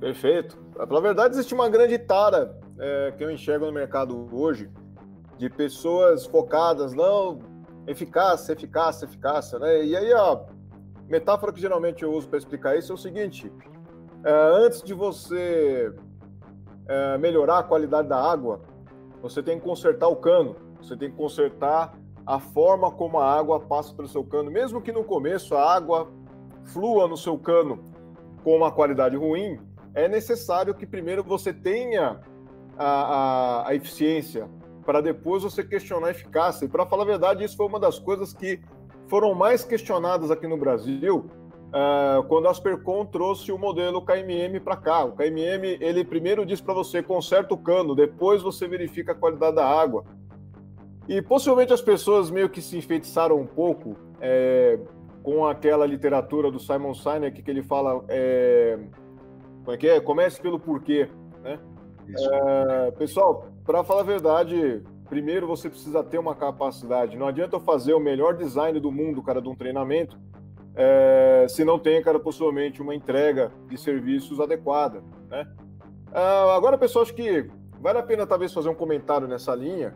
Perfeito. 0.00 0.58
Na 0.76 1.00
verdade, 1.00 1.34
existe 1.34 1.54
uma 1.54 1.68
grande 1.68 1.98
tara 1.98 2.58
é, 2.78 3.14
que 3.16 3.24
eu 3.24 3.30
enxergo 3.30 3.66
no 3.66 3.72
mercado 3.72 4.28
hoje 4.32 4.70
de 5.38 5.48
pessoas 5.48 6.26
focadas, 6.26 6.92
não, 6.92 7.38
eficácia, 7.86 8.52
eficácia, 8.52 9.06
eficácia, 9.06 9.58
né? 9.58 9.84
E 9.84 9.96
aí 9.96 10.12
a 10.12 10.44
metáfora 11.08 11.52
que 11.52 11.60
geralmente 11.60 12.02
eu 12.02 12.12
uso 12.12 12.28
para 12.28 12.38
explicar 12.38 12.76
isso 12.76 12.92
é 12.92 12.94
o 12.94 12.98
seguinte: 12.98 13.50
é, 14.24 14.32
antes 14.66 14.82
de 14.82 14.94
você 14.94 15.92
é, 16.86 17.18
melhorar 17.18 17.58
a 17.58 17.62
qualidade 17.62 18.08
da 18.08 18.20
água, 18.20 18.60
você 19.22 19.42
tem 19.42 19.58
que 19.58 19.64
consertar 19.64 20.08
o 20.08 20.16
cano, 20.16 20.56
você 20.80 20.96
tem 20.96 21.10
que 21.10 21.16
consertar 21.16 21.94
a 22.26 22.38
forma 22.38 22.90
como 22.90 23.18
a 23.18 23.32
água 23.32 23.60
passa 23.60 23.94
pelo 23.94 24.08
seu 24.08 24.24
cano. 24.24 24.50
Mesmo 24.50 24.80
que 24.80 24.92
no 24.92 25.04
começo 25.04 25.54
a 25.54 25.74
água 25.74 26.10
flua 26.64 27.06
no 27.06 27.16
seu 27.16 27.38
cano 27.38 27.84
com 28.42 28.56
uma 28.56 28.70
qualidade 28.70 29.16
ruim, 29.16 29.58
é 29.94 30.08
necessário 30.08 30.74
que 30.74 30.86
primeiro 30.86 31.22
você 31.22 31.52
tenha 31.52 32.20
a, 32.76 32.86
a, 32.86 33.68
a 33.68 33.74
eficiência, 33.74 34.48
para 34.84 35.00
depois 35.00 35.42
você 35.42 35.62
questionar 35.62 36.08
a 36.08 36.10
eficácia. 36.10 36.66
E 36.66 36.68
para 36.68 36.84
falar 36.84 37.04
a 37.04 37.06
verdade, 37.06 37.44
isso 37.44 37.56
foi 37.56 37.66
uma 37.66 37.80
das 37.80 37.98
coisas 37.98 38.32
que 38.32 38.60
foram 39.06 39.34
mais 39.34 39.64
questionadas 39.64 40.30
aqui 40.30 40.46
no 40.46 40.56
Brasil 40.56 41.26
uh, 41.74 42.22
quando 42.24 42.46
a 42.46 42.50
Aspercom 42.52 43.04
trouxe 43.04 43.50
o 43.50 43.58
modelo 43.58 44.00
KMM 44.00 44.60
para 44.60 44.76
cá. 44.76 45.04
O 45.04 45.12
KMM, 45.12 45.78
ele 45.80 46.04
primeiro 46.04 46.46
diz 46.46 46.60
para 46.60 46.72
você, 46.72 47.02
conserta 47.02 47.52
o 47.52 47.58
cano, 47.58 47.94
depois 47.94 48.40
você 48.40 48.68
verifica 48.68 49.12
a 49.12 49.14
qualidade 49.14 49.56
da 49.56 49.66
água. 49.66 50.04
E 51.08 51.20
possivelmente 51.20 51.72
as 51.72 51.82
pessoas 51.82 52.30
meio 52.30 52.48
que 52.48 52.62
se 52.62 52.78
enfeitiçaram 52.78 53.38
um 53.38 53.46
pouco 53.46 53.96
é, 54.20 54.78
com 55.22 55.44
aquela 55.44 55.84
literatura 55.84 56.50
do 56.50 56.58
Simon 56.58 56.94
Sinek 56.94 57.42
que 57.42 57.50
ele 57.50 57.62
fala, 57.62 58.02
é, 58.08 58.78
como 59.64 59.74
é 59.74 59.76
que 59.76 59.88
é? 59.88 60.00
Comece 60.00 60.40
pelo 60.40 60.58
porquê, 60.58 61.08
né? 61.42 61.58
É, 62.06 62.90
pessoal, 62.92 63.48
para 63.64 63.82
falar 63.82 64.00
a 64.00 64.04
verdade, 64.04 64.82
primeiro 65.08 65.46
você 65.46 65.68
precisa 65.68 66.02
ter 66.02 66.18
uma 66.18 66.34
capacidade. 66.34 67.16
Não 67.16 67.26
adianta 67.26 67.56
eu 67.56 67.60
fazer 67.60 67.94
o 67.94 68.00
melhor 68.00 68.34
design 68.34 68.78
do 68.80 68.92
mundo, 68.92 69.22
cara, 69.22 69.42
de 69.42 69.48
um 69.48 69.54
treinamento, 69.54 70.18
é, 70.74 71.46
se 71.48 71.64
não 71.64 71.78
tem, 71.78 72.02
cara, 72.02 72.18
possivelmente 72.18 72.82
uma 72.82 72.94
entrega 72.94 73.52
de 73.68 73.78
serviços 73.78 74.40
adequada, 74.40 75.02
né? 75.28 75.46
Ah, 76.12 76.54
agora, 76.54 76.78
pessoal, 76.78 77.02
acho 77.02 77.14
que 77.14 77.48
vale 77.80 77.98
a 77.98 78.02
pena 78.02 78.26
talvez 78.26 78.52
fazer 78.52 78.68
um 78.68 78.74
comentário 78.74 79.28
nessa 79.28 79.54
linha. 79.54 79.94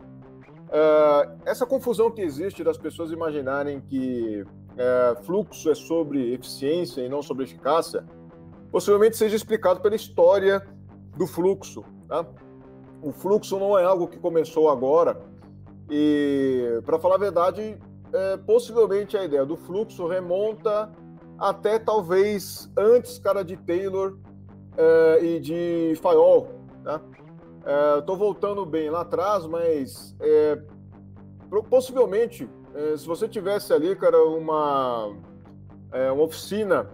Ah, 0.71 1.35
essa 1.45 1.65
confusão 1.65 2.11
que 2.11 2.21
existe 2.21 2.63
das 2.63 2.77
pessoas 2.77 3.11
imaginarem 3.11 3.81
que 3.81 4.45
é, 4.77 5.15
fluxo 5.23 5.69
é 5.69 5.75
sobre 5.75 6.33
eficiência 6.33 7.01
e 7.01 7.09
não 7.09 7.21
sobre 7.21 7.43
eficácia, 7.43 8.05
possivelmente 8.71 9.17
seja 9.17 9.35
explicado 9.35 9.81
pela 9.81 9.95
história 9.95 10.65
do 11.17 11.27
fluxo. 11.27 11.83
Tá? 12.07 12.25
O 13.01 13.11
fluxo 13.11 13.59
não 13.59 13.77
é 13.77 13.83
algo 13.83 14.07
que 14.07 14.17
começou 14.17 14.69
agora 14.69 15.19
e, 15.89 16.81
para 16.85 16.97
falar 16.97 17.15
a 17.15 17.19
verdade, 17.19 17.77
é, 18.13 18.37
possivelmente 18.37 19.17
a 19.17 19.23
ideia 19.23 19.45
do 19.45 19.55
fluxo 19.55 20.07
remonta 20.07 20.91
até 21.37 21.79
talvez 21.79 22.69
antes, 22.77 23.17
cara, 23.19 23.43
de 23.43 23.55
Taylor 23.55 24.17
é, 24.77 25.23
e 25.23 25.39
de 25.39 25.93
Fayol, 26.01 26.47
né? 26.83 26.99
Estou 27.99 28.15
é, 28.15 28.17
voltando 28.17 28.65
bem 28.65 28.89
lá 28.89 29.01
atrás, 29.01 29.45
mas 29.45 30.15
é, 30.19 30.59
possivelmente, 31.69 32.49
é, 32.73 32.97
se 32.97 33.05
você 33.05 33.27
tivesse 33.27 33.73
ali, 33.73 33.95
cara, 33.95 34.23
uma, 34.25 35.07
uma 36.13 36.23
oficina 36.23 36.89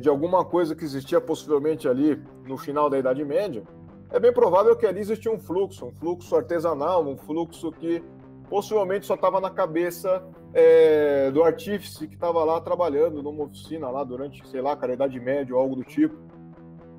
de 0.00 0.08
alguma 0.08 0.46
coisa 0.46 0.74
que 0.74 0.82
existia 0.82 1.20
possivelmente 1.20 1.86
ali 1.86 2.18
no 2.46 2.56
final 2.56 2.88
da 2.88 2.98
Idade 2.98 3.22
Média, 3.22 3.62
é 4.10 4.18
bem 4.18 4.32
provável 4.32 4.74
que 4.74 4.86
ali 4.86 5.00
existia 5.00 5.30
um 5.30 5.38
fluxo, 5.38 5.84
um 5.84 5.92
fluxo 5.92 6.34
artesanal, 6.34 7.06
um 7.06 7.18
fluxo 7.18 7.70
que 7.70 8.02
possivelmente 8.48 9.06
só 9.06 9.14
estava 9.14 9.40
na 9.40 9.50
cabeça 9.50 10.22
é, 10.54 11.30
do 11.30 11.42
artífice 11.42 12.06
que 12.06 12.14
estava 12.14 12.42
lá 12.44 12.60
trabalhando 12.60 13.22
numa 13.22 13.44
oficina 13.44 13.88
lá 13.90 14.04
durante, 14.04 14.46
sei 14.48 14.60
lá, 14.60 14.76
cara, 14.76 14.94
Idade 14.94 15.18
Média 15.20 15.54
ou 15.54 15.60
algo 15.60 15.76
do 15.76 15.84
tipo. 15.84 16.16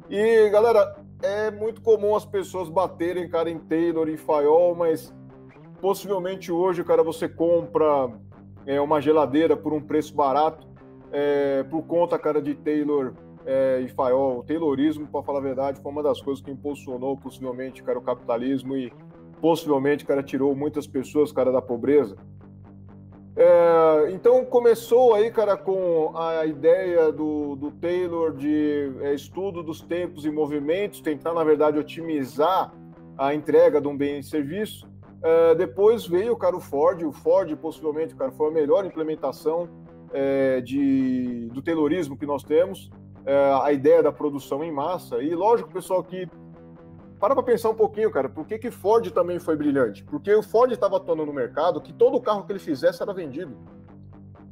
E, 0.10 0.50
galera, 0.50 0.96
é 1.22 1.52
muito 1.52 1.82
comum 1.82 2.16
as 2.16 2.26
pessoas 2.26 2.70
baterem, 2.70 3.28
cara, 3.30 3.50
em 3.50 3.58
Taylor 3.58 4.08
e 4.08 4.18
Fayol, 4.18 4.76
mas 4.76 5.14
possivelmente 5.82 6.52
hoje, 6.52 6.84
cara, 6.84 7.04
você 7.04 7.28
compra 7.28 8.10
é, 8.66 8.80
uma 8.80 9.02
geladeira 9.02 9.56
por 9.56 9.74
um 9.74 9.82
preço 9.82 10.16
barato 10.16 10.68
é, 11.12 11.64
por 11.64 11.84
conta, 11.84 12.20
cara, 12.20 12.42
de 12.42 12.54
Taylor 12.56 13.14
é, 13.46 13.82
e 13.82 13.88
Fayol. 13.90 14.40
O 14.40 14.44
Taylorismo, 14.44 15.08
para 15.08 15.24
falar 15.24 15.40
a 15.40 15.42
verdade, 15.42 15.82
foi 15.82 15.92
uma 15.92 16.04
das 16.04 16.22
coisas 16.22 16.44
que 16.44 16.52
impulsionou 16.52 17.18
possivelmente, 17.18 17.82
cara, 17.82 17.98
o 17.98 18.02
capitalismo 18.02 18.76
e 18.76 18.92
possivelmente, 19.42 20.06
cara, 20.06 20.24
tirou 20.24 20.56
muitas 20.56 20.88
pessoas, 20.88 21.32
cara, 21.32 21.52
da 21.52 21.62
pobreza. 21.62 22.16
É, 23.36 24.12
então 24.12 24.44
começou 24.44 25.14
aí, 25.14 25.30
cara, 25.30 25.56
com 25.56 26.12
a 26.18 26.44
ideia 26.48 27.12
do, 27.12 27.56
do 27.56 27.70
Taylor 27.70 28.34
de 28.34 28.92
é, 29.02 29.14
estudo 29.14 29.62
dos 29.62 29.80
tempos 29.80 30.26
e 30.26 30.32
movimentos, 30.32 31.02
tentar, 31.02 31.36
na 31.36 31.44
verdade, 31.44 31.78
otimizar 31.78 32.74
a 33.16 33.36
entrega 33.36 33.80
de 33.80 33.88
um 33.88 33.96
bem 33.96 34.20
e 34.20 34.24
serviço. 34.24 34.88
É, 35.22 35.54
depois 35.54 36.08
veio, 36.08 36.36
cara, 36.36 36.56
o 36.56 36.60
Ford. 36.60 37.04
O 37.04 37.12
Ford, 37.12 37.56
possivelmente, 37.58 38.16
cara, 38.16 38.32
foi 38.32 38.48
a 38.48 38.52
melhor 38.52 38.86
implementação 38.86 39.70
é, 40.12 40.60
de, 40.62 41.48
do 41.54 41.62
Taylorismo 41.62 42.18
que 42.18 42.26
nós 42.26 42.44
temos. 42.44 42.90
É, 43.24 43.36
a 43.62 43.72
ideia 43.72 44.02
da 44.02 44.12
produção 44.12 44.64
em 44.64 44.72
massa. 44.72 45.22
E 45.22 45.36
lógico, 45.36 45.70
pessoal, 45.72 46.04
que 46.04 46.28
para 47.20 47.34
para 47.34 47.44
pensar 47.44 47.70
um 47.70 47.76
pouquinho, 47.76 48.12
cara, 48.12 48.30
por 48.30 48.46
que, 48.46 48.60
que 48.60 48.70
Ford 48.70 49.10
também 49.12 49.40
foi 49.40 49.56
brilhante? 49.56 50.04
Porque 50.04 50.34
o 50.34 50.44
Ford 50.44 50.72
estava 50.72 50.98
atuando 50.98 51.26
no 51.26 51.34
mercado 51.34 51.82
que 51.82 51.92
todo 51.92 52.22
carro 52.22 52.46
que 52.46 52.52
ele 52.52 52.60
fizesse 52.60 53.02
era 53.02 53.12
vendido. 53.12 53.54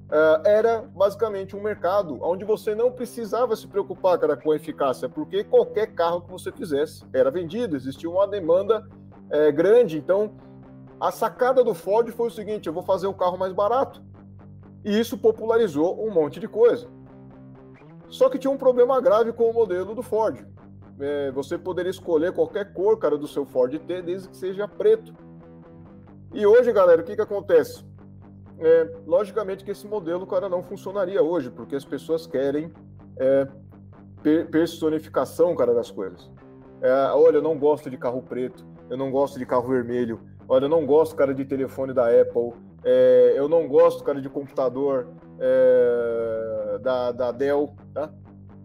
Uh, 0.05 0.41
era 0.45 0.81
basicamente 0.81 1.55
um 1.55 1.61
mercado 1.61 2.19
onde 2.21 2.45
você 2.45 2.73
não 2.75 2.91
precisava 2.91 3.55
se 3.55 3.67
preocupar, 3.67 4.19
cara, 4.19 4.37
com 4.37 4.51
a 4.51 4.55
eficácia, 4.55 5.09
porque 5.09 5.43
qualquer 5.43 5.93
carro 5.93 6.21
que 6.21 6.31
você 6.31 6.51
fizesse 6.51 7.03
era 7.13 7.29
vendido, 7.29 7.75
existia 7.75 8.09
uma 8.09 8.27
demanda 8.27 8.87
é, 9.29 9.51
grande. 9.51 9.97
Então, 9.97 10.35
a 10.99 11.11
sacada 11.11 11.63
do 11.63 11.73
Ford 11.73 12.07
foi 12.11 12.27
o 12.27 12.31
seguinte: 12.31 12.67
eu 12.67 12.73
vou 12.73 12.83
fazer 12.83 13.07
o 13.07 13.13
carro 13.13 13.37
mais 13.37 13.53
barato. 13.53 14.01
E 14.83 14.99
isso 14.99 15.17
popularizou 15.17 16.03
um 16.03 16.11
monte 16.11 16.39
de 16.39 16.47
coisa. 16.47 16.87
Só 18.07 18.29
que 18.29 18.37
tinha 18.37 18.51
um 18.51 18.57
problema 18.57 19.01
grave 19.01 19.33
com 19.33 19.49
o 19.49 19.53
modelo 19.53 19.95
do 19.95 20.03
Ford 20.03 20.45
é, 20.99 21.31
você 21.31 21.57
poderia 21.57 21.89
escolher 21.89 22.31
qualquer 22.31 22.73
cor, 22.73 22.97
cara, 22.97 23.17
do 23.17 23.27
seu 23.27 23.45
Ford 23.45 23.77
T, 23.77 24.01
desde 24.01 24.29
que 24.29 24.37
seja 24.37 24.67
preto. 24.67 25.13
E 26.33 26.45
hoje, 26.45 26.71
galera, 26.71 27.01
o 27.01 27.03
que, 27.03 27.15
que 27.15 27.21
acontece? 27.21 27.83
É, 28.59 28.89
logicamente 29.05 29.63
que 29.63 29.71
esse 29.71 29.87
modelo, 29.87 30.25
cara, 30.25 30.47
não 30.47 30.63
funcionaria 30.63 31.21
hoje, 31.21 31.49
porque 31.49 31.75
as 31.75 31.85
pessoas 31.85 32.25
querem 32.25 32.71
é, 33.17 33.47
personificação, 34.51 35.55
cara, 35.55 35.73
das 35.73 35.91
coisas. 35.91 36.31
É, 36.81 36.91
olha, 37.13 37.37
eu 37.37 37.41
não 37.41 37.57
gosto 37.57 37.89
de 37.89 37.97
carro 37.97 38.21
preto, 38.21 38.65
eu 38.89 38.97
não 38.97 39.11
gosto 39.11 39.37
de 39.37 39.45
carro 39.45 39.67
vermelho, 39.67 40.19
olha, 40.47 40.65
eu 40.65 40.69
não 40.69 40.85
gosto, 40.85 41.15
cara, 41.15 41.33
de 41.33 41.43
telefone 41.43 41.93
da 41.93 42.07
Apple, 42.07 42.53
é, 42.83 43.33
eu 43.35 43.49
não 43.49 43.67
gosto, 43.67 44.03
cara, 44.03 44.21
de 44.21 44.29
computador 44.29 45.07
é, 45.39 46.79
da, 46.81 47.11
da 47.11 47.31
Dell, 47.31 47.73
tá? 47.93 48.13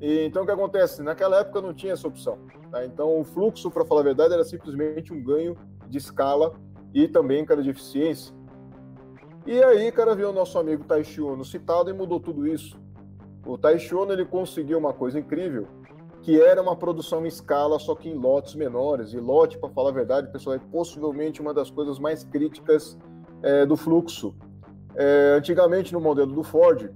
E, 0.01 0.25
então, 0.25 0.43
o 0.43 0.47
que 0.47 0.53
acontece? 0.53 1.03
Naquela 1.03 1.41
época 1.41 1.61
não 1.61 1.75
tinha 1.75 1.93
essa 1.93 2.09
opção. 2.09 2.39
Tá? 2.71 2.85
Então, 2.85 3.21
o 3.21 3.25
fluxo, 3.25 3.71
para 3.71 3.85
falar 3.85 4.01
a 4.01 4.05
verdade, 4.05 4.33
era 4.33 4.45
simplesmente 4.45 5.13
um 5.13 5.23
ganho 5.23 5.57
de 5.89 5.99
escala 5.99 6.55
e 6.95 7.07
também, 7.07 7.45
cara, 7.45 7.63
de 7.63 7.71
eficiência. 7.71 8.35
E 9.47 9.63
aí, 9.63 9.91
cara, 9.93 10.15
viu 10.15 10.31
o 10.31 10.33
nosso 10.33 10.59
amigo 10.59 10.85
Taishi 10.85 11.21
Ono 11.21 11.45
citado 11.45 11.91
e 11.91 11.93
mudou 11.93 12.19
tudo 12.19 12.47
isso. 12.47 12.79
O 13.47 13.59
Taishi 13.59 13.95
Ono, 13.95 14.13
ele 14.13 14.25
conseguiu 14.25 14.79
uma 14.79 14.93
coisa 14.93 15.19
incrível, 15.19 15.67
que 16.23 16.41
era 16.41 16.61
uma 16.63 16.77
produção 16.77 17.25
em 17.25 17.29
escala, 17.29 17.79
só 17.79 17.95
que 17.95 18.09
em 18.09 18.15
lotes 18.15 18.55
menores. 18.55 19.13
E 19.13 19.19
lote, 19.19 19.59
para 19.59 19.69
falar 19.71 19.91
a 19.91 19.93
verdade, 19.93 20.31
pessoal, 20.31 20.57
é 20.57 20.59
possivelmente 20.59 21.41
uma 21.41 21.53
das 21.53 21.71
coisas 21.71 21.99
mais 21.99 22.25
críticas 22.25 22.99
é, 23.43 23.67
do 23.67 23.77
fluxo. 23.77 24.35
É, 24.95 25.35
antigamente, 25.37 25.93
no 25.93 26.01
modelo 26.01 26.33
do 26.33 26.43
Ford, 26.43 26.91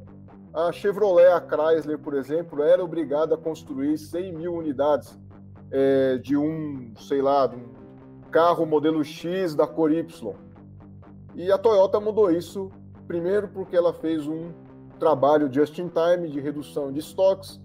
a 0.55 0.71
Chevrolet, 0.71 1.33
a 1.33 1.41
Chrysler, 1.41 1.99
por 1.99 2.15
exemplo, 2.15 2.63
era 2.63 2.83
obrigada 2.83 3.35
a 3.35 3.39
construir 3.39 3.99
100 3.99 4.33
mil 4.33 4.55
unidades 4.55 5.19
é, 5.71 6.17
de 6.19 6.37
um, 6.37 6.93
sei 6.97 7.21
lá, 7.21 7.49
de 7.49 7.57
um 7.57 7.73
carro 8.31 8.65
modelo 8.65 9.03
X 9.03 9.57
da 9.57 9.67
cor 9.67 9.91
Y. 9.91 10.33
E 11.35 11.51
a 11.51 11.59
Toyota 11.59 11.99
mudou 11.99 12.31
isso, 12.31 12.71
primeiro 13.09 13.49
porque 13.49 13.77
ela 13.77 13.93
fez 13.93 14.29
um 14.29 14.53
trabalho 15.01 15.53
just 15.53 15.77
in 15.79 15.89
time 15.89 16.29
de 16.29 16.41
redução 16.41 16.93
de 16.93 17.01
estoques 17.01 17.61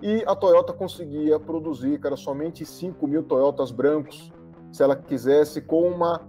e 0.00 0.24
a 0.26 0.34
Toyota 0.34 0.72
conseguia 0.72 1.38
produzir, 1.38 2.00
cara, 2.00 2.16
somente 2.16 2.64
5 2.64 3.06
mil 3.06 3.22
Toyotas 3.22 3.70
brancos, 3.70 4.32
se 4.72 4.82
ela 4.82 4.96
quisesse, 4.96 5.60
com 5.60 5.86
uma 5.86 6.22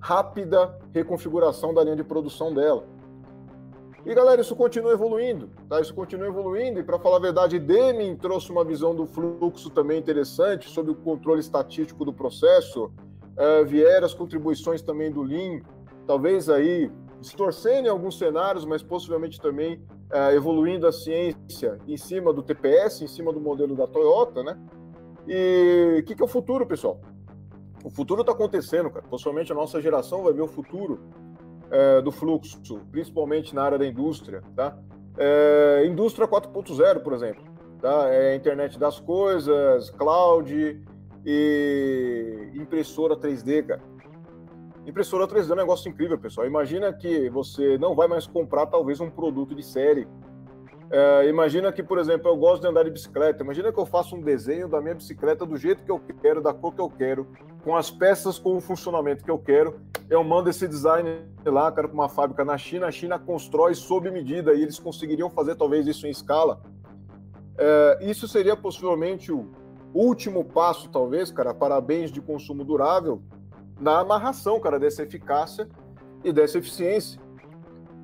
rápida 0.00 0.78
reconfiguração 0.92 1.74
da 1.74 1.84
linha 1.84 1.96
de 1.96 2.02
produção 2.02 2.54
dela. 2.54 2.84
E 4.04 4.12
galera, 4.14 4.40
isso 4.40 4.56
continua 4.56 4.92
evoluindo, 4.92 5.48
tá? 5.68 5.80
Isso 5.80 5.94
continua 5.94 6.26
evoluindo 6.26 6.80
e 6.80 6.82
para 6.82 6.98
falar 6.98 7.18
a 7.18 7.20
verdade, 7.20 7.58
Deming 7.60 8.16
trouxe 8.16 8.50
uma 8.50 8.64
visão 8.64 8.92
do 8.94 9.06
fluxo 9.06 9.70
também 9.70 9.98
interessante 9.98 10.68
sobre 10.68 10.90
o 10.90 10.94
controle 10.96 11.40
estatístico 11.40 12.04
do 12.04 12.12
processo. 12.12 12.86
Uh, 12.86 13.64
vieram 13.64 14.04
as 14.04 14.12
contribuições 14.12 14.82
também 14.82 15.10
do 15.10 15.22
Lean, 15.22 15.60
talvez 16.04 16.48
aí 16.50 16.90
distorcendo 17.20 17.86
em 17.86 17.90
alguns 17.90 18.18
cenários, 18.18 18.64
mas 18.64 18.82
possivelmente 18.82 19.40
também 19.40 19.76
uh, 20.10 20.34
evoluindo 20.34 20.88
a 20.88 20.92
ciência 20.92 21.78
em 21.86 21.96
cima 21.96 22.32
do 22.32 22.42
TPS, 22.42 23.02
em 23.02 23.06
cima 23.06 23.32
do 23.32 23.40
modelo 23.40 23.76
da 23.76 23.86
Toyota, 23.86 24.42
né? 24.42 24.58
E 25.28 25.98
o 26.00 26.04
que, 26.04 26.16
que 26.16 26.22
é 26.22 26.24
o 26.24 26.28
futuro, 26.28 26.66
pessoal? 26.66 27.00
O 27.84 27.90
futuro 27.90 28.22
está 28.22 28.32
acontecendo, 28.32 28.90
cara. 28.90 29.06
Possivelmente 29.08 29.52
a 29.52 29.54
nossa 29.54 29.80
geração 29.80 30.24
vai 30.24 30.32
ver 30.32 30.42
o 30.42 30.48
futuro 30.48 30.98
é, 31.72 32.00
do 32.00 32.12
fluxo, 32.12 32.80
principalmente 32.90 33.54
na 33.54 33.62
área 33.62 33.78
da 33.78 33.86
indústria, 33.86 34.42
tá? 34.54 34.78
É, 35.16 35.84
indústria 35.86 36.28
4.0, 36.28 37.00
por 37.00 37.12
exemplo, 37.14 37.42
tá? 37.80 38.08
É 38.08 38.36
internet 38.36 38.78
das 38.78 39.00
coisas, 39.00 39.90
cloud 39.90 40.84
e 41.24 42.50
impressora 42.54 43.16
3D, 43.16 43.66
cara. 43.66 43.80
Impressora 44.86 45.26
3D 45.26 45.50
é 45.50 45.52
um 45.52 45.56
negócio 45.56 45.88
incrível, 45.88 46.18
pessoal. 46.18 46.46
Imagina 46.46 46.92
que 46.92 47.30
você 47.30 47.78
não 47.78 47.94
vai 47.94 48.06
mais 48.06 48.26
comprar 48.26 48.66
talvez 48.66 49.00
um 49.00 49.08
produto 49.08 49.54
de 49.54 49.62
série 49.62 50.06
é, 50.92 51.26
imagina 51.26 51.72
que, 51.72 51.82
por 51.82 51.98
exemplo, 51.98 52.30
eu 52.30 52.36
gosto 52.36 52.60
de 52.60 52.68
andar 52.68 52.84
de 52.84 52.90
bicicleta. 52.90 53.42
Imagina 53.42 53.72
que 53.72 53.78
eu 53.78 53.86
faço 53.86 54.14
um 54.14 54.20
desenho 54.20 54.68
da 54.68 54.78
minha 54.78 54.94
bicicleta 54.94 55.46
do 55.46 55.56
jeito 55.56 55.82
que 55.82 55.90
eu 55.90 55.98
quero, 56.20 56.42
da 56.42 56.52
cor 56.52 56.74
que 56.74 56.82
eu 56.82 56.90
quero, 56.90 57.26
com 57.64 57.74
as 57.74 57.90
peças 57.90 58.38
com 58.38 58.58
o 58.58 58.60
funcionamento 58.60 59.24
que 59.24 59.30
eu 59.30 59.38
quero. 59.38 59.80
Eu 60.12 60.22
mando 60.22 60.50
esse 60.50 60.68
design 60.68 61.24
lá, 61.42 61.72
quero 61.72 61.88
para 61.88 61.94
uma 61.94 62.06
fábrica 62.06 62.44
na 62.44 62.58
China. 62.58 62.86
A 62.86 62.90
China 62.90 63.18
constrói 63.18 63.74
sob 63.74 64.10
medida 64.10 64.52
e 64.52 64.60
eles 64.60 64.78
conseguiriam 64.78 65.30
fazer 65.30 65.54
talvez 65.54 65.86
isso 65.86 66.06
em 66.06 66.10
escala. 66.10 66.60
É, 67.56 67.98
isso 68.02 68.28
seria 68.28 68.54
possivelmente 68.54 69.32
o 69.32 69.50
último 69.94 70.44
passo, 70.44 70.90
talvez, 70.90 71.30
cara, 71.30 71.54
para 71.54 71.80
bens 71.80 72.12
de 72.12 72.20
consumo 72.20 72.62
durável 72.62 73.22
na 73.80 74.00
amarração, 74.00 74.60
cara, 74.60 74.78
dessa 74.78 75.02
eficácia 75.02 75.66
e 76.22 76.30
dessa 76.30 76.58
eficiência. 76.58 77.18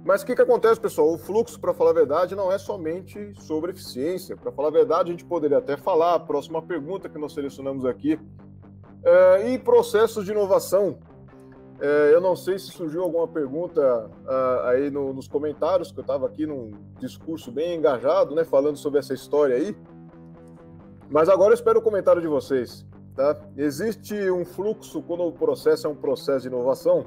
Mas 0.02 0.22
o 0.22 0.26
que, 0.26 0.34
que 0.34 0.40
acontece, 0.40 0.80
pessoal? 0.80 1.12
O 1.12 1.18
fluxo, 1.18 1.61
para 1.61 1.74
falar 1.74 1.90
a 1.90 1.92
verdade, 1.92 2.34
não 2.34 2.50
é 2.50 2.56
somente 2.56 3.34
sobre 3.34 3.72
eficiência. 3.72 4.34
Para 4.34 4.50
falar 4.50 4.68
a 4.68 4.72
verdade, 4.72 5.11
a 5.11 5.12
gente 5.12 5.26
poderia 5.26 5.59
até 5.59 5.76
falar, 5.76 6.14
a 6.14 6.20
próxima 6.20 6.62
pergunta 6.62 7.06
que 7.06 7.18
nós 7.18 7.34
selecionamos 7.34 7.84
aqui, 7.84 8.18
é, 9.04 9.50
e 9.50 9.59
processos 9.59 10.24
de 10.24 10.30
inovação. 10.30 11.00
É, 11.81 12.12
eu 12.12 12.20
não 12.20 12.35
sei 12.35 12.59
se 12.59 12.66
surgiu 12.66 13.03
alguma 13.03 13.29
pergunta 13.29 14.11
uh, 14.24 14.66
aí 14.66 14.91
no, 14.91 15.12
nos 15.12 15.29
comentários, 15.29 15.93
que 15.93 15.99
eu 15.99 16.03
estava 16.03 16.26
aqui 16.26 16.45
num 16.45 16.72
discurso 16.99 17.53
bem 17.53 17.76
engajado, 17.76 18.35
né, 18.35 18.45
falando 18.45 18.76
sobre 18.76 18.99
essa 18.99 19.14
história 19.14 19.55
aí. 19.55 19.76
Mas 21.09 21.29
agora 21.29 21.51
eu 21.51 21.55
espero 21.55 21.79
o 21.79 21.83
comentário 21.83 22.20
de 22.20 22.26
vocês. 22.26 22.85
Tá? 23.14 23.37
Existe 23.57 24.31
um 24.31 24.45
fluxo 24.45 25.03
quando 25.03 25.22
o 25.24 25.33
processo 25.33 25.87
é 25.87 25.91
um 25.91 25.95
processo 25.95 26.43
de 26.43 26.49
inovação? 26.49 27.07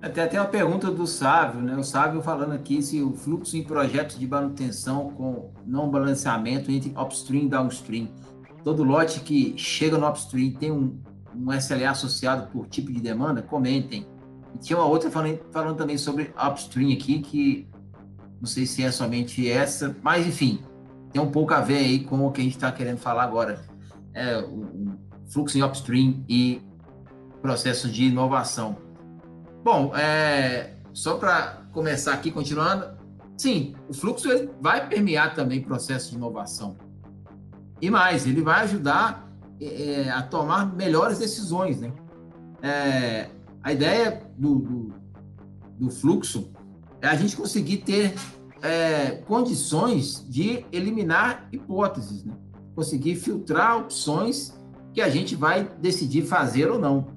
Até 0.00 0.26
tem 0.26 0.40
uma 0.40 0.48
pergunta 0.48 0.90
do 0.90 1.06
Sávio, 1.06 1.60
né? 1.60 1.76
O 1.76 1.84
Sávio 1.84 2.20
falando 2.22 2.52
aqui 2.52 2.82
se 2.82 3.00
o 3.00 3.12
fluxo 3.12 3.56
em 3.56 3.62
projetos 3.62 4.18
de 4.18 4.26
manutenção 4.26 5.10
com 5.12 5.52
não 5.64 5.88
balanceamento 5.88 6.72
entre 6.72 6.92
upstream 7.00 7.44
e 7.44 7.48
downstream. 7.48 8.08
Todo 8.64 8.84
lote 8.84 9.20
que 9.20 9.54
chega 9.56 9.98
no 9.98 10.08
upstream 10.08 10.52
tem 10.52 10.70
um, 10.70 11.00
um 11.34 11.52
SLA 11.52 11.90
associado 11.90 12.50
por 12.50 12.66
tipo 12.68 12.92
de 12.92 13.00
demanda? 13.00 13.42
Comentem. 13.42 14.06
E 14.54 14.58
tinha 14.58 14.78
uma 14.78 14.86
outra 14.86 15.10
falando, 15.10 15.40
falando 15.50 15.76
também 15.76 15.98
sobre 15.98 16.32
upstream 16.36 16.92
aqui, 16.92 17.20
que 17.20 17.68
não 18.40 18.46
sei 18.46 18.66
se 18.66 18.82
é 18.82 18.90
somente 18.90 19.48
essa, 19.48 19.96
mas 20.02 20.26
enfim, 20.26 20.60
tem 21.12 21.20
um 21.20 21.30
pouco 21.30 21.54
a 21.54 21.60
ver 21.60 21.78
aí 21.78 22.04
com 22.04 22.26
o 22.26 22.32
que 22.32 22.40
a 22.40 22.44
gente 22.44 22.56
está 22.56 22.70
querendo 22.72 22.98
falar 22.98 23.24
agora. 23.24 23.64
É, 24.14 24.38
o, 24.38 24.98
fluxo 25.32 25.56
em 25.56 25.62
upstream 25.62 26.24
e 26.28 26.60
processos 27.40 27.92
de 27.92 28.04
inovação. 28.04 28.76
Bom, 29.64 29.96
é, 29.96 30.74
só 30.92 31.16
para 31.16 31.62
começar 31.72 32.12
aqui, 32.12 32.30
continuando, 32.30 32.86
sim, 33.36 33.74
o 33.88 33.94
fluxo 33.94 34.28
vai 34.60 34.86
permear 34.88 35.34
também 35.34 35.62
processo 35.62 36.10
de 36.10 36.16
inovação. 36.16 36.76
E 37.82 37.90
mais, 37.90 38.24
ele 38.28 38.40
vai 38.40 38.62
ajudar 38.62 39.28
é, 39.60 40.08
a 40.08 40.22
tomar 40.22 40.72
melhores 40.72 41.18
decisões, 41.18 41.80
né? 41.80 41.92
É, 42.62 43.28
a 43.60 43.72
ideia 43.72 44.22
do, 44.38 44.60
do, 44.60 44.94
do, 45.80 45.90
fluxo 45.90 46.52
é 47.00 47.08
a 47.08 47.16
gente 47.16 47.36
conseguir 47.36 47.78
ter 47.78 48.14
é, 48.62 49.22
condições 49.26 50.24
de 50.28 50.64
eliminar 50.70 51.48
hipóteses, 51.50 52.24
né? 52.24 52.34
conseguir 52.72 53.16
filtrar 53.16 53.78
opções 53.78 54.56
que 54.94 55.00
a 55.00 55.08
gente 55.08 55.34
vai 55.34 55.68
decidir 55.80 56.22
fazer 56.22 56.70
ou 56.70 56.78
não. 56.78 57.08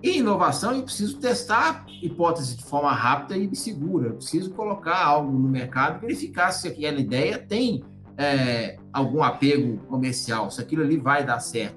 E 0.00 0.18
inovação, 0.18 0.72
eu 0.72 0.84
preciso 0.84 1.18
testar 1.18 1.84
hipóteses 2.00 2.56
de 2.56 2.62
forma 2.62 2.92
rápida 2.92 3.36
e 3.36 3.56
segura. 3.56 4.10
Eu 4.10 4.14
preciso 4.14 4.52
colocar 4.52 5.04
algo 5.04 5.32
no 5.36 5.48
mercado, 5.48 6.00
verificar 6.00 6.52
se 6.52 6.68
aquela 6.68 7.00
ideia 7.00 7.38
tem 7.38 7.82
é, 8.16 8.78
algum 8.92 9.22
apego 9.22 9.78
comercial, 9.86 10.50
se 10.50 10.60
aquilo 10.60 10.82
ali 10.82 10.96
vai 10.96 11.24
dar 11.24 11.40
certo. 11.40 11.76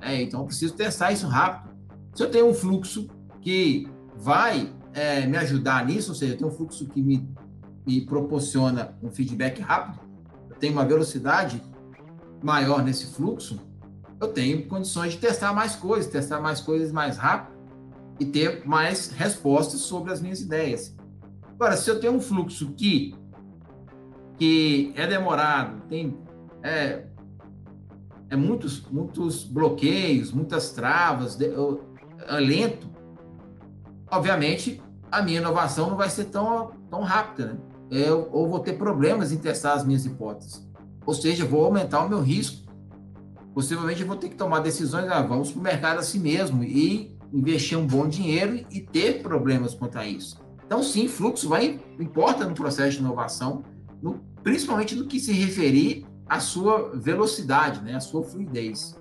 É, 0.00 0.20
então, 0.22 0.40
eu 0.40 0.46
preciso 0.46 0.74
testar 0.74 1.12
isso 1.12 1.26
rápido. 1.26 1.74
Se 2.14 2.22
eu 2.22 2.30
tenho 2.30 2.48
um 2.48 2.54
fluxo 2.54 3.08
que 3.40 3.88
vai 4.16 4.72
é, 4.94 5.26
me 5.26 5.36
ajudar 5.36 5.84
nisso, 5.84 6.10
ou 6.10 6.14
seja, 6.14 6.34
eu 6.34 6.38
tenho 6.38 6.50
um 6.50 6.54
fluxo 6.54 6.86
que 6.86 7.02
me, 7.02 7.28
me 7.86 8.00
proporciona 8.00 8.96
um 9.02 9.10
feedback 9.10 9.60
rápido, 9.60 10.00
eu 10.48 10.56
tenho 10.56 10.72
uma 10.72 10.84
velocidade 10.84 11.62
maior 12.42 12.82
nesse 12.82 13.06
fluxo, 13.06 13.60
eu 14.20 14.28
tenho 14.28 14.66
condições 14.66 15.12
de 15.12 15.18
testar 15.18 15.52
mais 15.52 15.76
coisas, 15.76 16.10
testar 16.10 16.40
mais 16.40 16.60
coisas 16.60 16.90
mais 16.90 17.18
rápido 17.18 17.56
e 18.18 18.24
ter 18.24 18.66
mais 18.66 19.10
respostas 19.10 19.80
sobre 19.80 20.12
as 20.12 20.20
minhas 20.20 20.40
ideias. 20.40 20.96
Agora, 21.54 21.76
se 21.76 21.90
eu 21.90 22.00
tenho 22.00 22.14
um 22.14 22.20
fluxo 22.20 22.72
que, 22.72 23.14
que 24.38 24.92
é 24.96 25.06
demorado, 25.06 25.80
tem 25.88 26.16
é, 26.62 27.04
é 28.28 28.36
muitos, 28.36 28.82
muitos 28.90 29.44
bloqueios, 29.44 30.32
muitas 30.32 30.70
travas, 30.70 31.38
é 31.40 32.40
lento, 32.40 32.88
obviamente 34.10 34.82
a 35.10 35.22
minha 35.22 35.38
inovação 35.38 35.90
não 35.90 35.96
vai 35.96 36.10
ser 36.10 36.26
tão, 36.26 36.72
tão 36.90 37.02
rápida, 37.02 37.46
né? 37.52 37.58
Eu, 37.88 38.28
ou 38.32 38.48
vou 38.48 38.58
ter 38.58 38.72
problemas 38.72 39.30
em 39.30 39.36
testar 39.36 39.74
as 39.74 39.84
minhas 39.84 40.04
hipóteses. 40.04 40.66
Ou 41.04 41.14
seja, 41.14 41.44
vou 41.44 41.64
aumentar 41.64 42.04
o 42.04 42.08
meu 42.08 42.20
risco. 42.20 42.66
Possivelmente 43.54 44.00
eu 44.00 44.06
vou 44.08 44.16
ter 44.16 44.28
que 44.28 44.34
tomar 44.34 44.58
decisões, 44.58 45.08
ah, 45.08 45.22
vamos 45.22 45.52
para 45.52 45.60
o 45.60 45.62
mercado 45.62 46.00
assim 46.00 46.18
mesmo 46.18 46.64
e 46.64 47.16
investir 47.32 47.78
um 47.78 47.86
bom 47.86 48.08
dinheiro 48.08 48.66
e 48.70 48.80
ter 48.80 49.22
problemas 49.22 49.72
quanto 49.72 49.98
a 49.98 50.06
isso. 50.06 50.36
Então, 50.66 50.82
sim, 50.82 51.06
fluxo 51.06 51.48
vai 51.48 51.80
importa 51.98 52.44
no 52.44 52.54
processo 52.54 52.96
de 52.96 52.98
inovação, 52.98 53.62
no, 54.06 54.20
principalmente 54.42 54.94
no 54.94 55.06
que 55.06 55.18
se 55.18 55.32
referir 55.32 56.06
à 56.28 56.38
sua 56.38 56.96
velocidade, 56.96 57.82
né, 57.82 57.96
à 57.96 58.00
sua 58.00 58.22
fluidez. 58.22 58.96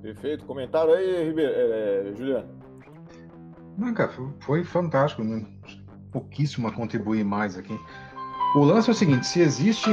Perfeito. 0.00 0.44
Comentário 0.46 0.92
aí, 0.94 1.28
Ribeiro, 1.28 1.52
é, 1.52 2.08
é, 2.08 2.14
Juliano. 2.16 2.48
Não, 3.78 3.94
cara, 3.94 4.12
foi 4.40 4.64
fantástico. 4.64 5.22
Né? 5.22 5.46
Pouquíssimo 6.10 6.66
a 6.66 6.72
contribuir 6.72 7.24
mais 7.24 7.56
aqui. 7.56 7.78
O 8.56 8.64
lance 8.64 8.88
é 8.88 8.92
o 8.92 8.96
seguinte: 8.96 9.26
se 9.26 9.40
existe. 9.40 9.90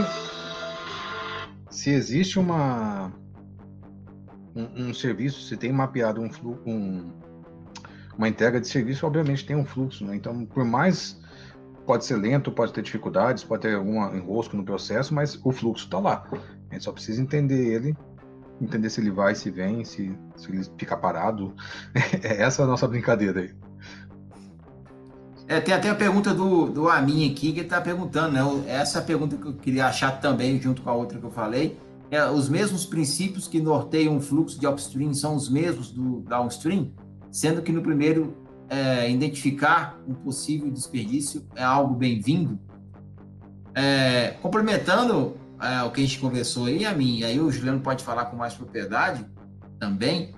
Se 1.69 1.91
existe 1.91 2.39
uma 2.39 3.13
um, 4.55 4.89
um 4.89 4.93
serviço, 4.93 5.41
se 5.41 5.55
tem 5.55 5.71
mapeado 5.71 6.19
um 6.19 6.29
fluxo, 6.29 6.63
um, 6.67 7.13
uma 8.17 8.27
entrega 8.27 8.59
de 8.59 8.67
serviço, 8.67 9.05
obviamente 9.05 9.45
tem 9.45 9.55
um 9.55 9.65
fluxo, 9.65 10.03
né? 10.03 10.15
Então, 10.15 10.45
por 10.45 10.65
mais 10.65 11.21
pode 11.89 12.05
ser 12.05 12.17
lento, 12.17 12.51
pode 12.51 12.71
ter 12.71 12.83
dificuldades, 12.83 13.43
pode 13.43 13.63
ter 13.63 13.73
algum 13.73 14.15
enrosco 14.15 14.55
no 14.55 14.63
processo, 14.63 15.11
mas 15.11 15.39
o 15.43 15.51
fluxo 15.51 15.85
está 15.85 15.97
lá. 15.97 16.23
A 16.69 16.73
gente 16.75 16.83
só 16.83 16.91
precisa 16.91 17.19
entender 17.19 17.73
ele, 17.73 17.97
entender 18.61 18.91
se 18.91 19.01
ele 19.01 19.09
vai, 19.09 19.33
se 19.33 19.49
vem, 19.49 19.83
se, 19.83 20.15
se 20.35 20.51
ele 20.51 20.63
fica 20.77 20.95
parado. 20.95 21.55
É 22.21 22.43
essa 22.43 22.61
a 22.61 22.67
nossa 22.67 22.87
brincadeira 22.87 23.41
aí. 23.41 23.55
É, 25.47 25.59
tem 25.59 25.73
até 25.73 25.89
a 25.89 25.95
pergunta 25.95 26.31
do, 26.31 26.67
do 26.69 26.87
Amin 26.87 27.31
aqui, 27.31 27.51
que 27.51 27.61
está 27.61 27.81
perguntando, 27.81 28.33
né? 28.33 28.41
Essa 28.67 28.99
é 28.99 29.01
pergunta 29.01 29.35
que 29.35 29.47
eu 29.47 29.53
queria 29.55 29.87
achar 29.87 30.11
também, 30.19 30.61
junto 30.61 30.83
com 30.83 30.91
a 30.91 30.93
outra 30.93 31.17
que 31.17 31.25
eu 31.25 31.31
falei 31.31 31.75
é, 32.11 32.25
os 32.29 32.49
mesmos 32.49 32.85
princípios 32.85 33.47
que 33.47 33.61
norteiam 33.61 34.17
o 34.17 34.21
fluxo 34.21 34.59
de 34.59 34.67
upstream 34.67 35.13
são 35.13 35.35
os 35.35 35.49
mesmos 35.49 35.91
do 35.91 36.21
downstream, 36.21 36.91
sendo 37.31 37.61
que 37.61 37.71
no 37.71 37.81
primeiro, 37.81 38.35
é, 38.69 39.09
identificar 39.09 39.99
um 40.07 40.13
possível 40.13 40.69
desperdício 40.69 41.45
é 41.55 41.63
algo 41.63 41.95
bem-vindo. 41.95 42.59
É, 43.73 44.35
complementando 44.41 45.37
é, 45.61 45.83
o 45.83 45.91
que 45.91 46.01
a 46.01 46.03
gente 46.05 46.19
conversou 46.19 46.65
aí, 46.65 46.85
a 46.85 46.93
mim, 46.93 47.23
aí 47.23 47.39
o 47.39 47.51
Juliano 47.51 47.81
pode 47.81 48.03
falar 48.03 48.25
com 48.25 48.37
mais 48.37 48.53
propriedade 48.53 49.25
também. 49.79 50.33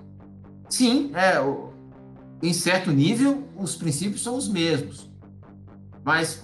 Sim, 0.68 1.12
é, 1.14 1.36
em 2.42 2.52
certo 2.52 2.90
nível, 2.90 3.48
os 3.56 3.76
princípios 3.76 4.22
são 4.22 4.36
os 4.36 4.48
mesmos, 4.48 5.10
mas 6.04 6.42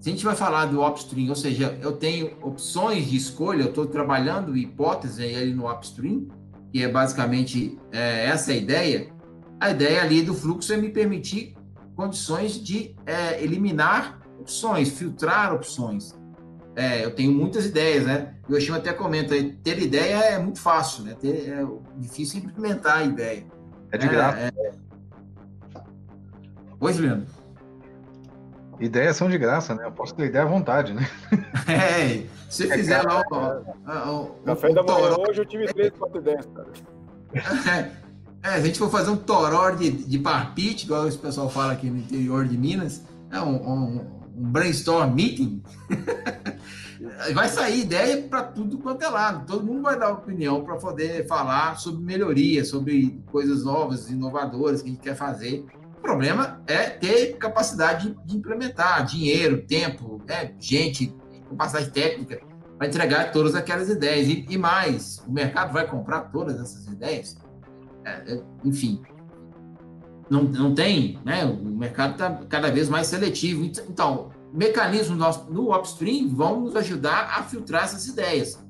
se 0.00 0.08
a 0.08 0.12
gente 0.12 0.24
vai 0.24 0.34
falar 0.34 0.64
do 0.66 0.84
upstream, 0.84 1.28
ou 1.28 1.36
seja, 1.36 1.78
eu 1.82 1.92
tenho 1.92 2.32
opções 2.42 3.06
de 3.06 3.16
escolha, 3.16 3.64
eu 3.64 3.68
estou 3.68 3.86
trabalhando 3.86 4.56
hipótese 4.56 5.22
ali 5.22 5.52
no 5.52 5.70
upstream, 5.70 6.26
que 6.72 6.82
é 6.82 6.88
basicamente 6.88 7.78
é, 7.92 8.24
essa 8.24 8.52
a 8.52 8.56
ideia. 8.56 9.12
A 9.60 9.70
ideia 9.70 10.02
ali 10.02 10.22
do 10.22 10.34
fluxo 10.34 10.72
é 10.72 10.76
me 10.76 10.88
permitir 10.88 11.54
condições 11.94 12.54
de 12.54 12.96
é, 13.04 13.42
eliminar 13.42 14.18
opções, 14.40 14.88
filtrar 14.88 15.54
opções. 15.54 16.18
É, 16.74 17.04
eu 17.04 17.14
tenho 17.14 17.30
muitas 17.30 17.66
ideias, 17.66 18.06
né? 18.06 18.34
O 18.48 18.54
Yoshima 18.54 18.78
até 18.78 18.92
comenta, 18.92 19.34
ter 19.62 19.78
ideia 19.82 20.16
é 20.16 20.38
muito 20.38 20.58
fácil, 20.60 21.04
né? 21.04 21.14
Ter, 21.20 21.50
é 21.50 21.66
difícil 21.98 22.40
implementar 22.40 22.98
a 22.98 23.04
ideia. 23.04 23.44
É 23.92 23.98
de 23.98 24.08
graça. 24.08 24.38
É, 24.38 24.48
é... 24.48 24.72
Oi, 26.80 26.92
Juliano. 26.94 27.26
Ideias 28.78 29.16
são 29.16 29.28
de 29.28 29.36
graça, 29.36 29.74
né? 29.74 29.84
Eu 29.84 29.92
posso 29.92 30.14
ter 30.14 30.26
ideia 30.26 30.44
à 30.44 30.48
vontade, 30.48 30.94
né? 30.94 31.06
É, 31.68 32.26
se 32.48 32.68
é 32.68 32.76
fizer 32.76 33.02
lá 33.02 33.20
o, 33.20 34.30
Café 34.44 34.72
da 34.72 34.82
manhã 34.82 35.16
hoje 35.18 35.40
eu 35.40 35.46
tive 35.46 35.66
três, 35.66 35.92
quatro 35.96 36.18
ideias, 36.18 36.46
cara. 36.46 36.70
É, 38.42 38.48
é, 38.48 38.54
a 38.54 38.60
gente 38.60 38.78
for 38.78 38.90
fazer 38.90 39.10
um 39.10 39.16
toró 39.16 39.70
de, 39.70 39.90
de 39.90 40.18
parpite, 40.18 40.84
igual 40.84 41.06
o 41.06 41.18
pessoal 41.18 41.48
fala 41.48 41.72
aqui 41.72 41.88
no 41.88 41.98
interior 41.98 42.46
de 42.46 42.56
Minas, 42.56 43.02
é 43.30 43.40
um, 43.40 43.56
um, 43.56 44.00
um 44.36 44.50
brainstorm 44.50 45.14
meeting. 45.14 45.62
vai 47.34 47.48
sair 47.48 47.80
ideia 47.80 48.22
para 48.22 48.42
tudo 48.42 48.78
quanto 48.78 49.02
é 49.02 49.08
lado. 49.08 49.46
Todo 49.46 49.64
mundo 49.64 49.82
vai 49.82 49.98
dar 49.98 50.10
opinião 50.10 50.62
para 50.64 50.76
poder 50.76 51.26
falar 51.26 51.78
sobre 51.78 52.02
melhoria, 52.02 52.64
sobre 52.64 53.22
coisas 53.30 53.64
novas, 53.64 54.10
inovadoras 54.10 54.82
que 54.82 54.88
a 54.88 54.92
gente 54.92 55.02
quer 55.02 55.16
fazer. 55.16 55.64
O 55.98 56.00
problema 56.00 56.62
é 56.66 56.88
ter 56.88 57.36
capacidade 57.36 58.16
de 58.24 58.36
implementar, 58.36 59.04
dinheiro, 59.04 59.62
tempo, 59.66 60.22
né, 60.26 60.54
gente, 60.58 61.14
capacidade 61.48 61.90
técnica 61.90 62.40
para 62.78 62.86
entregar 62.86 63.30
todas 63.32 63.54
aquelas 63.54 63.90
ideias. 63.90 64.26
E, 64.26 64.46
e, 64.48 64.56
mais, 64.56 65.22
o 65.26 65.30
mercado 65.30 65.72
vai 65.72 65.86
comprar 65.86 66.22
todas 66.32 66.58
essas 66.58 66.86
ideias? 66.86 67.36
É, 68.04 68.34
é, 68.34 68.42
enfim, 68.64 69.02
não, 70.30 70.44
não 70.44 70.74
tem, 70.74 71.18
né? 71.24 71.44
O 71.44 71.56
mercado 71.64 72.12
está 72.12 72.30
cada 72.48 72.70
vez 72.70 72.88
mais 72.88 73.08
seletivo. 73.08 73.64
Então, 73.64 74.30
mecanismos 74.52 75.18
no, 75.18 75.52
no 75.52 75.76
upstream 75.76 76.28
vão 76.28 76.60
nos 76.60 76.76
ajudar 76.76 77.34
a 77.36 77.42
filtrar 77.42 77.84
essas 77.84 78.06
ideias. 78.06 78.64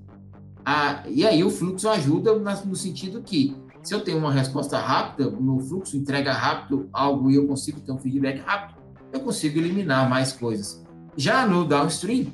Ah, 0.64 1.02
e 1.08 1.26
aí 1.26 1.42
o 1.44 1.50
fluxo 1.50 1.88
ajuda 1.88 2.34
no 2.34 2.76
sentido 2.76 3.22
que 3.22 3.56
se 3.82 3.94
eu 3.94 4.00
tenho 4.02 4.18
uma 4.18 4.32
resposta 4.32 4.78
rápida, 4.78 5.28
o 5.28 5.42
meu 5.42 5.58
fluxo 5.58 5.96
entrega 5.96 6.32
rápido 6.32 6.88
algo 6.92 7.30
e 7.30 7.36
eu 7.36 7.46
consigo 7.46 7.80
ter 7.80 7.92
um 7.92 7.98
feedback 7.98 8.40
rápido, 8.40 8.78
eu 9.12 9.20
consigo 9.20 9.58
eliminar 9.58 10.08
mais 10.08 10.32
coisas. 10.32 10.84
Já 11.16 11.46
no 11.46 11.64
downstream, 11.64 12.26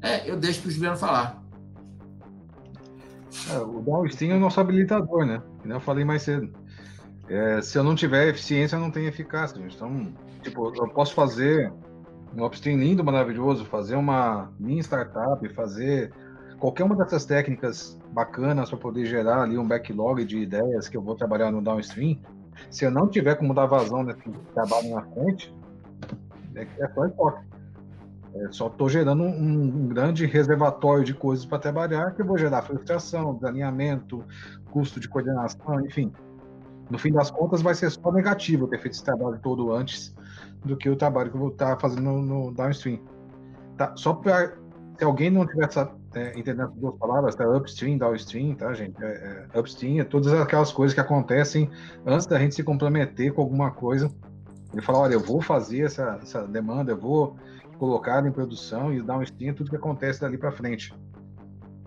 é, 0.00 0.30
eu 0.30 0.36
deixo 0.36 0.60
para 0.60 0.68
o 0.68 0.70
Juliano 0.70 0.96
falar. 0.96 1.42
É, 3.50 3.58
o 3.58 3.80
downstream 3.80 4.32
é 4.32 4.36
o 4.36 4.40
nosso 4.40 4.60
habilitador, 4.60 5.24
né? 5.24 5.42
Eu 5.64 5.80
falei 5.80 6.04
mais 6.04 6.22
cedo. 6.22 6.52
É, 7.28 7.62
se 7.62 7.78
eu 7.78 7.84
não 7.84 7.94
tiver 7.94 8.28
eficiência, 8.28 8.76
eu 8.76 8.80
não 8.80 8.90
tenho 8.90 9.08
eficácia. 9.08 9.58
Então, 9.60 10.12
tipo, 10.42 10.72
eu 10.76 10.88
posso 10.88 11.14
fazer 11.14 11.72
um 12.36 12.44
upstream 12.44 12.78
lindo, 12.78 13.04
maravilhoso, 13.04 13.64
fazer 13.64 13.96
uma 13.96 14.52
minha 14.58 14.80
startup, 14.82 15.46
fazer 15.50 16.12
qualquer 16.58 16.84
uma 16.84 16.96
dessas 16.96 17.24
técnicas 17.24 17.98
bacanas 18.12 18.70
para 18.70 18.78
poder 18.78 19.04
gerar 19.06 19.42
ali 19.42 19.58
um 19.58 19.66
backlog 19.66 20.24
de 20.24 20.38
ideias 20.38 20.88
que 20.88 20.96
eu 20.96 21.02
vou 21.02 21.14
trabalhar 21.14 21.50
no 21.50 21.60
downstream, 21.60 22.18
se 22.70 22.84
eu 22.84 22.90
não 22.90 23.08
tiver 23.08 23.34
como 23.34 23.54
dar 23.54 23.66
vazão 23.66 24.02
nesse 24.02 24.22
trabalho 24.54 24.94
na 24.94 25.02
frente, 25.02 25.54
é, 26.54 26.66
é 26.78 26.88
só 26.88 27.06
hipótese. 27.06 27.52
É, 28.34 28.48
só 28.50 28.68
estou 28.68 28.88
gerando 28.88 29.22
um, 29.22 29.28
um, 29.28 29.88
grande 29.88 30.24
reservatório 30.24 31.04
de 31.04 31.12
coisas 31.12 31.44
para 31.44 31.58
trabalhar 31.58 32.12
que 32.12 32.22
eu 32.22 32.26
vou 32.26 32.38
gerar 32.38 32.62
frustração, 32.62 33.34
desalinhamento, 33.34 34.24
custo 34.72 34.98
de 34.98 35.08
coordenação, 35.08 35.84
enfim. 35.84 36.10
No 36.90 36.98
fim 36.98 37.12
das 37.12 37.30
contas, 37.30 37.62
vai 37.62 37.74
ser 37.74 37.90
só 37.90 38.10
negativo 38.10 38.66
ter 38.66 38.78
feito 38.78 38.94
esse 38.94 39.04
trabalho 39.04 39.38
todo 39.42 39.72
antes 39.72 40.14
do 40.64 40.76
que 40.76 40.88
o 40.88 40.96
trabalho 40.96 41.30
que 41.30 41.36
eu 41.36 41.40
vou 41.40 41.50
estar 41.50 41.78
fazendo 41.78 42.02
no, 42.02 42.52
downstream. 42.52 43.00
Tá? 43.76 43.92
Só 43.96 44.14
para 44.14 44.54
se 44.98 45.04
alguém 45.04 45.30
não 45.30 45.46
tiver 45.46 45.64
essa, 45.64 45.90
é, 46.14 46.38
entendendo 46.38 46.68
as 46.68 46.74
duas 46.74 46.94
palavras, 46.96 47.34
tá 47.34 47.48
upstream, 47.48 47.98
downstream, 47.98 48.54
tá, 48.54 48.72
gente? 48.74 49.02
É, 49.02 49.46
é, 49.52 49.58
upstream 49.58 50.00
é 50.00 50.04
todas 50.04 50.32
aquelas 50.32 50.70
coisas 50.72 50.94
que 50.94 51.00
acontecem 51.00 51.70
antes 52.06 52.26
da 52.26 52.38
gente 52.38 52.54
se 52.54 52.62
comprometer 52.62 53.32
com 53.32 53.40
alguma 53.40 53.70
coisa. 53.70 54.10
Ele 54.72 54.82
fala, 54.82 55.00
olha, 55.00 55.14
eu 55.14 55.20
vou 55.20 55.40
fazer 55.40 55.80
essa, 55.80 56.18
essa 56.22 56.46
demanda, 56.46 56.92
eu 56.92 56.96
vou 56.96 57.36
colocar 57.78 58.24
em 58.26 58.30
produção 58.30 58.92
e 58.92 59.02
downstream 59.02 59.50
é 59.50 59.54
tudo 59.54 59.70
que 59.70 59.76
acontece 59.76 60.20
dali 60.20 60.38
para 60.38 60.52
frente. 60.52 60.94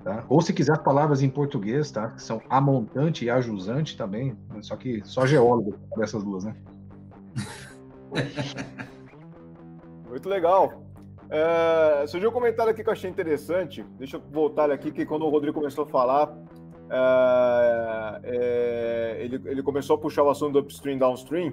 Tá? 0.05 0.23
Ou 0.29 0.39
se 0.39 0.53
quiser 0.53 0.77
palavras 0.83 1.23
em 1.23 1.29
português, 1.29 1.89
tá? 1.89 2.11
Que 2.11 2.21
são 2.21 2.39
amontante 2.47 3.25
e 3.25 3.29
ajusante 3.31 3.97
também. 3.97 4.37
Só 4.61 4.75
que 4.75 5.01
só 5.03 5.25
geólogo 5.25 5.73
dessas 5.97 6.23
duas, 6.23 6.43
né? 6.43 6.55
Muito 10.07 10.29
legal. 10.29 10.83
É, 11.27 12.05
surgiu 12.05 12.29
um 12.29 12.33
comentário 12.33 12.71
aqui 12.71 12.83
que 12.83 12.89
eu 12.89 12.93
achei 12.93 13.09
interessante. 13.09 13.83
Deixa 13.97 14.17
eu 14.17 14.21
voltar 14.31 14.69
aqui, 14.69 14.91
que 14.91 15.07
quando 15.07 15.25
o 15.25 15.29
Rodrigo 15.29 15.55
começou 15.57 15.85
a 15.85 15.87
falar, 15.87 16.37
é, 16.87 18.19
é, 18.25 19.17
ele, 19.21 19.41
ele 19.45 19.63
começou 19.63 19.95
a 19.95 19.99
puxar 19.99 20.21
o 20.21 20.29
assunto 20.29 20.53
do 20.53 20.59
upstream 20.59 20.99
downstream. 20.99 21.51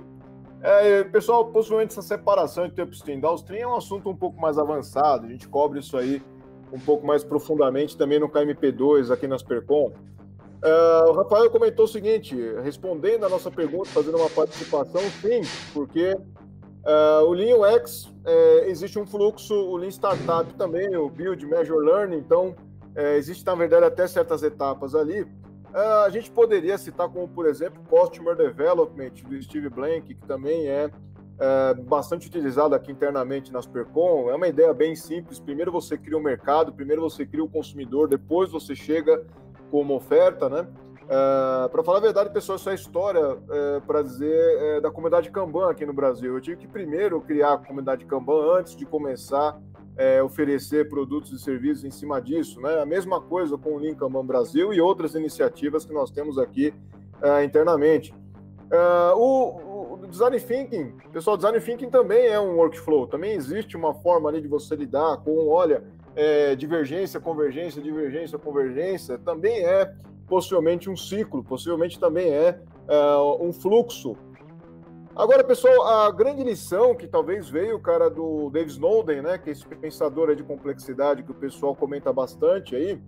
É, 0.61 1.05
pessoal, 1.05 1.47
possivelmente 1.47 1.93
essa 1.93 2.03
separação 2.03 2.67
entre 2.67 2.83
upstream 2.83 3.17
e 3.17 3.21
downstream 3.23 3.63
é 3.63 3.67
um 3.67 3.77
assunto 3.77 4.11
um 4.11 4.15
pouco 4.15 4.39
mais 4.39 4.59
avançado. 4.59 5.25
A 5.25 5.31
gente 5.31 5.49
cobre 5.49 5.81
isso 5.81 5.97
aí 5.97 6.23
um 6.73 6.81
pouco 6.81 7.07
mais 7.07 7.23
profundamente 7.23 7.97
também 7.97 8.19
no 8.19 8.29
KMP2 8.29 9.13
aqui 9.13 9.29
nas 9.29 9.43
Percom. 9.43 9.93
Uh, 10.65 11.11
o 11.11 11.13
Rafael 11.13 11.51
comentou 11.51 11.85
o 11.85 11.89
seguinte, 11.89 12.37
respondendo 12.63 13.27
a 13.27 13.29
nossa 13.29 13.51
pergunta, 13.51 13.91
fazendo 13.91 14.17
uma 14.17 14.31
participação, 14.31 15.03
sim, 15.21 15.43
porque 15.75 16.15
uh, 16.15 17.25
o 17.27 17.33
Lean 17.33 17.57
UX 17.57 18.13
é, 18.25 18.71
existe 18.71 18.99
um 18.99 19.05
fluxo, 19.05 19.55
o 19.55 19.77
Lean 19.77 19.91
Startup 19.91 20.55
também, 20.55 20.97
o 20.97 21.11
Build, 21.11 21.45
Measure, 21.45 21.85
Learn, 21.85 22.17
então 22.17 22.55
é, 22.95 23.17
existe 23.17 23.45
na 23.45 23.55
verdade 23.55 23.87
até 23.87 24.07
certas 24.07 24.43
etapas 24.43 24.95
ali. 24.95 25.23
Uh, 25.23 26.05
a 26.05 26.11
gente 26.11 26.31
poderia 26.31 26.79
citar 26.79 27.09
como, 27.09 27.27
por 27.27 27.47
exemplo, 27.47 27.83
Customer 27.89 28.37
Development 28.37 29.11
do 29.27 29.43
Steve 29.43 29.69
Blank, 29.69 30.15
que 30.15 30.27
também 30.27 30.69
é 30.69 30.91
é, 31.43 31.75
bastante 31.75 32.29
utilizado 32.29 32.73
aqui 32.73 32.93
internamente 32.93 33.53
nas 33.53 33.67
Percom. 33.67 34.31
É 34.31 34.35
uma 34.37 34.47
ideia 34.47 34.73
bem 34.73 34.95
simples. 34.95 35.41
Primeiro 35.41 35.73
você 35.73 35.99
cria 35.99 36.17
o 36.17 36.21
um 36.21 36.23
mercado, 36.23 36.73
primeiro 36.73 37.03
você 37.03 37.27
cria 37.27 37.43
o 37.43 37.49
consumidor, 37.49 38.07
depois 38.09 38.53
você 38.53 38.77
chega 38.77 39.27
com 39.69 39.81
uma 39.81 39.95
oferta, 39.95 40.49
né? 40.49 40.69
É, 41.09 41.69
para 41.69 41.83
falar 41.83 41.99
a 41.99 42.03
verdade, 42.03 42.31
pessoal, 42.31 42.55
isso 42.55 42.71
é 42.71 42.75
história 42.75 43.37
é, 43.51 43.81
para 43.81 44.03
dizer 44.03 44.33
é, 44.33 44.81
da 44.81 44.89
comunidade 44.89 45.33
Kanban 45.33 45.69
aqui 45.69 45.85
no 45.85 45.93
Brasil. 45.93 46.33
Eu 46.33 46.41
tive 46.41 46.59
que 46.59 46.69
primeiro 46.69 47.21
criar 47.21 47.55
a 47.55 47.59
comunidade 47.59 48.05
Kanban 48.05 48.59
antes 48.59 48.77
de 48.77 48.87
começar 48.87 49.61
é, 49.97 50.23
oferecer 50.23 50.89
produtos 50.89 51.33
e 51.33 51.39
serviços 51.39 51.85
em 51.85 51.91
cima 51.91 52.21
disso. 52.23 52.61
Né? 52.61 52.81
A 52.81 52.87
mesma 52.87 53.21
coisa 53.21 53.59
com 53.59 53.75
o 53.75 53.79
Lean 53.79 53.95
Kanban 53.95 54.25
Brasil 54.25 54.73
e 54.73 54.81
outras 54.81 55.17
iniciativas 55.17 55.85
que 55.85 55.93
nós 55.93 56.11
temos 56.11 56.39
aqui 56.39 56.73
é, 57.21 57.45
internamente. 57.45 58.15
É, 58.71 59.13
o, 59.15 59.72
design 60.13 60.39
thinking, 60.39 60.93
pessoal, 61.13 61.37
design 61.37 61.59
thinking 61.59 61.91
também 61.91 62.27
é 62.27 62.39
um 62.39 62.57
workflow, 62.57 63.07
também 63.07 63.33
existe 63.33 63.77
uma 63.77 63.95
forma 63.95 64.29
ali 64.29 64.41
de 64.41 64.47
você 64.47 64.77
lidar 64.77 65.17
com, 65.19 65.49
olha, 65.49 65.83
é, 66.15 66.55
divergência, 66.55 67.19
convergência, 67.19 67.83
divergência, 67.83 68.39
convergência, 68.39 69.19
também 69.19 69.65
é 69.65 69.93
possivelmente 70.29 70.89
um 70.89 70.97
ciclo, 70.97 71.43
possivelmente 71.43 71.99
também 71.99 72.31
é, 72.31 72.61
é 72.87 73.17
um 73.41 73.53
fluxo. 73.53 74.17
Agora, 75.15 75.45
pessoal, 75.45 75.87
a 75.87 76.11
grande 76.11 76.43
lição 76.43 76.95
que 76.95 77.07
talvez 77.07 77.49
veio, 77.49 77.79
cara, 77.81 78.09
do 78.09 78.49
Dave 78.51 78.71
Snowden, 78.71 79.23
né, 79.23 79.39
que 79.39 79.51
é 79.51 79.53
esse 79.53 79.67
pensador 79.67 80.35
de 80.35 80.43
complexidade 80.43 81.23
que 81.23 81.31
o 81.31 81.35
pessoal 81.35 81.75
comenta 81.75 82.13
bastante 82.13 82.75
aí, 82.75 82.99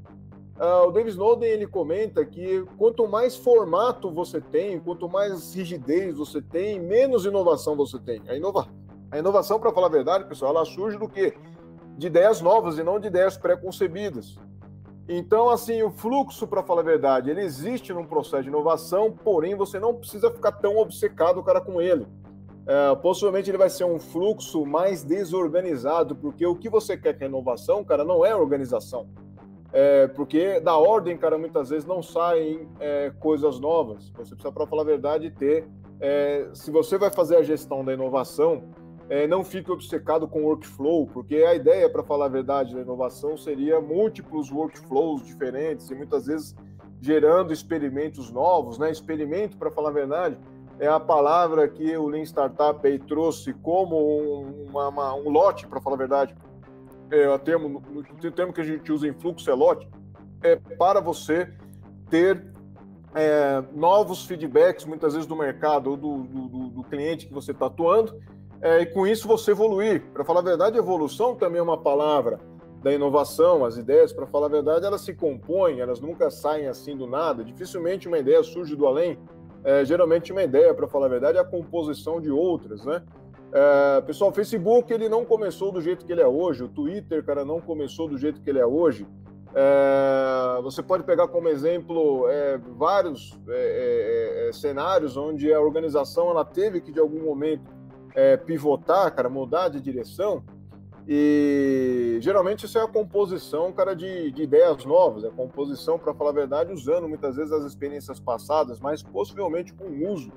Uh, 0.56 0.86
o 0.86 0.92
David 0.92 1.10
Snowden 1.10 1.48
ele 1.48 1.66
comenta 1.66 2.24
que 2.24 2.64
quanto 2.78 3.08
mais 3.08 3.36
formato 3.36 4.10
você 4.12 4.40
tem, 4.40 4.78
quanto 4.78 5.08
mais 5.08 5.52
rigidez 5.52 6.16
você 6.16 6.40
tem, 6.40 6.78
menos 6.78 7.26
inovação 7.26 7.74
você 7.74 7.98
tem. 7.98 8.22
A, 8.28 8.36
inova... 8.36 8.68
a 9.10 9.18
inovação, 9.18 9.58
para 9.58 9.72
falar 9.72 9.88
a 9.88 9.90
verdade, 9.90 10.26
pessoal, 10.26 10.54
ela 10.54 10.64
surge 10.64 10.96
do 10.96 11.08
quê? 11.08 11.34
De 11.98 12.06
ideias 12.06 12.40
novas 12.40 12.78
e 12.78 12.84
não 12.84 13.00
de 13.00 13.08
ideias 13.08 13.36
pré-concebidas. 13.36 14.38
Então, 15.08 15.50
assim, 15.50 15.82
o 15.82 15.90
fluxo, 15.90 16.46
para 16.46 16.62
falar 16.62 16.80
a 16.80 16.84
verdade, 16.84 17.30
ele 17.30 17.42
existe 17.42 17.92
num 17.92 18.06
processo 18.06 18.44
de 18.44 18.48
inovação, 18.48 19.10
porém 19.10 19.56
você 19.56 19.78
não 19.80 19.94
precisa 19.94 20.30
ficar 20.30 20.52
tão 20.52 20.78
obcecado, 20.78 21.42
cara, 21.42 21.60
com 21.60 21.82
ele. 21.82 22.06
Uh, 22.64 22.96
possivelmente 23.02 23.50
ele 23.50 23.58
vai 23.58 23.68
ser 23.68 23.84
um 23.84 23.98
fluxo 23.98 24.64
mais 24.64 25.02
desorganizado, 25.02 26.16
porque 26.16 26.46
o 26.46 26.54
que 26.54 26.70
você 26.70 26.96
quer 26.96 27.18
com 27.18 27.24
a 27.24 27.26
inovação, 27.26 27.84
cara, 27.84 28.04
não 28.04 28.24
é 28.24 28.34
organização. 28.34 29.06
É, 29.76 30.06
porque 30.06 30.60
da 30.60 30.76
ordem, 30.76 31.18
cara, 31.18 31.36
muitas 31.36 31.68
vezes 31.70 31.84
não 31.84 32.00
saem 32.00 32.68
é, 32.78 33.12
coisas 33.18 33.58
novas. 33.58 34.08
Você 34.10 34.36
precisa, 34.36 34.52
para 34.52 34.66
falar 34.68 34.82
a 34.82 34.86
verdade, 34.86 35.32
ter. 35.32 35.66
É, 36.00 36.48
se 36.54 36.70
você 36.70 36.96
vai 36.96 37.10
fazer 37.10 37.36
a 37.36 37.42
gestão 37.42 37.84
da 37.84 37.92
inovação, 37.92 38.62
é, 39.10 39.26
não 39.26 39.42
fique 39.42 39.72
obcecado 39.72 40.28
com 40.28 40.44
workflow, 40.44 41.08
porque 41.08 41.36
a 41.36 41.56
ideia, 41.56 41.90
para 41.90 42.04
falar 42.04 42.26
a 42.26 42.28
verdade, 42.28 42.72
da 42.72 42.82
inovação 42.82 43.36
seria 43.36 43.80
múltiplos 43.80 44.48
workflows 44.48 45.26
diferentes 45.26 45.90
e 45.90 45.94
muitas 45.96 46.26
vezes 46.26 46.54
gerando 47.00 47.52
experimentos 47.52 48.30
novos, 48.30 48.78
né? 48.78 48.92
Experimento, 48.92 49.56
para 49.56 49.72
falar 49.72 49.88
a 49.88 49.92
verdade, 49.92 50.38
é 50.78 50.86
a 50.86 51.00
palavra 51.00 51.68
que 51.68 51.96
o 51.96 52.06
Lean 52.06 52.22
Startup 52.22 52.86
aí 52.86 52.98
trouxe 52.98 53.52
como 53.54 53.96
um, 53.96 54.66
uma, 54.70 54.88
uma, 54.88 55.14
um 55.14 55.28
lote, 55.30 55.66
para 55.66 55.80
falar 55.80 55.96
a 55.96 55.98
verdade, 55.98 56.34
é, 57.10 57.28
o, 57.28 57.38
termo, 57.38 57.82
o 57.92 58.30
termo 58.30 58.52
que 58.52 58.60
a 58.60 58.64
gente 58.64 58.90
usa 58.92 59.06
em 59.06 59.12
fluxo 59.12 59.50
é 59.50 59.54
lote, 59.54 59.88
é 60.42 60.56
para 60.56 61.00
você 61.00 61.52
ter 62.10 62.44
é, 63.14 63.62
novos 63.72 64.24
feedbacks, 64.24 64.84
muitas 64.84 65.14
vezes 65.14 65.26
do 65.26 65.36
mercado 65.36 65.90
ou 65.90 65.96
do, 65.96 66.18
do, 66.24 66.68
do 66.68 66.84
cliente 66.84 67.26
que 67.26 67.32
você 67.32 67.52
está 67.52 67.66
atuando, 67.66 68.20
é, 68.60 68.80
e 68.80 68.86
com 68.86 69.06
isso 69.06 69.28
você 69.28 69.52
evoluir. 69.52 70.02
Para 70.12 70.24
falar 70.24 70.40
a 70.40 70.44
verdade, 70.44 70.78
evolução 70.78 71.34
também 71.34 71.58
é 71.58 71.62
uma 71.62 71.78
palavra 71.78 72.40
da 72.82 72.92
inovação, 72.92 73.64
as 73.64 73.78
ideias, 73.78 74.12
para 74.12 74.26
falar 74.26 74.46
a 74.46 74.50
verdade, 74.50 74.84
elas 74.84 75.00
se 75.00 75.14
compõem, 75.14 75.80
elas 75.80 76.00
nunca 76.00 76.30
saem 76.30 76.66
assim 76.66 76.96
do 76.96 77.06
nada. 77.06 77.42
Dificilmente 77.42 78.06
uma 78.06 78.18
ideia 78.18 78.42
surge 78.42 78.76
do 78.76 78.86
além. 78.86 79.18
É, 79.64 79.82
geralmente 79.84 80.30
uma 80.32 80.42
ideia, 80.42 80.74
para 80.74 80.86
falar 80.86 81.06
a 81.06 81.08
verdade, 81.08 81.38
é 81.38 81.40
a 81.40 81.44
composição 81.44 82.20
de 82.20 82.30
outras, 82.30 82.84
né? 82.84 83.02
É, 83.56 84.00
pessoal, 84.00 84.30
o 84.30 84.34
Facebook 84.34 84.92
ele 84.92 85.08
não 85.08 85.24
começou 85.24 85.70
do 85.70 85.80
jeito 85.80 86.04
que 86.04 86.10
ele 86.10 86.20
é 86.20 86.26
hoje, 86.26 86.64
o 86.64 86.68
Twitter, 86.68 87.24
cara, 87.24 87.44
não 87.44 87.60
começou 87.60 88.08
do 88.08 88.18
jeito 88.18 88.40
que 88.40 88.50
ele 88.50 88.58
é 88.58 88.66
hoje. 88.66 89.06
É, 89.54 90.60
você 90.60 90.82
pode 90.82 91.04
pegar 91.04 91.28
como 91.28 91.48
exemplo 91.48 92.28
é, 92.28 92.58
vários 92.58 93.38
é, 93.48 94.46
é, 94.46 94.48
é, 94.48 94.52
cenários 94.52 95.16
onde 95.16 95.54
a 95.54 95.60
organização 95.60 96.30
ela 96.30 96.44
teve 96.44 96.80
que 96.80 96.90
de 96.90 96.98
algum 96.98 97.22
momento 97.22 97.72
pivotar, 98.46 99.12
cara, 99.12 99.28
mudar 99.28 99.68
de 99.68 99.80
direção. 99.80 100.44
E 101.06 102.16
geralmente 102.20 102.64
isso 102.64 102.78
é 102.78 102.82
a 102.82 102.86
composição, 102.86 103.72
cara, 103.72 103.92
de, 103.92 104.30
de 104.30 104.42
ideias 104.42 104.84
novas, 104.84 105.24
é 105.24 105.30
composição, 105.30 105.98
para 105.98 106.14
falar 106.14 106.30
a 106.30 106.34
verdade, 106.34 106.72
usando 106.72 107.08
muitas 107.08 107.34
vezes 107.34 107.52
as 107.52 107.64
experiências 107.64 108.20
passadas, 108.20 108.78
mas 108.78 109.02
possivelmente 109.02 109.74
com 109.74 109.86
um 109.86 110.12
uso 110.12 110.32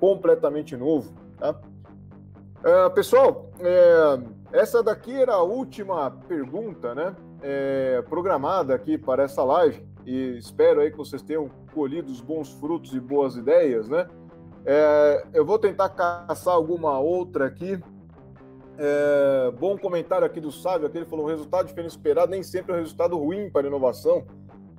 completamente 0.00 0.76
novo. 0.76 1.14
Tá? 1.38 1.56
Uh, 2.62 2.88
pessoal, 2.94 3.50
é, 3.58 4.56
essa 4.56 4.84
daqui 4.84 5.12
era 5.12 5.34
a 5.34 5.42
última 5.42 6.12
pergunta, 6.28 6.94
né? 6.94 7.16
É, 7.42 8.00
programada 8.08 8.72
aqui 8.72 8.96
para 8.96 9.24
essa 9.24 9.42
live 9.42 9.84
e 10.06 10.38
espero 10.38 10.80
aí 10.80 10.92
que 10.92 10.96
vocês 10.96 11.22
tenham 11.22 11.50
colhido 11.74 12.12
os 12.12 12.20
bons 12.20 12.52
frutos 12.52 12.94
e 12.94 13.00
boas 13.00 13.34
ideias, 13.34 13.88
né? 13.88 14.06
É, 14.64 15.26
eu 15.34 15.44
vou 15.44 15.58
tentar 15.58 15.88
caçar 15.88 16.54
alguma 16.54 17.00
outra 17.00 17.46
aqui. 17.46 17.82
É, 18.78 19.50
bom 19.58 19.76
comentário 19.76 20.24
aqui 20.24 20.40
do 20.40 20.52
Sábio, 20.52 20.86
aquele 20.86 21.04
falou: 21.04 21.26
o 21.26 21.28
resultado 21.28 21.66
diferente 21.66 21.90
esperado 21.90 22.30
nem 22.30 22.44
sempre 22.44 22.72
é 22.72 22.76
um 22.76 22.78
resultado 22.78 23.18
ruim 23.18 23.50
para 23.50 23.66
a 23.66 23.68
inovação. 23.68 24.24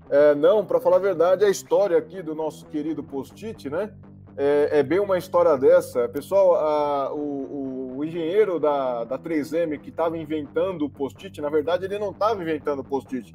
É, 0.10 0.34
não, 0.34 0.66
para 0.66 0.80
falar 0.80 0.98
a 0.98 1.00
verdade, 1.00 1.44
a 1.44 1.50
história 1.50 1.98
aqui 1.98 2.22
do 2.22 2.34
nosso 2.34 2.66
querido 2.68 3.04
Post-it, 3.04 3.70
né? 3.70 3.92
É, 4.36 4.80
é, 4.80 4.84
bem 4.84 5.00
uma 5.00 5.18
história 5.18 5.56
dessa. 5.58 6.10
Pessoal, 6.10 6.56
a, 6.56 7.14
o, 7.14 7.18
o, 7.18 7.73
engenheiro 8.04 8.60
da, 8.60 9.04
da 9.04 9.20
3M 9.20 9.80
que 9.80 9.90
estava 9.90 10.18
inventando 10.18 10.86
o 10.86 10.90
post-it, 10.90 11.40
na 11.42 11.50
verdade, 11.50 11.86
ele 11.86 12.00
não 12.00 12.12
estava 12.12 12.42
inventando 12.42 12.80
o 12.80 12.84
post-it. 12.84 13.34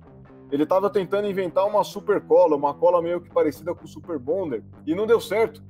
Ele 0.51 0.63
estava 0.63 0.89
tentando 0.89 1.29
inventar 1.29 1.67
uma 1.67 1.85
super 1.85 2.21
cola, 2.23 2.57
uma 2.57 2.73
cola 2.73 3.03
meio 3.03 3.21
que 3.21 3.31
parecida 3.31 3.75
com 3.75 3.85
o 3.85 3.89
Super 3.89 4.19
Bonder, 4.19 4.63
e 4.87 4.95
não 4.95 5.07
deu 5.07 5.21
certo. 5.21 5.63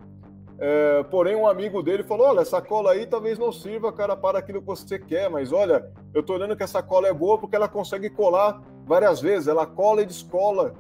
É, 0.61 1.03
porém, 1.05 1.37
um 1.37 1.47
amigo 1.47 1.83
dele 1.83 2.03
falou: 2.03 2.29
Olha, 2.29 2.41
essa 2.41 2.61
cola 2.61 2.93
aí 2.93 3.07
talvez 3.07 3.39
não 3.39 3.53
sirva, 3.53 3.93
cara, 3.93 4.17
para 4.17 4.39
aquilo 4.39 4.61
que 4.61 4.67
você 4.67 4.99
quer, 4.99 5.29
mas 5.31 5.53
olha, 5.53 5.91
eu 6.13 6.23
tô 6.23 6.35
olhando 6.35 6.57
que 6.57 6.63
essa 6.63 6.83
cola 6.83 7.07
é 7.07 7.13
boa 7.13 7.39
porque 7.39 7.55
ela 7.55 7.69
consegue 7.69 8.11
colar 8.11 8.61
várias 8.85 9.21
vezes, 9.21 9.49
ela 9.49 9.67
cola 9.67 10.03
e 10.03 10.07
descola. 10.07 10.75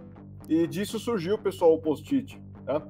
E 0.49 0.66
disso 0.66 0.99
surgiu, 0.99 1.37
pessoal, 1.39 1.75
o 1.75 1.79
post-it. 1.79 2.41
Tá? 2.64 2.83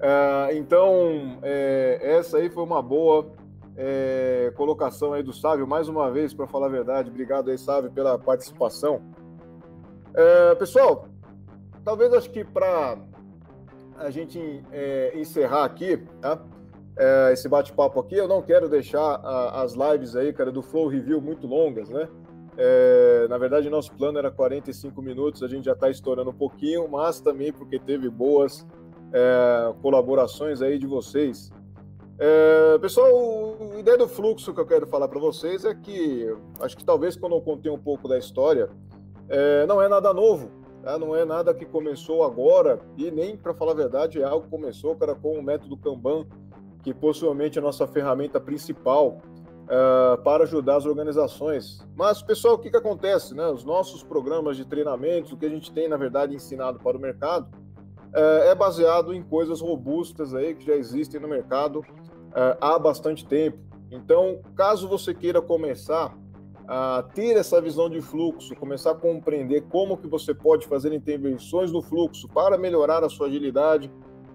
É, 0.00 0.56
então, 0.56 1.38
é, 1.42 1.98
essa 2.02 2.38
aí 2.38 2.48
foi 2.48 2.62
uma 2.62 2.80
boa 2.80 3.32
é, 3.76 4.52
colocação 4.56 5.12
aí 5.12 5.22
do 5.22 5.32
Sávio, 5.32 5.66
mais 5.66 5.88
uma 5.88 6.10
vez, 6.10 6.34
para 6.34 6.46
falar 6.46 6.66
a 6.66 6.70
verdade. 6.70 7.10
Obrigado 7.10 7.50
aí, 7.50 7.58
Sávio, 7.58 7.90
pela 7.90 8.18
participação. 8.18 9.00
É, 10.14 10.54
pessoal, 10.54 11.08
talvez 11.84 12.12
acho 12.12 12.30
que 12.30 12.44
para 12.44 12.98
a 13.96 14.10
gente 14.10 14.62
é, 14.72 15.12
encerrar 15.18 15.64
aqui, 15.64 15.96
tá? 16.20 16.40
É, 16.96 17.32
esse 17.32 17.48
bate-papo 17.48 17.98
aqui, 18.00 18.16
eu 18.16 18.28
não 18.28 18.42
quero 18.42 18.68
deixar 18.68 19.00
a, 19.00 19.62
as 19.62 19.72
lives 19.72 20.14
aí, 20.14 20.32
cara, 20.32 20.52
do 20.52 20.62
Flow 20.62 20.88
Review 20.88 21.20
muito 21.20 21.46
longas, 21.46 21.88
né? 21.88 22.08
É, 22.56 23.26
na 23.30 23.38
verdade, 23.38 23.70
nosso 23.70 23.92
plano 23.94 24.18
era 24.18 24.30
45 24.30 25.00
minutos, 25.00 25.42
a 25.42 25.48
gente 25.48 25.64
já 25.64 25.72
está 25.72 25.88
estourando 25.88 26.30
um 26.30 26.34
pouquinho, 26.34 26.86
mas 26.88 27.18
também 27.20 27.50
porque 27.50 27.78
teve 27.78 28.10
boas 28.10 28.66
é, 29.12 29.72
colaborações 29.80 30.60
aí 30.60 30.78
de 30.78 30.86
vocês. 30.86 31.50
É, 32.24 32.78
pessoal, 32.78 33.56
a 33.74 33.80
ideia 33.80 33.98
do 33.98 34.06
fluxo 34.06 34.54
que 34.54 34.60
eu 34.60 34.64
quero 34.64 34.86
falar 34.86 35.08
para 35.08 35.18
vocês 35.18 35.64
é 35.64 35.74
que 35.74 36.32
acho 36.60 36.76
que 36.76 36.84
talvez 36.84 37.16
quando 37.16 37.34
eu 37.34 37.40
contei 37.40 37.68
um 37.68 37.76
pouco 37.76 38.06
da 38.06 38.16
história, 38.16 38.70
é, 39.28 39.66
não 39.66 39.82
é 39.82 39.88
nada 39.88 40.14
novo, 40.14 40.48
tá? 40.84 40.96
não 40.96 41.16
é 41.16 41.24
nada 41.24 41.52
que 41.52 41.64
começou 41.64 42.22
agora 42.22 42.78
e 42.96 43.10
nem, 43.10 43.36
para 43.36 43.52
falar 43.52 43.72
a 43.72 43.74
verdade, 43.74 44.22
é 44.22 44.24
algo 44.24 44.44
que 44.44 44.50
começou 44.50 44.94
cara, 44.94 45.16
com 45.16 45.36
o 45.36 45.42
método 45.42 45.76
Kanban, 45.76 46.24
que 46.84 46.94
possivelmente 46.94 47.58
é 47.58 47.60
a 47.60 47.64
nossa 47.64 47.88
ferramenta 47.88 48.38
principal 48.38 49.20
uh, 49.64 50.22
para 50.22 50.44
ajudar 50.44 50.76
as 50.76 50.86
organizações. 50.86 51.84
Mas, 51.96 52.22
pessoal, 52.22 52.54
o 52.54 52.58
que, 52.58 52.70
que 52.70 52.76
acontece? 52.76 53.34
Né? 53.34 53.48
Os 53.48 53.64
nossos 53.64 54.00
programas 54.04 54.56
de 54.56 54.64
treinamentos, 54.64 55.32
o 55.32 55.36
que 55.36 55.46
a 55.46 55.50
gente 55.50 55.72
tem, 55.72 55.88
na 55.88 55.96
verdade, 55.96 56.36
ensinado 56.36 56.78
para 56.78 56.96
o 56.96 57.00
mercado, 57.00 57.48
uh, 58.14 58.44
é 58.44 58.54
baseado 58.54 59.12
em 59.12 59.24
coisas 59.24 59.60
robustas 59.60 60.36
aí 60.36 60.54
que 60.54 60.64
já 60.64 60.76
existem 60.76 61.20
no 61.20 61.26
mercado 61.26 61.84
uh, 62.32 62.56
há 62.60 62.78
bastante 62.78 63.24
tempo. 63.24 63.58
Então, 63.90 64.40
caso 64.56 64.88
você 64.88 65.14
queira 65.14 65.40
começar 65.40 66.16
a 66.66 67.04
ter 67.14 67.36
essa 67.36 67.60
visão 67.60 67.90
de 67.90 68.00
fluxo, 68.00 68.54
começar 68.56 68.92
a 68.92 68.94
compreender 68.94 69.62
como 69.62 69.96
que 69.96 70.06
você 70.06 70.32
pode 70.32 70.66
fazer 70.66 70.92
intervenções 70.92 71.70
no 71.70 71.82
fluxo 71.82 72.28
para 72.28 72.56
melhorar 72.56 73.04
a 73.04 73.08
sua 73.08 73.26
agilidade, 73.26 73.90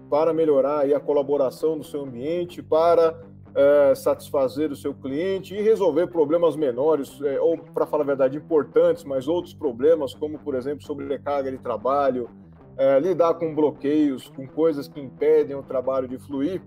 para 0.08 0.32
melhorar 0.32 0.84
a 0.84 1.00
colaboração 1.00 1.76
do 1.76 1.84
seu 1.84 2.02
ambiente, 2.02 2.62
para 2.62 3.20
é, 3.54 3.94
satisfazer 3.94 4.70
o 4.70 4.76
seu 4.76 4.94
cliente 4.94 5.54
e 5.54 5.60
resolver 5.60 6.06
problemas 6.06 6.56
menores, 6.56 7.20
é, 7.22 7.40
ou, 7.40 7.58
para 7.58 7.86
falar 7.86 8.04
a 8.04 8.06
verdade, 8.06 8.36
importantes, 8.36 9.04
mas 9.04 9.26
outros 9.26 9.54
problemas, 9.54 10.14
como, 10.14 10.38
por 10.38 10.54
exemplo, 10.54 10.84
sobrecarga 10.84 11.50
de 11.50 11.58
trabalho, 11.58 12.30
é, 12.76 13.00
lidar 13.00 13.34
com 13.34 13.54
bloqueios, 13.54 14.28
com 14.28 14.46
coisas 14.46 14.86
que 14.86 15.00
impedem 15.00 15.56
o 15.56 15.62
trabalho 15.62 16.06
de 16.06 16.18
fluir, 16.18 16.62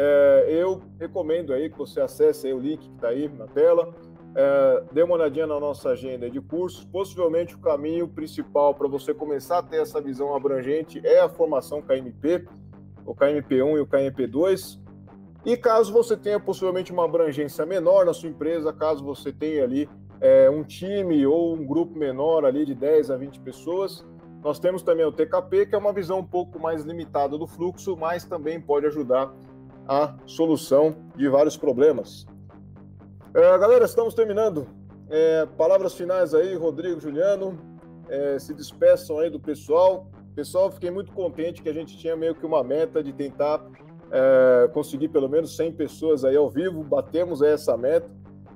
é, 0.00 0.46
eu 0.48 0.80
recomendo 1.00 1.52
aí 1.52 1.68
que 1.68 1.76
você 1.76 2.00
acesse 2.00 2.52
o 2.52 2.58
link 2.60 2.88
que 2.88 2.94
está 2.94 3.08
aí 3.08 3.28
na 3.28 3.48
tela, 3.48 3.92
é, 4.32 4.84
dê 4.92 5.02
uma 5.02 5.16
olhadinha 5.16 5.44
na 5.44 5.58
nossa 5.58 5.88
agenda 5.88 6.30
de 6.30 6.40
cursos. 6.40 6.84
Possivelmente 6.84 7.56
o 7.56 7.58
caminho 7.58 8.06
principal 8.06 8.72
para 8.76 8.86
você 8.86 9.12
começar 9.12 9.58
a 9.58 9.62
ter 9.62 9.82
essa 9.82 10.00
visão 10.00 10.36
abrangente 10.36 11.04
é 11.04 11.18
a 11.18 11.28
formação 11.28 11.82
KMP, 11.82 12.46
o 13.04 13.12
KMP1 13.12 13.76
e 13.76 13.80
o 13.80 13.86
KMP2. 13.88 14.78
E 15.44 15.56
caso 15.56 15.92
você 15.92 16.16
tenha 16.16 16.38
possivelmente 16.38 16.92
uma 16.92 17.04
abrangência 17.04 17.66
menor 17.66 18.06
na 18.06 18.14
sua 18.14 18.28
empresa, 18.28 18.72
caso 18.72 19.04
você 19.04 19.32
tenha 19.32 19.64
ali 19.64 19.88
é, 20.20 20.48
um 20.48 20.62
time 20.62 21.26
ou 21.26 21.56
um 21.56 21.66
grupo 21.66 21.98
menor 21.98 22.44
ali 22.44 22.64
de 22.64 22.74
10 22.74 23.10
a 23.10 23.16
20 23.16 23.40
pessoas, 23.40 24.06
nós 24.44 24.60
temos 24.60 24.82
também 24.82 25.04
o 25.04 25.10
TKP, 25.10 25.66
que 25.66 25.74
é 25.74 25.78
uma 25.78 25.92
visão 25.92 26.20
um 26.20 26.24
pouco 26.24 26.60
mais 26.60 26.84
limitada 26.84 27.36
do 27.36 27.48
fluxo, 27.48 27.96
mas 27.96 28.24
também 28.24 28.60
pode 28.60 28.86
ajudar 28.86 29.34
a 29.88 30.14
solução 30.26 30.94
de 31.16 31.28
vários 31.28 31.56
problemas. 31.56 32.26
É, 33.34 33.58
galera, 33.58 33.84
estamos 33.84 34.14
terminando. 34.14 34.66
É, 35.08 35.46
palavras 35.56 35.94
finais 35.94 36.34
aí, 36.34 36.54
Rodrigo, 36.54 37.00
Juliano. 37.00 37.58
É, 38.08 38.38
se 38.38 38.52
despeçam 38.52 39.18
aí 39.18 39.30
do 39.30 39.40
pessoal. 39.40 40.10
Pessoal, 40.34 40.70
fiquei 40.70 40.90
muito 40.90 41.12
contente 41.12 41.62
que 41.62 41.68
a 41.68 41.72
gente 41.72 41.96
tinha 41.96 42.14
meio 42.14 42.34
que 42.34 42.44
uma 42.44 42.62
meta 42.62 43.02
de 43.02 43.12
tentar 43.12 43.64
é, 44.10 44.68
conseguir 44.72 45.08
pelo 45.08 45.28
menos 45.28 45.56
100 45.56 45.72
pessoas 45.72 46.24
aí 46.24 46.36
ao 46.36 46.48
vivo, 46.48 46.82
batemos 46.82 47.42
essa 47.42 47.76
meta. 47.76 48.08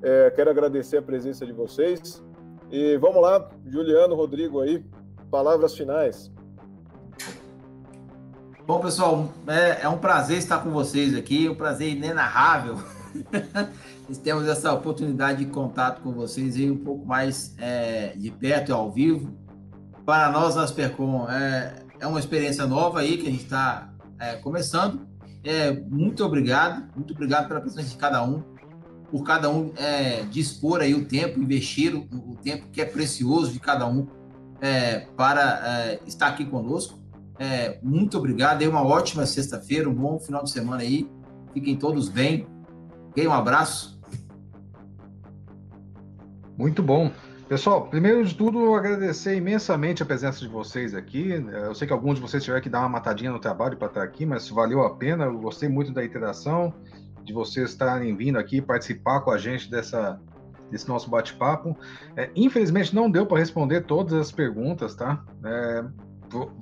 É, 0.03 0.31
quero 0.31 0.51
agradecer 0.51 0.99
a 0.99 1.03
presença 1.03 1.47
de 1.47 1.53
vocês. 1.53 2.23
E 2.71 2.97
vamos 2.99 3.21
lá, 3.23 3.51
Juliano, 3.67 4.15
Rodrigo 4.15 4.61
aí, 4.61 4.85
palavras 5.31 5.75
finais. 5.75 6.33
Bom, 8.67 8.81
pessoal, 8.81 9.33
é, 9.47 9.83
é 9.83 9.89
um 9.89 9.99
prazer 9.99 10.39
estar 10.39 10.59
com 10.59 10.71
vocês 10.71 11.17
aqui, 11.17 11.49
um 11.49 11.55
prazer 11.55 11.97
inenarrável. 11.97 12.79
Temos 14.23 14.47
essa 14.47 14.73
oportunidade 14.73 15.45
de 15.45 15.51
contato 15.51 16.01
com 16.03 16.13
vocês 16.13 16.57
aí 16.57 16.71
um 16.71 16.79
pouco 16.79 17.05
mais 17.05 17.55
é, 17.59 18.15
de 18.17 18.31
perto 18.31 18.69
e 18.69 18.73
ao 18.73 18.91
vivo. 18.91 19.37
Para 20.07 20.31
nós, 20.31 20.55
na 20.55 20.63
Aspercom, 20.63 21.29
é, 21.29 21.75
é 21.99 22.07
uma 22.07 22.21
experiência 22.21 22.67
nova 22.67 23.01
aí 23.01 23.17
que 23.17 23.27
a 23.27 23.31
gente 23.31 23.45
está 23.45 23.93
é, 24.19 24.37
começando 24.37 25.13
é, 25.45 25.73
muito 25.73 26.25
obrigado, 26.25 26.89
muito 26.95 27.13
obrigado 27.13 27.49
pela 27.49 27.61
presença 27.61 27.89
de 27.89 27.97
cada 27.97 28.23
um, 28.23 28.43
por 29.11 29.25
cada 29.25 29.51
um 29.51 29.73
é, 29.77 30.23
dispor 30.23 30.81
aí 30.81 30.95
o 30.95 31.05
tempo, 31.05 31.41
investir 31.41 31.95
o, 31.95 32.07
o, 32.13 32.37
tempo 32.37 32.69
que 32.71 32.81
é 32.81 32.85
precioso 32.85 33.53
de 33.53 33.59
cada 33.59 33.87
um 33.87 34.07
para 35.17 35.99
estar 36.07 36.29
aqui 36.29 36.45
conosco. 36.45 37.02
É, 37.39 37.79
muito 37.83 38.19
obrigado, 38.19 38.63
e 38.63 38.69
uma 38.69 38.85
ótima 38.85 39.27
sexta-feira, 39.27 39.89
um 39.89 39.95
bom 39.95 40.19
final 40.19 40.45
de 40.45 40.51
semana 40.51 40.83
aí. 40.83 41.09
Fiquem 41.53 41.77
todos 41.77 42.09
bem. 42.09 42.47
Um 43.17 43.33
abraço. 43.33 44.01
Muito 46.57 46.83
bom. 46.83 47.11
Pessoal, 47.49 47.87
primeiro 47.89 48.25
de 48.25 48.35
tudo, 48.35 48.75
agradecer 48.75 49.37
imensamente 49.37 50.03
a 50.03 50.07
presença 50.07 50.41
de 50.41 50.49
vocês 50.49 50.95
aqui. 50.95 51.31
Eu 51.31 51.75
sei 51.75 51.87
que 51.87 51.93
alguns 51.93 52.15
de 52.15 52.23
vocês 52.23 52.43
tiveram 52.43 52.63
que 52.63 52.71
dar 52.71 52.81
uma 52.81 52.89
matadinha 52.89 53.31
no 53.31 53.39
trabalho 53.39 53.77
para 53.77 53.89
estar 53.89 54.03
aqui, 54.03 54.25
mas 54.25 54.49
valeu 54.49 54.83
a 54.83 54.95
pena. 54.95 55.25
Eu 55.25 55.39
gostei 55.39 55.69
muito 55.69 55.93
da 55.93 56.03
interação, 56.03 56.73
de 57.23 57.33
vocês 57.35 57.71
estarem 57.71 58.17
vindo 58.17 58.39
aqui 58.39 58.63
participar 58.63 59.21
com 59.21 59.31
a 59.31 59.37
gente 59.37 59.71
dessa, 59.71 60.19
desse 60.71 60.89
nosso 60.89 61.11
bate-papo. 61.11 61.77
É, 62.17 62.31
infelizmente, 62.35 62.95
não 62.95 63.11
deu 63.11 63.27
para 63.27 63.39
responder 63.39 63.83
todas 63.83 64.15
as 64.15 64.33
perguntas, 64.33 64.95
tá? 64.95 65.23
É, 65.45 65.85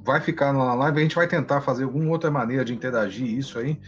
vai 0.04 0.20
ficar 0.20 0.52
na 0.52 0.74
live, 0.74 0.98
a 0.98 1.02
gente 1.02 1.14
vai 1.14 1.26
tentar 1.26 1.60
fazer 1.60 1.84
alguma 1.84 2.10
outra 2.10 2.30
maneira 2.30 2.64
de 2.64 2.74
interagir 2.74 3.26
isso 3.26 3.58
aí. 3.58 3.80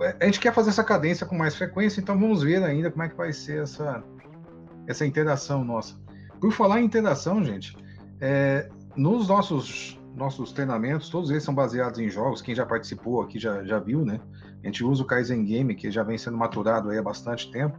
É, 0.00 0.16
a 0.20 0.24
gente 0.24 0.40
quer 0.40 0.52
fazer 0.52 0.70
essa 0.70 0.84
cadência 0.84 1.26
com 1.26 1.36
mais 1.36 1.54
frequência, 1.54 2.00
então 2.00 2.18
vamos 2.18 2.42
ver 2.42 2.62
ainda 2.62 2.90
como 2.90 3.02
é 3.02 3.08
que 3.08 3.16
vai 3.16 3.32
ser 3.32 3.62
essa, 3.62 4.02
essa 4.86 5.04
interação 5.04 5.64
nossa. 5.64 5.94
Por 6.40 6.52
falar 6.52 6.80
em 6.80 6.84
interação, 6.84 7.44
gente, 7.44 7.76
é, 8.20 8.68
nos 8.96 9.28
nossos, 9.28 10.00
nossos 10.14 10.52
treinamentos, 10.52 11.10
todos 11.10 11.30
eles 11.30 11.42
são 11.42 11.54
baseados 11.54 11.98
em 11.98 12.08
jogos. 12.08 12.40
Quem 12.40 12.54
já 12.54 12.64
participou 12.64 13.20
aqui 13.20 13.38
já, 13.38 13.62
já 13.64 13.78
viu, 13.78 14.04
né? 14.04 14.20
A 14.62 14.66
gente 14.66 14.82
usa 14.84 15.02
o 15.02 15.06
Kaizen 15.06 15.44
Game, 15.44 15.74
que 15.74 15.90
já 15.90 16.02
vem 16.02 16.18
sendo 16.18 16.36
maturado 16.36 16.90
há 16.90 17.02
bastante 17.02 17.50
tempo. 17.50 17.78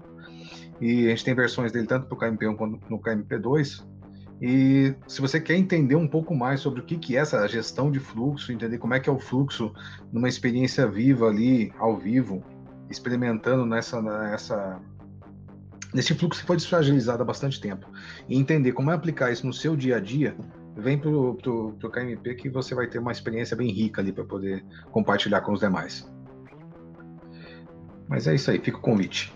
E 0.79 1.05
a 1.05 1.09
gente 1.09 1.23
tem 1.23 1.35
versões 1.35 1.71
dele 1.71 1.85
tanto 1.85 2.07
para 2.07 2.15
o 2.15 2.19
KMP1 2.19 2.55
quanto 2.55 2.89
no 2.89 2.99
KMP2. 2.99 3.85
E 4.41 4.95
se 5.07 5.21
você 5.21 5.39
quer 5.39 5.55
entender 5.55 5.95
um 5.95 6.07
pouco 6.07 6.35
mais 6.35 6.61
sobre 6.61 6.81
o 6.81 6.83
que, 6.83 6.97
que 6.97 7.15
é 7.15 7.19
essa 7.19 7.47
gestão 7.47 7.91
de 7.91 7.99
fluxo, 7.99 8.51
entender 8.51 8.79
como 8.79 8.95
é 8.95 8.99
que 8.99 9.07
é 9.07 9.11
o 9.11 9.19
fluxo 9.19 9.71
numa 10.11 10.27
experiência 10.27 10.87
viva 10.87 11.27
ali, 11.27 11.71
ao 11.77 11.95
vivo, 11.95 12.43
experimentando 12.89 13.67
nessa, 13.67 14.01
nessa 14.01 14.81
nesse 15.93 16.15
fluxo 16.15 16.41
que 16.41 16.47
foi 16.47 16.55
desfragilizado 16.55 17.21
há 17.21 17.25
bastante 17.25 17.61
tempo. 17.61 17.87
E 18.27 18.35
entender 18.35 18.71
como 18.71 18.89
é 18.89 18.95
aplicar 18.95 19.31
isso 19.31 19.45
no 19.45 19.53
seu 19.53 19.75
dia 19.75 19.97
a 19.97 19.99
dia, 19.99 20.35
vem 20.75 20.97
para 20.97 21.09
o 21.11 21.73
KMP 21.91 22.33
que 22.33 22.49
você 22.49 22.73
vai 22.73 22.87
ter 22.87 22.97
uma 22.97 23.11
experiência 23.11 23.55
bem 23.55 23.71
rica 23.71 24.01
ali 24.01 24.11
para 24.11 24.23
poder 24.23 24.65
compartilhar 24.91 25.41
com 25.41 25.53
os 25.53 25.59
demais. 25.59 26.09
Mas 28.07 28.25
é 28.25 28.33
isso 28.33 28.49
aí, 28.49 28.59
fica 28.59 28.77
o 28.77 28.81
convite. 28.81 29.31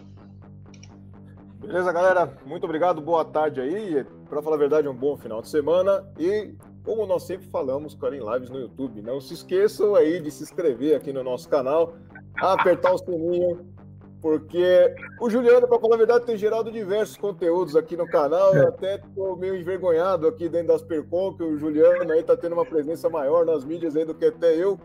Beleza, 1.65 1.91
galera? 1.91 2.31
Muito 2.45 2.63
obrigado, 2.63 3.01
boa 3.01 3.25
tarde 3.25 3.59
aí. 3.59 4.05
Para 4.29 4.41
falar 4.41 4.55
a 4.55 4.59
verdade, 4.59 4.87
um 4.87 4.93
bom 4.93 5.17
final 5.17 5.41
de 5.41 5.49
semana. 5.49 6.05
E 6.19 6.53
como 6.83 7.05
nós 7.07 7.23
sempre 7.23 7.47
falamos, 7.47 7.95
cara, 7.95 8.15
em 8.15 8.23
lives 8.23 8.49
no 8.49 8.59
YouTube, 8.59 9.01
não 9.01 9.19
se 9.19 9.33
esqueçam 9.33 9.95
aí 9.95 10.19
de 10.19 10.29
se 10.29 10.43
inscrever 10.43 10.95
aqui 10.95 11.11
no 11.11 11.23
nosso 11.23 11.49
canal, 11.49 11.95
apertar 12.39 12.93
o 12.93 12.97
sininho 12.99 13.75
porque 14.21 14.91
o 15.21 15.29
Juliano, 15.29 15.67
para 15.67 15.79
falar 15.79 15.95
a 15.95 15.97
verdade, 15.99 16.25
tem 16.25 16.35
gerado 16.35 16.71
diversos 16.71 17.15
conteúdos 17.15 17.75
aqui 17.75 17.95
no 17.95 18.07
canal. 18.07 18.55
Eu 18.55 18.69
até 18.69 18.95
estou 18.95 19.37
meio 19.37 19.55
envergonhado 19.55 20.27
aqui 20.27 20.49
dentro 20.49 20.69
das 20.69 20.81
Percom, 20.81 21.35
que 21.35 21.43
o 21.43 21.57
Juliano 21.59 22.11
aí 22.11 22.21
está 22.21 22.35
tendo 22.35 22.53
uma 22.53 22.65
presença 22.65 23.07
maior 23.07 23.45
nas 23.45 23.63
mídias 23.63 23.95
aí 23.95 24.03
do 24.03 24.15
que 24.15 24.25
até 24.25 24.55
eu. 24.55 24.79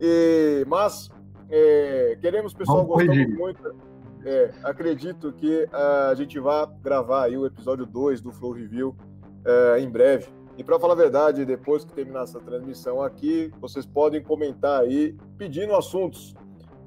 E, 0.00 0.64
mas 0.66 1.10
é, 1.50 2.16
queremos, 2.18 2.54
pessoal, 2.54 2.82
gostamos 2.86 3.36
muito. 3.36 3.91
É, 4.24 4.52
acredito 4.62 5.32
que 5.32 5.68
a 5.72 6.14
gente 6.14 6.38
vai 6.38 6.66
gravar 6.80 7.24
aí 7.24 7.36
o 7.36 7.44
episódio 7.44 7.84
2 7.84 8.20
do 8.20 8.30
Flow 8.30 8.52
Review 8.52 8.96
é, 9.44 9.80
em 9.80 9.90
breve. 9.90 10.28
E 10.56 10.62
para 10.62 10.78
falar 10.78 10.92
a 10.92 10.96
verdade, 10.96 11.44
depois 11.44 11.84
que 11.84 11.92
terminar 11.92 12.24
essa 12.24 12.38
transmissão 12.38 13.02
aqui, 13.02 13.50
vocês 13.60 13.86
podem 13.86 14.22
comentar 14.22 14.82
aí 14.82 15.16
pedindo 15.38 15.74
assuntos 15.74 16.34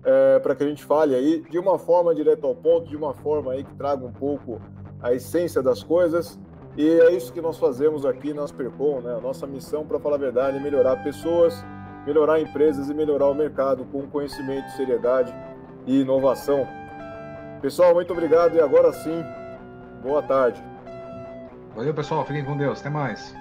é, 0.04 0.40
para 0.40 0.56
que 0.56 0.64
a 0.64 0.68
gente 0.68 0.84
fale 0.84 1.16
aí 1.16 1.42
de 1.50 1.58
uma 1.58 1.80
forma 1.80 2.14
direta 2.14 2.46
ao 2.46 2.56
ponto, 2.56 2.88
de 2.88 2.96
uma 2.96 3.14
forma 3.14 3.54
aí 3.54 3.64
que 3.64 3.74
traga 3.74 4.06
um 4.06 4.14
pouco 4.14 4.62
a 5.02 5.14
essência 5.14 5.62
das 5.62 5.84
coisas. 5.84 6.40
E 6.78 6.88
é 6.88 7.12
isso 7.12 7.34
que 7.34 7.42
nós 7.42 7.58
fazemos 7.58 8.06
aqui 8.06 8.34
na 8.34 8.44
Aspercom, 8.44 9.02
né? 9.02 9.16
A 9.16 9.22
nossa 9.22 9.48
missão, 9.48 9.86
para 9.86 10.00
falar 10.00 10.18
a 10.18 10.20
verdade, 10.20 10.58
é 10.58 10.60
melhorar 10.60 11.04
pessoas, 11.04 11.64
melhorar 12.06 12.40
empresas 12.40 12.90
e 12.90 12.94
melhorar 12.94 13.30
o 13.30 13.34
mercado 13.34 13.86
com 13.86 14.06
conhecimento, 14.08 14.70
seriedade 14.72 15.34
e 15.88 16.02
inovação. 16.02 16.68
Pessoal, 17.66 17.96
muito 17.96 18.14
obrigado 18.14 18.54
e 18.54 18.62
agora 18.62 18.94
sim, 18.94 19.26
boa 20.04 20.22
tarde. 20.22 20.64
Valeu, 21.76 21.96
pessoal. 21.96 22.24
Fiquem 22.24 22.46
com 22.46 22.56
Deus. 22.56 22.80
Até 22.80 22.92
mais. 22.92 23.36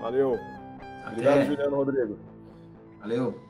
Valeu. 0.00 0.38
Até. 1.04 1.10
Obrigado, 1.10 1.42
Juliano 1.46 1.76
Rodrigo. 1.76 2.18
Valeu. 3.00 3.49